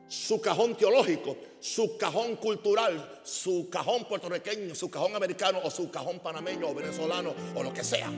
Su 0.07 0.39
cajón 0.39 0.77
teológico, 0.77 1.35
su 1.59 1.97
cajón 1.97 2.37
cultural, 2.37 3.19
su 3.25 3.69
cajón 3.69 4.05
puertorriqueño, 4.05 4.73
su 4.73 4.89
cajón 4.89 5.13
americano 5.17 5.59
o 5.61 5.69
su 5.69 5.91
cajón 5.91 6.21
panameño 6.21 6.69
o 6.69 6.73
venezolano 6.73 7.35
o 7.55 7.61
lo 7.61 7.73
que 7.73 7.83
sea 7.83 8.09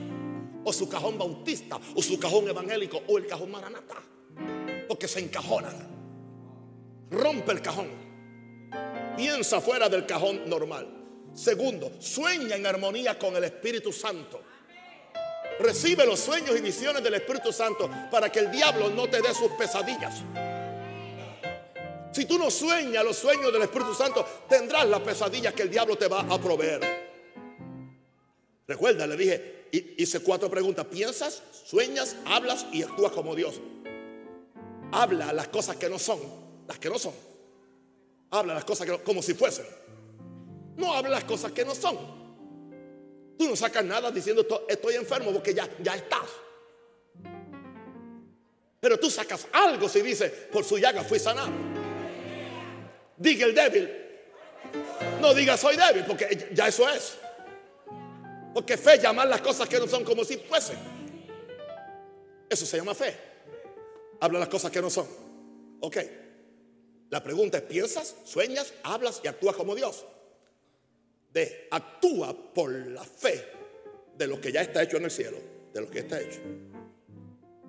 o 0.64 0.72
su 0.72 0.88
cajón 0.88 1.18
bautista, 1.18 1.78
o 1.94 2.02
su 2.02 2.18
cajón 2.18 2.48
evangélico, 2.48 3.02
o 3.06 3.18
el 3.18 3.26
cajón 3.26 3.50
maranata. 3.50 3.96
Porque 4.86 5.08
se 5.08 5.20
encajona. 5.20 5.72
Rompe 7.10 7.52
el 7.52 7.62
cajón. 7.62 7.88
Piensa 9.16 9.60
fuera 9.60 9.88
del 9.88 10.06
cajón 10.06 10.48
normal. 10.48 10.88
Segundo, 11.34 11.92
sueña 12.00 12.56
en 12.56 12.66
armonía 12.66 13.18
con 13.18 13.36
el 13.36 13.44
Espíritu 13.44 13.92
Santo. 13.92 14.42
Recibe 15.58 16.06
los 16.06 16.20
sueños 16.20 16.56
y 16.56 16.60
visiones 16.60 17.02
del 17.02 17.14
Espíritu 17.14 17.52
Santo 17.52 17.90
para 18.10 18.30
que 18.30 18.40
el 18.40 18.50
diablo 18.50 18.90
no 18.90 19.08
te 19.08 19.20
dé 19.20 19.34
sus 19.34 19.50
pesadillas. 19.52 20.22
Si 22.12 22.24
tú 22.24 22.38
no 22.38 22.50
sueñas 22.50 23.04
los 23.04 23.16
sueños 23.16 23.52
del 23.52 23.62
Espíritu 23.62 23.94
Santo, 23.94 24.26
tendrás 24.48 24.86
las 24.86 25.00
pesadillas 25.00 25.54
que 25.54 25.62
el 25.62 25.70
diablo 25.70 25.96
te 25.96 26.08
va 26.08 26.20
a 26.20 26.38
proveer. 26.40 26.80
Recuerda, 28.66 29.06
le 29.06 29.16
dije, 29.16 29.57
hice 29.72 30.20
cuatro 30.20 30.50
preguntas. 30.50 30.86
¿Piensas, 30.86 31.42
sueñas, 31.64 32.16
hablas 32.24 32.66
y 32.72 32.82
actúas 32.82 33.12
como 33.12 33.34
Dios? 33.34 33.60
Habla 34.92 35.32
las 35.32 35.48
cosas 35.48 35.76
que 35.76 35.88
no 35.88 35.98
son, 35.98 36.20
las 36.66 36.78
que 36.78 36.88
no 36.88 36.98
son. 36.98 37.12
Habla 38.30 38.54
las 38.54 38.64
cosas 38.64 38.88
como 39.04 39.22
si 39.22 39.34
fuesen. 39.34 39.66
No 40.76 40.92
habla 40.92 41.10
las 41.10 41.24
cosas 41.24 41.52
que 41.52 41.64
no 41.64 41.74
son. 41.74 41.96
Tú 43.38 43.48
no 43.48 43.56
sacas 43.56 43.84
nada 43.84 44.10
diciendo 44.10 44.46
estoy 44.68 44.94
enfermo 44.94 45.32
porque 45.32 45.54
ya, 45.54 45.68
ya 45.82 45.94
estás. 45.94 46.28
Pero 48.80 48.98
tú 48.98 49.10
sacas 49.10 49.46
algo 49.52 49.88
si 49.88 50.02
dice, 50.02 50.28
por 50.28 50.64
su 50.64 50.78
llaga 50.78 51.02
fui 51.02 51.18
sanado. 51.18 51.50
Diga 53.16 53.46
el 53.46 53.54
débil. 53.54 53.90
No 55.20 55.34
diga 55.34 55.56
soy 55.56 55.76
débil, 55.76 56.04
porque 56.06 56.50
ya 56.52 56.68
eso 56.68 56.88
es. 56.88 57.16
Porque 58.58 58.76
fe 58.76 58.98
llamar 58.98 59.28
las 59.28 59.40
cosas 59.40 59.68
que 59.68 59.78
no 59.78 59.86
son 59.86 60.02
como 60.02 60.24
si 60.24 60.36
fuesen. 60.36 60.76
Eso 62.50 62.66
se 62.66 62.76
llama 62.76 62.92
fe. 62.92 63.14
Habla 64.18 64.40
las 64.40 64.48
cosas 64.48 64.72
que 64.72 64.82
no 64.82 64.90
son. 64.90 65.06
Ok. 65.78 65.96
La 67.10 67.22
pregunta 67.22 67.58
es, 67.58 67.62
¿piensas, 67.62 68.16
sueñas, 68.24 68.74
hablas 68.82 69.20
y 69.22 69.28
actúas 69.28 69.54
como 69.54 69.76
Dios? 69.76 70.04
De 71.32 71.68
actúa 71.70 72.34
por 72.52 72.72
la 72.72 73.04
fe 73.04 73.46
de 74.16 74.26
lo 74.26 74.40
que 74.40 74.50
ya 74.50 74.62
está 74.62 74.82
hecho 74.82 74.96
en 74.96 75.04
el 75.04 75.12
cielo, 75.12 75.38
de 75.72 75.80
lo 75.80 75.88
que 75.88 76.00
está 76.00 76.20
hecho. 76.20 76.40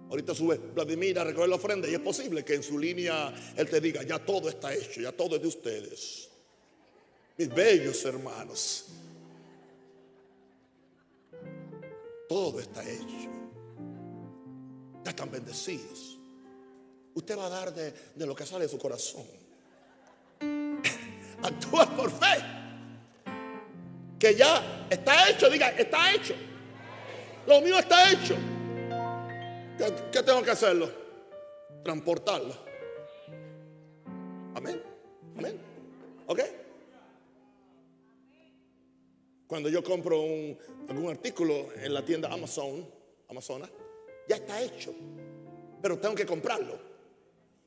Ahorita 0.10 0.34
sube 0.34 0.58
Vladimir 0.58 1.20
a 1.20 1.24
recoger 1.24 1.50
la 1.50 1.58
ofrenda 1.58 1.88
y 1.88 1.94
es 1.94 2.00
posible 2.00 2.44
que 2.44 2.56
en 2.56 2.64
su 2.64 2.80
línea 2.80 3.32
él 3.56 3.70
te 3.70 3.80
diga, 3.80 4.02
ya 4.02 4.18
todo 4.18 4.50
está 4.50 4.74
hecho, 4.74 5.02
ya 5.02 5.12
todo 5.12 5.36
es 5.36 5.42
de 5.44 5.48
ustedes. 5.50 6.30
Mis 7.38 7.50
bellos 7.50 8.04
hermanos, 8.06 8.88
todo 12.30 12.60
está 12.60 12.88
hecho. 12.88 13.28
Ya 15.04 15.10
están 15.10 15.32
bendecidos. 15.32 16.20
Usted 17.16 17.38
va 17.38 17.48
a 17.48 17.50
dar 17.50 17.74
de, 17.74 17.94
lo 18.18 18.36
que 18.36 18.46
sale 18.46 18.66
de 18.66 18.70
su 18.70 18.78
corazón. 18.78 19.26
Actúa 21.44 21.86
por 21.98 22.12
fe. 22.12 22.46
Que 24.20 24.36
ya 24.36 24.88
está 24.90 25.30
hecho, 25.30 25.50
diga, 25.50 25.70
está 25.70 26.14
hecho. 26.14 26.36
Lo 27.48 27.62
mío 27.62 27.80
está 27.80 28.12
hecho. 28.12 28.36
¿Qué, 30.12 30.22
tengo 30.22 30.44
que 30.44 30.52
hacerlo? 30.52 30.90
Transportarlo. 31.84 32.54
Amén. 34.54 34.84
Amén. 35.38 35.60
¿Ok? 36.28 36.40
Cuando 39.50 39.68
yo 39.68 39.84
compro 39.84 40.22
algún 40.88 41.10
artículo 41.10 41.70
en 41.74 41.92
la 41.92 42.06
tienda 42.06 42.32
Amazon, 42.32 42.88
Amazona, 43.30 43.68
ya 44.28 44.36
está 44.36 44.62
hecho. 44.62 44.94
Pero 45.82 45.98
tengo 45.98 46.14
que 46.14 46.24
comprarlo. 46.24 46.78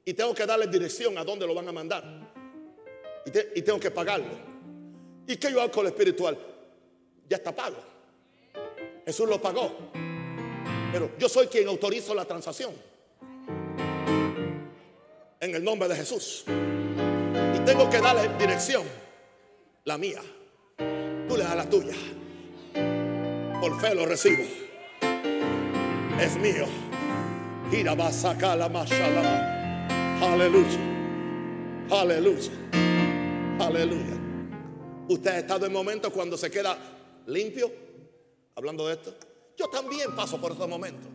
Y 0.05 0.15
tengo 0.15 0.33
que 0.33 0.47
darle 0.47 0.69
dirección 0.69 1.19
a 1.19 1.25
dónde 1.25 1.45
lo 1.45 1.53
van 1.57 1.69
a 1.69 1.73
mandar. 1.73 2.05
Y, 3.27 3.59
y 3.59 3.63
tengo 3.63 3.81
que 3.81 3.91
pagarlo. 3.91 4.31
¿Y 5.27 5.37
qué 5.37 5.51
yo 5.51 5.61
hago 5.61 5.73
con 5.73 5.83
lo 5.83 5.89
espiritual? 5.89 6.39
Ya 7.29 7.39
está 7.39 7.53
pago. 7.53 7.79
Jesús 9.05 9.29
lo 9.29 9.43
pagó. 9.43 9.73
Pero 10.93 11.11
yo 11.19 11.29
soy 11.29 11.49
quien 11.49 11.67
autorizo 11.67 12.15
la 12.15 12.25
transacción. 12.25 12.75
En 15.41 15.53
el 15.53 15.65
nombre 15.65 15.89
de 15.89 15.97
Jesús. 15.97 16.45
Y 16.47 17.59
tengo 17.65 17.91
que 17.91 17.99
darle 17.99 18.29
dirección. 18.39 18.85
La 19.83 19.99
mía. 19.99 20.23
Tú 21.33 21.39
le 21.39 21.45
la 21.45 21.65
tuya. 21.65 21.95
Por 23.59 23.81
fe 23.81 23.95
lo 23.95 24.05
recibo. 24.05 24.43
Es 26.21 26.37
mío. 26.37 26.67
Gira 27.71 27.95
va 27.95 28.09
a 28.09 28.13
sacar 28.13 28.59
la 28.59 28.67
Aleluya. 30.21 30.79
Aleluya. 31.91 32.53
Aleluya. 33.59 34.19
Usted 35.09 35.31
ha 35.31 35.39
estado 35.39 35.65
en 35.65 35.73
momentos 35.73 36.13
cuando 36.13 36.37
se 36.37 36.51
queda 36.51 36.77
limpio. 37.25 37.73
Hablando 38.55 38.87
de 38.89 38.93
esto. 38.93 39.15
Yo 39.57 39.71
también 39.71 40.15
paso 40.15 40.39
por 40.39 40.53
esos 40.53 40.69
momentos. 40.69 41.11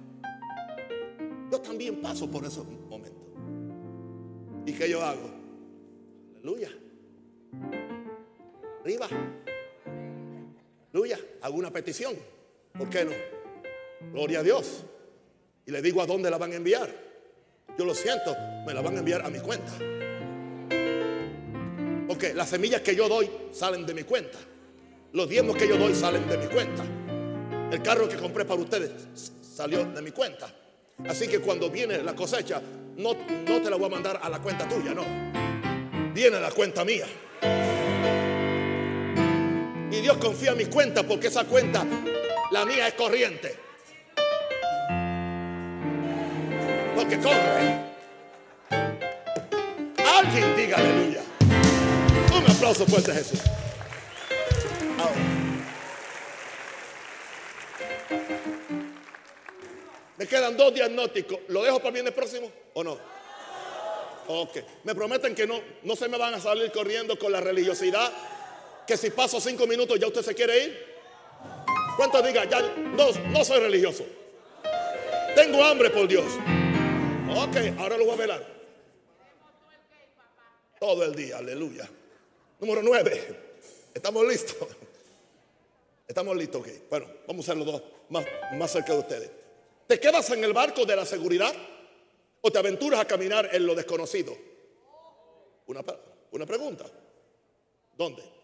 Yo 1.52 1.62
también 1.62 2.02
paso 2.02 2.28
por 2.28 2.44
esos 2.44 2.66
momentos. 2.66 3.22
¿Y 4.66 4.74
qué 4.74 4.90
yo 4.90 5.00
hago? 5.06 5.30
Aleluya. 6.42 6.72
Arriba. 8.82 9.08
Aleluya. 10.94 11.20
Hago 11.42 11.58
una 11.58 11.72
petición. 11.72 12.16
¿Por 12.78 12.90
qué 12.90 13.06
no? 13.06 13.12
Gloria 14.12 14.40
a 14.40 14.44
Dios. 14.44 14.84
Y 15.66 15.72
le 15.72 15.82
digo 15.82 16.02
a 16.02 16.06
dónde 16.06 16.30
la 16.30 16.38
van 16.38 16.52
a 16.52 16.56
enviar. 16.56 16.90
Yo 17.78 17.86
lo 17.86 17.94
siento, 17.94 18.36
me 18.66 18.74
la 18.74 18.82
van 18.82 18.96
a 18.96 19.00
enviar 19.00 19.22
a 19.26 19.30
mi 19.30 19.40
cuenta. 19.40 19.72
Porque 22.08 22.34
las 22.34 22.50
semillas 22.50 22.82
que 22.82 22.96
yo 22.96 23.10
doy 23.10 23.30
salen 23.52 23.86
de 23.86 23.94
mi 23.94 24.04
cuenta. 24.04 24.38
Los 25.14 25.30
diezmos 25.30 25.58
que 25.58 25.68
yo 25.68 25.78
doy 25.78 25.94
salen 25.94 26.28
de 26.28 26.38
mi 26.38 26.48
cuenta. 26.48 26.84
El 27.72 27.82
carro 27.82 28.08
que 28.08 28.16
compré 28.16 28.46
para 28.46 28.62
ustedes 28.62 28.92
salió 29.42 29.86
de 29.86 30.02
mi 30.02 30.12
cuenta. 30.12 30.54
Así 31.08 31.28
que 31.28 31.40
cuando 31.40 31.70
viene 31.70 32.02
la 32.02 32.16
cosecha, 32.16 32.62
no, 32.96 33.14
no 33.14 33.62
te 33.62 33.70
la 33.70 33.76
voy 33.76 33.86
a 33.86 33.90
mandar 33.90 34.20
a 34.24 34.30
la 34.30 34.42
cuenta 34.42 34.68
tuya, 34.68 34.94
no. 34.94 36.14
Viene 36.14 36.38
a 36.38 36.40
la 36.40 36.52
cuenta 36.52 36.84
mía. 36.84 37.06
Y 39.98 40.02
Dios 40.02 40.18
confía 40.18 40.52
en 40.52 40.58
mi 40.60 40.66
cuenta 40.66 41.02
porque 41.02 41.26
esa 41.26 41.46
cuenta, 41.46 41.84
la 42.52 42.66
mía 42.66 42.88
es 42.88 42.94
corriente. 42.94 43.56
Porque 46.96 47.18
corre. 47.18 47.80
Alguien 50.06 50.56
diga 50.56 50.78
aleluya. 50.78 51.22
Un 52.32 52.52
aplauso 52.52 52.86
fuerte 52.86 53.12
Jesús. 53.12 53.40
Me 60.18 60.28
quedan 60.28 60.56
dos 60.56 60.76
diagnósticos. 60.76 61.40
¿Lo 61.48 61.64
dejo 61.64 61.80
para 61.80 61.98
el 61.98 62.14
próximo 62.14 62.52
o 62.76 62.84
no? 62.84 63.00
Ok. 64.28 64.58
Me 64.84 64.94
prometen 64.94 65.34
que 65.34 65.48
no, 65.48 65.60
no 65.82 65.96
se 65.96 66.08
me 66.08 66.20
van 66.20 66.36
a 66.36 66.40
salir 66.40 66.72
corriendo 66.72 67.18
con 67.18 67.32
la 67.32 67.42
religiosidad. 67.42 68.12
Que 68.88 68.96
si 68.96 69.10
paso 69.12 69.42
cinco 69.42 69.68
minutos 69.68 70.00
ya 70.00 70.08
usted 70.08 70.22
se 70.22 70.34
quiere 70.34 70.64
ir. 70.64 70.86
¿Cuántos 71.98 72.26
diga? 72.26 72.46
Ya 72.46 72.62
no, 72.62 73.12
no 73.12 73.44
soy 73.44 73.60
religioso. 73.60 74.06
Tengo 75.36 75.62
hambre 75.64 75.90
por 75.90 76.08
Dios. 76.08 76.26
Ok, 77.36 77.78
ahora 77.78 77.98
lo 77.98 78.06
voy 78.06 78.14
a 78.14 78.18
velar. 78.18 78.58
Todo 80.80 81.04
el 81.04 81.14
día, 81.14 81.38
aleluya. 81.38 81.90
Número 82.60 82.82
nueve. 82.82 83.58
Estamos 83.94 84.26
listos. 84.26 84.68
Estamos 86.08 86.38
listos, 86.38 86.62
ok. 86.62 86.68
Bueno, 86.90 87.08
vamos 87.28 87.48
a 87.48 87.52
hacer 87.52 87.64
los 87.66 87.74
dos 87.74 87.84
más, 88.10 88.26
más 88.54 88.72
cerca 88.72 88.94
de 88.94 89.00
ustedes. 89.00 89.32
¿Te 89.86 90.00
quedas 90.00 90.30
en 90.30 90.44
el 90.44 90.54
barco 90.54 90.86
de 90.86 90.96
la 90.96 91.06
seguridad 91.06 91.54
o 92.40 92.52
te 92.52 92.58
aventuras 92.58 93.02
a 93.02 93.06
caminar 93.06 93.50
en 93.52 93.66
lo 93.66 93.76
desconocido? 93.76 94.38
Una, 95.66 95.84
una 96.32 96.46
pregunta. 96.46 96.86
¿Dónde? 97.98 98.37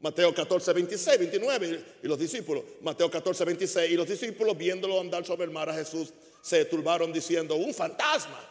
Mateo 0.00 0.34
14, 0.34 0.72
26, 0.72 1.18
29 1.18 1.84
y 2.02 2.08
los 2.08 2.18
discípulos. 2.18 2.64
Mateo 2.80 3.10
14, 3.10 3.44
26 3.44 3.90
y 3.90 3.94
los 3.96 4.08
discípulos 4.08 4.56
viéndolo 4.56 4.98
andar 4.98 5.26
sobre 5.26 5.44
el 5.44 5.50
mar 5.50 5.68
a 5.68 5.74
Jesús 5.74 6.12
se 6.40 6.64
turbaron 6.64 7.12
diciendo, 7.12 7.54
un 7.54 7.74
fantasma. 7.74 8.48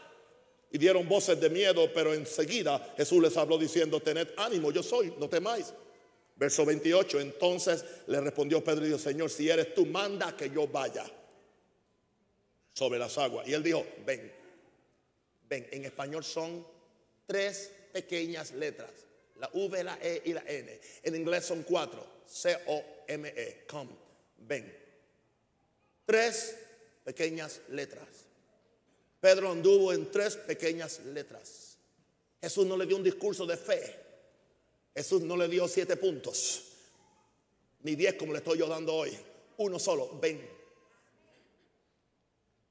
Y 0.71 0.77
dieron 0.77 1.09
voces 1.09 1.39
de 1.41 1.49
miedo, 1.49 1.91
pero 1.91 2.13
enseguida 2.13 2.93
Jesús 2.95 3.23
les 3.23 3.35
habló 3.35 3.57
diciendo, 3.57 3.99
tened 3.99 4.27
ánimo, 4.37 4.71
yo 4.71 4.83
soy, 4.83 5.11
no 5.17 5.27
temáis. 5.27 5.73
Verso 6.35 6.63
28, 6.63 7.19
entonces 7.19 7.83
le 8.05 8.21
respondió 8.21 8.63
Pedro 8.63 8.85
y 8.85 8.89
dijo, 8.89 8.99
Señor, 8.99 9.31
si 9.31 9.49
eres 9.49 9.73
tú, 9.73 9.87
manda 9.87 10.37
que 10.37 10.51
yo 10.51 10.67
vaya 10.67 11.03
sobre 12.71 12.99
las 12.99 13.17
aguas. 13.17 13.47
Y 13.47 13.53
él 13.53 13.63
dijo, 13.63 13.85
ven, 14.05 14.31
ven. 15.49 15.67
En 15.71 15.85
español 15.85 16.23
son 16.23 16.65
tres 17.25 17.71
pequeñas 17.91 18.51
letras. 18.51 19.08
La 19.39 19.49
V, 19.53 19.83
la 19.83 19.97
E 20.01 20.21
y 20.25 20.33
la 20.33 20.43
N. 20.45 20.79
En 21.03 21.15
inglés 21.15 21.45
son 21.45 21.63
cuatro. 21.63 22.05
C-O-M-E. 22.25 23.65
Come. 23.67 23.91
Ven. 24.37 24.77
Tres 26.05 26.55
pequeñas 27.03 27.61
letras. 27.69 28.07
Pedro 29.19 29.51
anduvo 29.51 29.91
en 29.91 30.11
tres 30.11 30.35
pequeñas 30.35 30.99
letras. 31.05 31.77
Jesús 32.41 32.65
no 32.65 32.77
le 32.77 32.85
dio 32.85 32.97
un 32.97 33.03
discurso 33.03 33.45
de 33.45 33.57
fe. 33.57 33.95
Jesús 34.95 35.21
no 35.21 35.35
le 35.35 35.47
dio 35.47 35.67
siete 35.67 35.97
puntos. 35.97 36.63
Ni 37.81 37.95
diez 37.95 38.15
como 38.15 38.33
le 38.33 38.39
estoy 38.39 38.59
yo 38.59 38.67
dando 38.67 38.93
hoy. 38.93 39.17
Uno 39.57 39.79
solo. 39.79 40.17
Ven. 40.21 40.59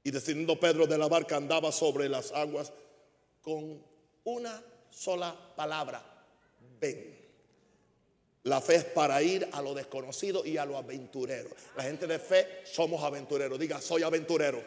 Y 0.03 0.11
descendiendo 0.11 0.59
Pedro 0.59 0.87
de 0.87 0.97
la 0.97 1.07
barca 1.07 1.35
andaba 1.35 1.71
sobre 1.71 2.09
las 2.09 2.31
aguas 2.31 2.71
con 3.41 3.83
una 4.23 4.63
sola 4.89 5.35
palabra, 5.55 6.18
ven. 6.79 7.19
La 8.43 8.61
fe 8.61 8.75
es 8.75 8.85
para 8.85 9.21
ir 9.21 9.47
a 9.51 9.61
lo 9.61 9.73
desconocido 9.73 10.45
y 10.45 10.57
a 10.57 10.65
lo 10.65 10.77
aventurero. 10.77 11.49
La 11.75 11.83
gente 11.83 12.07
de 12.07 12.19
fe 12.19 12.61
somos 12.63 13.03
aventureros. 13.03 13.59
Diga, 13.59 13.81
soy 13.81 14.03
aventurero. 14.03 14.63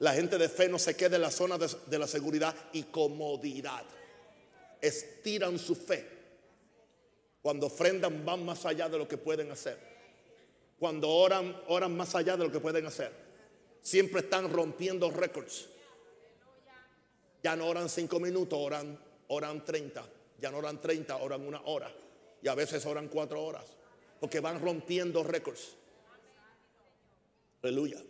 La 0.00 0.14
gente 0.14 0.38
de 0.38 0.48
fe 0.48 0.68
no 0.68 0.78
se 0.78 0.96
queda 0.96 1.16
en 1.16 1.22
la 1.22 1.30
zona 1.30 1.58
de, 1.58 1.98
la 1.98 2.06
seguridad 2.06 2.54
y 2.72 2.84
comodidad. 2.84 3.84
Estiran 4.80 5.58
su 5.58 5.74
fe. 5.74 6.08
Cuando 7.42 7.66
ofrendan 7.66 8.24
van 8.24 8.44
más 8.44 8.64
allá 8.64 8.88
de 8.88 8.98
lo 8.98 9.06
que 9.06 9.18
pueden 9.18 9.50
hacer. 9.50 9.78
Cuando 10.78 11.10
oran, 11.10 11.60
oran 11.68 11.96
más 11.96 12.14
allá 12.14 12.36
de 12.36 12.44
lo 12.44 12.52
que 12.52 12.60
pueden 12.60 12.86
hacer. 12.86 13.12
Siempre 13.82 14.20
están 14.20 14.52
rompiendo 14.52 15.10
récords. 15.10 15.68
Ya 17.42 17.54
no 17.54 17.66
oran 17.66 17.88
cinco 17.88 18.18
minutos, 18.18 18.58
oran, 18.60 18.98
oran 19.28 19.64
30. 19.64 20.17
Ya 20.38 20.50
no 20.50 20.58
oran 20.58 20.80
30, 20.80 21.16
oran 21.16 21.46
una 21.46 21.60
hora. 21.64 21.92
Y 22.42 22.48
a 22.48 22.54
veces 22.54 22.84
oran 22.86 23.08
cuatro 23.08 23.42
horas. 23.42 23.64
Porque 24.20 24.40
van 24.40 24.60
rompiendo 24.60 25.22
récords. 25.22 25.76
Aleluya. 27.62 28.02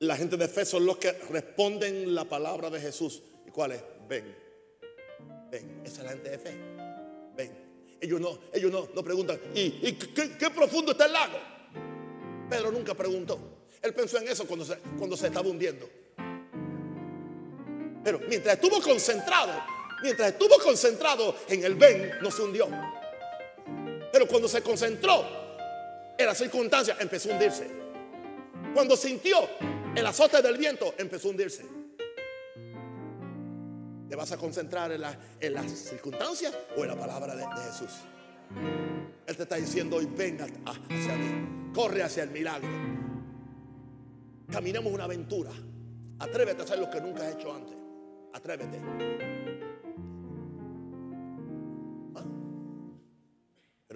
La 0.00 0.16
gente 0.16 0.36
de 0.36 0.48
fe 0.48 0.64
son 0.64 0.84
los 0.84 0.98
que 0.98 1.12
responden 1.12 2.14
la 2.14 2.24
palabra 2.24 2.70
de 2.70 2.80
Jesús. 2.80 3.22
¿Y 3.46 3.50
cuál 3.50 3.72
es? 3.72 3.82
Ven. 4.08 4.36
Ven. 5.50 5.82
Esa 5.84 5.98
es 5.98 6.04
la 6.04 6.10
gente 6.10 6.30
de 6.30 6.38
fe. 6.38 6.54
Ven. 7.36 7.66
Ellos 8.00 8.20
no, 8.20 8.38
ellos 8.52 8.70
no, 8.70 8.88
no 8.94 9.02
preguntan. 9.02 9.40
¿Y, 9.54 9.92
qué, 9.92 10.36
qué, 10.36 10.50
profundo 10.50 10.92
está 10.92 11.06
el 11.06 11.12
lago? 11.12 11.38
Pedro 12.48 12.70
nunca 12.70 12.94
preguntó. 12.94 13.38
Él 13.80 13.94
pensó 13.94 14.18
en 14.18 14.28
eso 14.28 14.46
cuando 14.46 14.64
se, 14.64 14.78
cuando 14.98 15.16
se 15.16 15.28
estaba 15.28 15.48
hundiendo. 15.48 15.88
Pero 18.04 18.20
mientras 18.28 18.54
estuvo 18.54 18.80
concentrado, 18.80 19.52
mientras 20.06 20.32
estuvo 20.32 20.56
concentrado 20.58 21.34
en 21.48 21.64
el 21.64 21.74
ven, 21.74 22.12
no 22.22 22.30
se 22.30 22.42
hundió. 22.42 22.68
Pero 24.12 24.26
cuando 24.26 24.48
se 24.48 24.62
concentró 24.62 25.24
en 26.16 26.26
las 26.26 26.38
circunstancias, 26.38 26.96
empezó 27.00 27.30
a 27.30 27.32
hundirse. 27.32 27.68
Cuando 28.72 28.96
sintió 28.96 29.48
el 29.94 30.06
azote 30.06 30.40
del 30.40 30.56
viento, 30.56 30.94
empezó 30.96 31.28
a 31.28 31.30
hundirse. 31.32 31.66
¿Te 34.08 34.14
vas 34.14 34.30
a 34.30 34.36
concentrar 34.36 34.92
en, 34.92 35.00
las 35.54 35.70
circunstancias 35.70 36.54
o 36.76 36.82
en 36.82 36.88
la 36.88 36.96
palabra 36.96 37.34
de, 37.34 37.44
Jesús? 37.44 37.90
Él 39.26 39.36
te 39.36 39.42
está 39.42 39.56
diciendo 39.56 39.96
hoy 39.96 40.06
venga 40.06 40.46
hacia 40.64 41.16
mí, 41.16 41.72
corre 41.74 42.04
hacia 42.04 42.22
el 42.22 42.30
milagro. 42.30 42.68
Caminemos 44.52 44.92
una 44.92 45.04
aventura. 45.04 45.50
Atrévete 46.20 46.62
a 46.62 46.64
hacer 46.64 46.78
lo 46.78 46.88
que 46.88 47.00
nunca 47.00 47.26
has 47.26 47.34
hecho 47.34 47.52
antes. 47.52 47.76
Atrévete. 48.32 49.45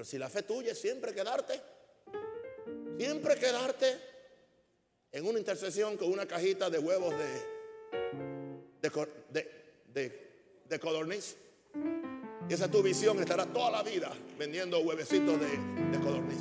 Pero 0.00 0.08
si 0.08 0.16
la 0.16 0.30
fe 0.30 0.44
tuya 0.44 0.72
es 0.72 0.80
siempre 0.80 1.12
quedarte, 1.12 1.60
siempre 2.96 3.36
quedarte 3.36 4.00
en 5.12 5.26
una 5.26 5.38
intercesión 5.38 5.98
con 5.98 6.10
una 6.10 6.24
cajita 6.24 6.70
de 6.70 6.78
huevos 6.78 7.14
de, 7.18 8.88
de, 10.00 10.80
codorniz. 10.80 11.36
Y 12.48 12.54
esa 12.54 12.70
tu 12.70 12.82
visión 12.82 13.20
estará 13.20 13.44
toda 13.44 13.70
la 13.70 13.82
vida 13.82 14.10
vendiendo 14.38 14.78
huevecitos 14.78 15.38
de, 15.38 15.48
de 15.90 15.98
codorniz. 16.02 16.40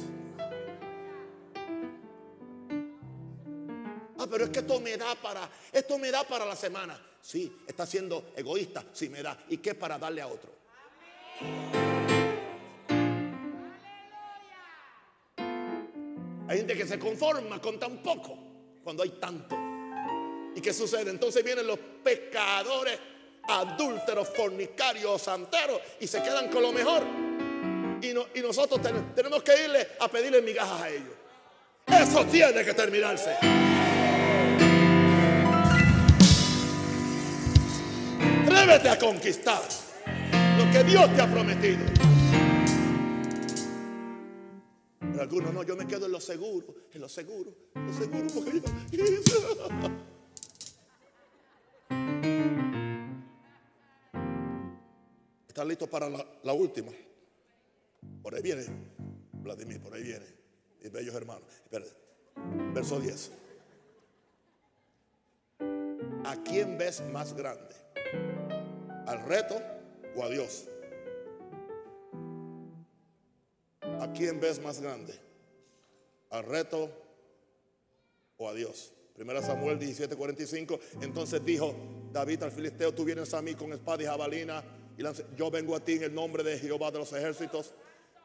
Ah, 4.19 4.27
pero 4.31 4.45
es 4.45 4.51
que 4.51 4.59
esto 4.59 4.79
me 4.79 4.95
da 4.95 5.15
para, 5.15 5.49
esto 5.73 5.97
me 5.97 6.09
da 6.11 6.23
para 6.23 6.45
la 6.45 6.55
semana. 6.55 6.97
Sí, 7.21 7.57
está 7.67 7.85
siendo 7.85 8.31
egoísta, 8.37 8.85
sí 8.93 9.09
me 9.09 9.21
da. 9.21 9.37
¿Y 9.49 9.57
qué 9.57 9.75
para 9.75 9.99
darle 9.99 10.21
a 10.21 10.27
otro? 10.27 11.88
Hay 16.49 16.57
gente 16.57 16.75
que 16.75 16.87
se 16.87 16.97
conforma 16.97 17.61
con 17.61 17.79
tan 17.79 17.99
poco 17.99 18.35
cuando 18.83 19.03
hay 19.03 19.09
tanto. 19.21 19.55
¿Y 20.55 20.59
qué 20.59 20.73
sucede? 20.73 21.11
Entonces 21.11 21.43
vienen 21.43 21.67
los 21.67 21.77
pescadores 22.03 22.97
adúlteros, 23.47 24.29
fornicarios, 24.29 25.21
santeros 25.21 25.79
y 25.99 26.07
se 26.07 26.23
quedan 26.23 26.49
con 26.49 26.63
lo 26.63 26.71
mejor. 26.71 27.03
Y, 28.01 28.39
y 28.39 28.41
nosotros 28.41 28.81
tenemos 29.13 29.43
que 29.43 29.63
irle 29.63 29.89
a 29.99 30.07
pedirle 30.07 30.41
migajas 30.41 30.81
a 30.81 30.89
ellos. 30.89 31.13
Eso 31.85 32.25
tiene 32.25 32.65
que 32.65 32.73
terminarse. 32.73 33.35
Atrévete 38.41 38.89
a 38.89 38.97
conquistar 38.97 39.61
lo 40.57 40.71
que 40.71 40.83
Dios 40.83 41.15
te 41.15 41.21
ha 41.21 41.27
prometido. 41.27 41.98
Algunos 45.19 45.53
no, 45.53 45.63
yo 45.63 45.75
me 45.75 45.85
quedo 45.85 46.05
en 46.05 46.13
lo 46.13 46.21
seguro, 46.21 46.73
en 46.93 47.01
lo 47.01 47.09
seguro, 47.09 47.53
en 47.75 47.87
lo 47.87 47.93
seguro, 47.93 48.27
porque 48.33 48.61
yo... 48.61 48.99
¿Están 55.45 55.67
listos 55.67 55.89
para 55.89 56.07
la, 56.09 56.53
última? 56.53 56.93
Por 58.23 58.33
ahí 58.33 58.41
viene, 58.41 58.65
Vladimir, 59.33 59.81
por 59.81 59.93
ahí 59.93 60.03
viene. 60.03 60.25
Mis 60.81 60.89
bellos 60.89 61.13
hermanos. 61.13 61.43
Verso 62.73 63.01
10. 63.01 63.31
¿A 66.23 66.43
quién 66.45 66.77
ves 66.77 67.01
más 67.11 67.33
grande? 67.33 67.75
¿Al 69.05 69.25
reto 69.25 69.61
o 70.15 70.23
a 70.23 70.29
Dios? 70.29 70.69
¿A 73.99 74.11
quién 74.13 74.39
ves 74.39 74.59
más 74.59 74.81
grande? 74.81 75.13
¿Al 76.29 76.43
reto 76.43 76.89
o 78.37 78.49
a 78.49 78.53
Dios? 78.53 78.93
Primera 79.13 79.41
Samuel 79.41 79.77
17:45. 79.79 80.79
Entonces 81.01 81.43
dijo 81.43 81.75
David 82.11 82.43
al 82.43 82.51
filisteo: 82.51 82.93
Tú 82.93 83.03
vienes 83.03 83.33
a 83.33 83.41
mí 83.41 83.55
con 83.55 83.73
espada 83.73 84.03
y 84.03 84.05
jabalina 84.05 84.63
yo 85.37 85.49
vengo 85.49 85.75
a 85.75 85.79
ti 85.79 85.93
en 85.93 86.03
el 86.03 86.13
nombre 86.13 86.43
de 86.43 86.59
Jehová 86.59 86.91
de 86.91 86.99
los 86.99 87.13
ejércitos, 87.13 87.73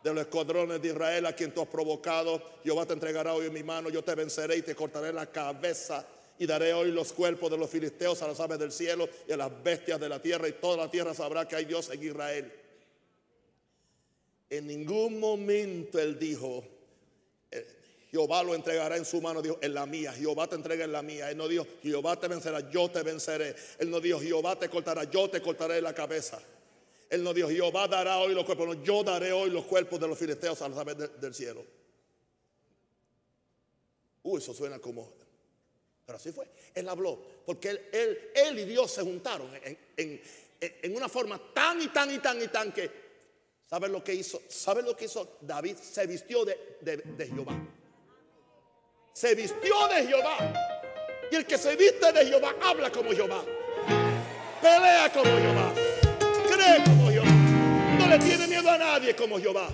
de 0.02 0.12
los 0.12 0.24
escuadrones 0.24 0.82
de 0.82 0.88
Israel, 0.88 1.26
a 1.26 1.32
quien 1.32 1.52
tú 1.52 1.62
has 1.62 1.68
provocado. 1.68 2.42
Jehová 2.64 2.84
te 2.84 2.94
entregará 2.94 3.32
hoy 3.32 3.46
en 3.46 3.52
mi 3.52 3.62
mano, 3.62 3.90
yo 3.90 4.02
te 4.02 4.14
venceré 4.14 4.56
y 4.56 4.62
te 4.62 4.74
cortaré 4.74 5.12
la 5.12 5.26
cabeza. 5.26 6.06
Y 6.36 6.46
daré 6.46 6.72
hoy 6.74 6.90
los 6.90 7.12
cuerpos 7.12 7.48
de 7.48 7.56
los 7.56 7.70
filisteos 7.70 8.20
a 8.22 8.26
las 8.26 8.40
aves 8.40 8.58
del 8.58 8.72
cielo 8.72 9.08
y 9.28 9.32
a 9.32 9.36
las 9.36 9.62
bestias 9.62 10.00
de 10.00 10.08
la 10.08 10.20
tierra, 10.20 10.48
y 10.48 10.52
toda 10.52 10.76
la 10.76 10.90
tierra 10.90 11.14
sabrá 11.14 11.46
que 11.46 11.54
hay 11.54 11.64
Dios 11.64 11.88
en 11.90 12.02
Israel. 12.02 12.52
En 14.50 14.66
ningún 14.66 15.18
momento 15.18 15.98
él 15.98 16.18
dijo, 16.18 16.64
eh, 17.50 17.66
Jehová 18.10 18.42
lo 18.42 18.54
entregará 18.54 18.96
en 18.96 19.04
su 19.04 19.20
mano, 19.20 19.42
dijo, 19.42 19.58
en 19.60 19.74
la 19.74 19.86
mía, 19.86 20.12
Jehová 20.12 20.46
te 20.46 20.54
entrega 20.54 20.84
en 20.84 20.92
la 20.92 21.02
mía. 21.02 21.30
Él 21.30 21.36
no 21.36 21.48
dijo, 21.48 21.66
Jehová 21.82 22.18
te 22.18 22.28
vencerá, 22.28 22.70
yo 22.70 22.90
te 22.90 23.02
venceré. 23.02 23.56
Él 23.78 23.90
no 23.90 24.00
dijo, 24.00 24.20
Jehová 24.20 24.58
te 24.58 24.68
cortará, 24.68 25.04
yo 25.04 25.28
te 25.28 25.40
cortaré 25.40 25.80
la 25.80 25.94
cabeza. 25.94 26.40
Él 27.10 27.22
no 27.22 27.34
dijo, 27.34 27.48
Jehová 27.48 27.88
dará 27.88 28.18
hoy 28.18 28.34
los 28.34 28.44
cuerpos, 28.44 28.78
yo 28.82 29.02
daré 29.02 29.32
hoy 29.32 29.50
los 29.50 29.64
cuerpos 29.64 30.00
de 30.00 30.08
los 30.08 30.18
filisteos 30.18 30.60
a 30.62 30.68
las 30.68 30.78
aves 30.78 30.96
del 31.20 31.34
cielo. 31.34 31.64
Uy, 34.22 34.40
eso 34.40 34.54
suena 34.54 34.78
como... 34.78 35.12
Pero 36.06 36.18
así 36.18 36.32
fue. 36.32 36.46
Él 36.74 36.88
habló, 36.88 37.18
porque 37.46 37.70
él, 37.70 38.30
él, 38.34 38.58
y 38.58 38.64
Dios 38.64 38.90
se 38.90 39.02
juntaron 39.02 39.48
en, 39.96 40.96
una 40.96 41.08
forma 41.08 41.40
tan 41.52 41.80
y 41.80 41.88
tan 41.88 42.12
y 42.12 42.18
tan 42.18 42.42
y 42.42 42.48
tan 42.48 42.72
que... 42.72 43.03
¿Saben 43.74 43.90
lo 43.90 44.04
que 44.04 44.14
hizo? 44.14 44.40
¿Saben 44.46 44.84
lo 44.84 44.96
que 44.96 45.06
hizo 45.06 45.36
David? 45.40 45.76
Se 45.78 46.06
vistió 46.06 46.44
de, 46.44 46.76
de 46.80 47.26
Jehová. 47.26 47.58
Se 49.12 49.34
vistió 49.34 49.88
de 49.88 50.06
Jehová. 50.06 50.36
Y 51.28 51.34
el 51.34 51.44
que 51.44 51.58
se 51.58 51.74
viste 51.74 52.12
de 52.12 52.24
Jehová 52.24 52.54
habla 52.62 52.92
como 52.92 53.10
Jehová. 53.10 53.44
Pelea 54.62 55.12
como 55.12 55.24
Jehová. 55.24 55.74
Cree 56.46 56.84
como 56.84 58.06
le 58.06 58.18
tiene 58.20 58.46
miedo 58.46 58.70
a 58.70 58.78
nadie 58.78 59.16
como 59.16 59.40
Jehová. 59.40 59.66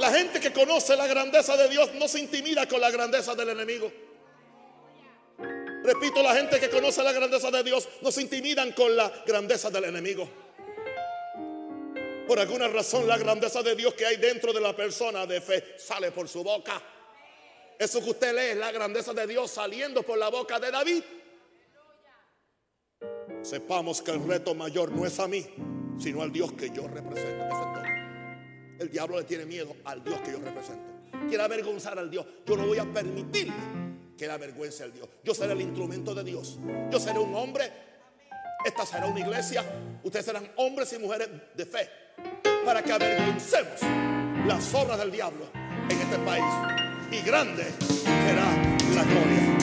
La 0.00 0.10
gente 0.10 0.40
que 0.40 0.52
conoce 0.52 0.96
la 0.96 1.06
grandeza 1.06 1.56
de 1.56 1.68
Dios 1.68 1.94
no 1.94 2.08
se 2.08 2.18
intimida 2.18 2.66
con 2.66 2.80
la 2.80 2.90
grandeza 2.90 3.36
del 3.36 3.50
enemigo. 3.50 4.07
Repito, 5.88 6.22
la 6.22 6.34
gente 6.34 6.60
que 6.60 6.68
conoce 6.68 7.02
la 7.02 7.12
grandeza 7.12 7.50
de 7.50 7.62
Dios 7.62 7.88
no 8.02 8.12
se 8.12 8.20
intimidan 8.20 8.72
con 8.72 8.94
la 8.94 9.10
grandeza 9.26 9.70
del 9.70 9.84
enemigo. 9.84 10.28
Por 12.26 12.38
alguna 12.38 12.68
razón 12.68 13.08
la 13.08 13.16
grandeza 13.16 13.62
de 13.62 13.74
Dios 13.74 13.94
que 13.94 14.04
hay 14.04 14.18
dentro 14.18 14.52
de 14.52 14.60
la 14.60 14.76
persona 14.76 15.24
de 15.24 15.40
fe 15.40 15.76
sale 15.78 16.12
por 16.12 16.28
su 16.28 16.44
boca. 16.44 16.78
Eso 17.78 18.04
que 18.04 18.10
usted 18.10 18.34
lee 18.34 18.50
es 18.50 18.56
la 18.58 18.70
grandeza 18.70 19.14
de 19.14 19.26
Dios 19.26 19.50
saliendo 19.50 20.02
por 20.02 20.18
la 20.18 20.28
boca 20.28 20.60
de 20.60 20.70
David 20.70 21.02
sepamos 23.40 24.02
que 24.02 24.10
el 24.10 24.22
reto 24.26 24.54
mayor 24.54 24.92
no 24.92 25.06
es 25.06 25.18
a 25.20 25.26
mí, 25.26 25.46
sino 25.98 26.20
al 26.20 26.30
Dios 26.30 26.52
que 26.52 26.68
yo 26.68 26.86
represento. 26.86 27.46
El 28.78 28.90
diablo 28.90 29.18
le 29.18 29.24
tiene 29.24 29.46
miedo 29.46 29.74
al 29.84 30.04
Dios 30.04 30.20
que 30.20 30.32
yo 30.32 30.38
represento. 30.38 30.84
Quiere 31.28 31.42
avergonzar 31.42 31.98
al 31.98 32.10
Dios. 32.10 32.26
Yo 32.44 32.58
no 32.58 32.66
voy 32.66 32.78
a 32.78 32.84
permitir 32.84 33.50
que 34.18 34.26
le 34.26 34.32
avergüence 34.32 34.82
al 34.82 34.92
Dios. 34.92 35.08
Yo 35.22 35.32
seré 35.32 35.52
el 35.52 35.60
instrumento 35.60 36.14
de 36.14 36.24
Dios. 36.24 36.58
Yo 36.90 36.98
seré 36.98 37.20
un 37.20 37.34
hombre. 37.34 37.70
Esta 38.64 38.84
será 38.84 39.06
una 39.06 39.20
iglesia. 39.20 39.64
Ustedes 40.02 40.26
serán 40.26 40.50
hombres 40.56 40.92
y 40.92 40.98
mujeres 40.98 41.28
de 41.54 41.64
fe. 41.64 41.88
Para 42.64 42.82
que 42.82 42.92
avergoncemos 42.92 43.80
las 44.46 44.74
obras 44.74 44.98
del 44.98 45.12
diablo 45.12 45.46
en 45.54 45.98
este 45.98 46.18
país. 46.18 46.44
Y 47.12 47.24
grande 47.24 47.64
será 47.80 48.44
la 48.94 49.04
gloria. 49.04 49.58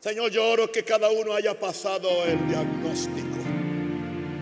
Señor, 0.00 0.30
yo 0.30 0.46
oro 0.50 0.70
que 0.70 0.84
cada 0.84 1.08
uno 1.08 1.32
haya 1.32 1.58
pasado 1.58 2.26
el 2.26 2.46
diagnóstico. 2.46 3.38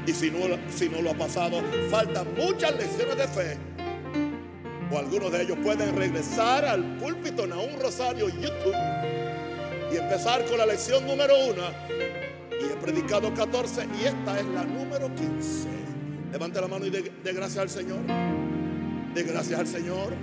Y 0.05 0.13
si 0.13 0.33
no, 0.33 0.59
si 0.69 0.89
no 0.89 1.01
lo 1.01 1.13
ha 1.13 1.15
pasado, 1.15 1.63
faltan 1.89 2.35
muchas 2.35 2.75
lecciones 2.75 3.17
de 3.17 3.29
fe 3.29 3.72
o 4.93 4.99
algunos 4.99 5.33
de 5.33 5.43
ellos 5.43 5.59
pueden 5.63 5.97
regresar 5.97 6.65
al 6.65 6.99
púlpito 6.99 7.45
un 7.45 7.81
Rosario 7.81 8.29
YouTube 8.29 8.75
y 9.93 9.97
empezar 9.97 10.45
con 10.45 10.59
la 10.59 10.67
lección 10.67 11.07
número 11.07 11.35
uno. 11.47 11.63
Y 12.61 12.73
he 12.73 12.77
predicado 12.77 13.33
14 13.33 13.87
y 14.01 14.07
esta 14.07 14.39
es 14.39 14.47
la 14.47 14.65
número 14.65 15.13
15. 15.15 15.69
Levante 16.31 16.61
la 16.61 16.69
mano 16.69 16.87
y 16.87 16.91
de, 16.91 17.03
de 17.03 17.33
gracias 17.33 17.59
al 17.59 17.71
Señor. 17.71 18.01
De 19.15 19.23
gracias 19.23 19.59
al 19.59 19.67
Señor. 19.67 20.15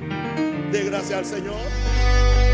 De 0.72 0.84
gracias 0.84 1.20
al 1.20 1.26
Señor. 1.26 2.49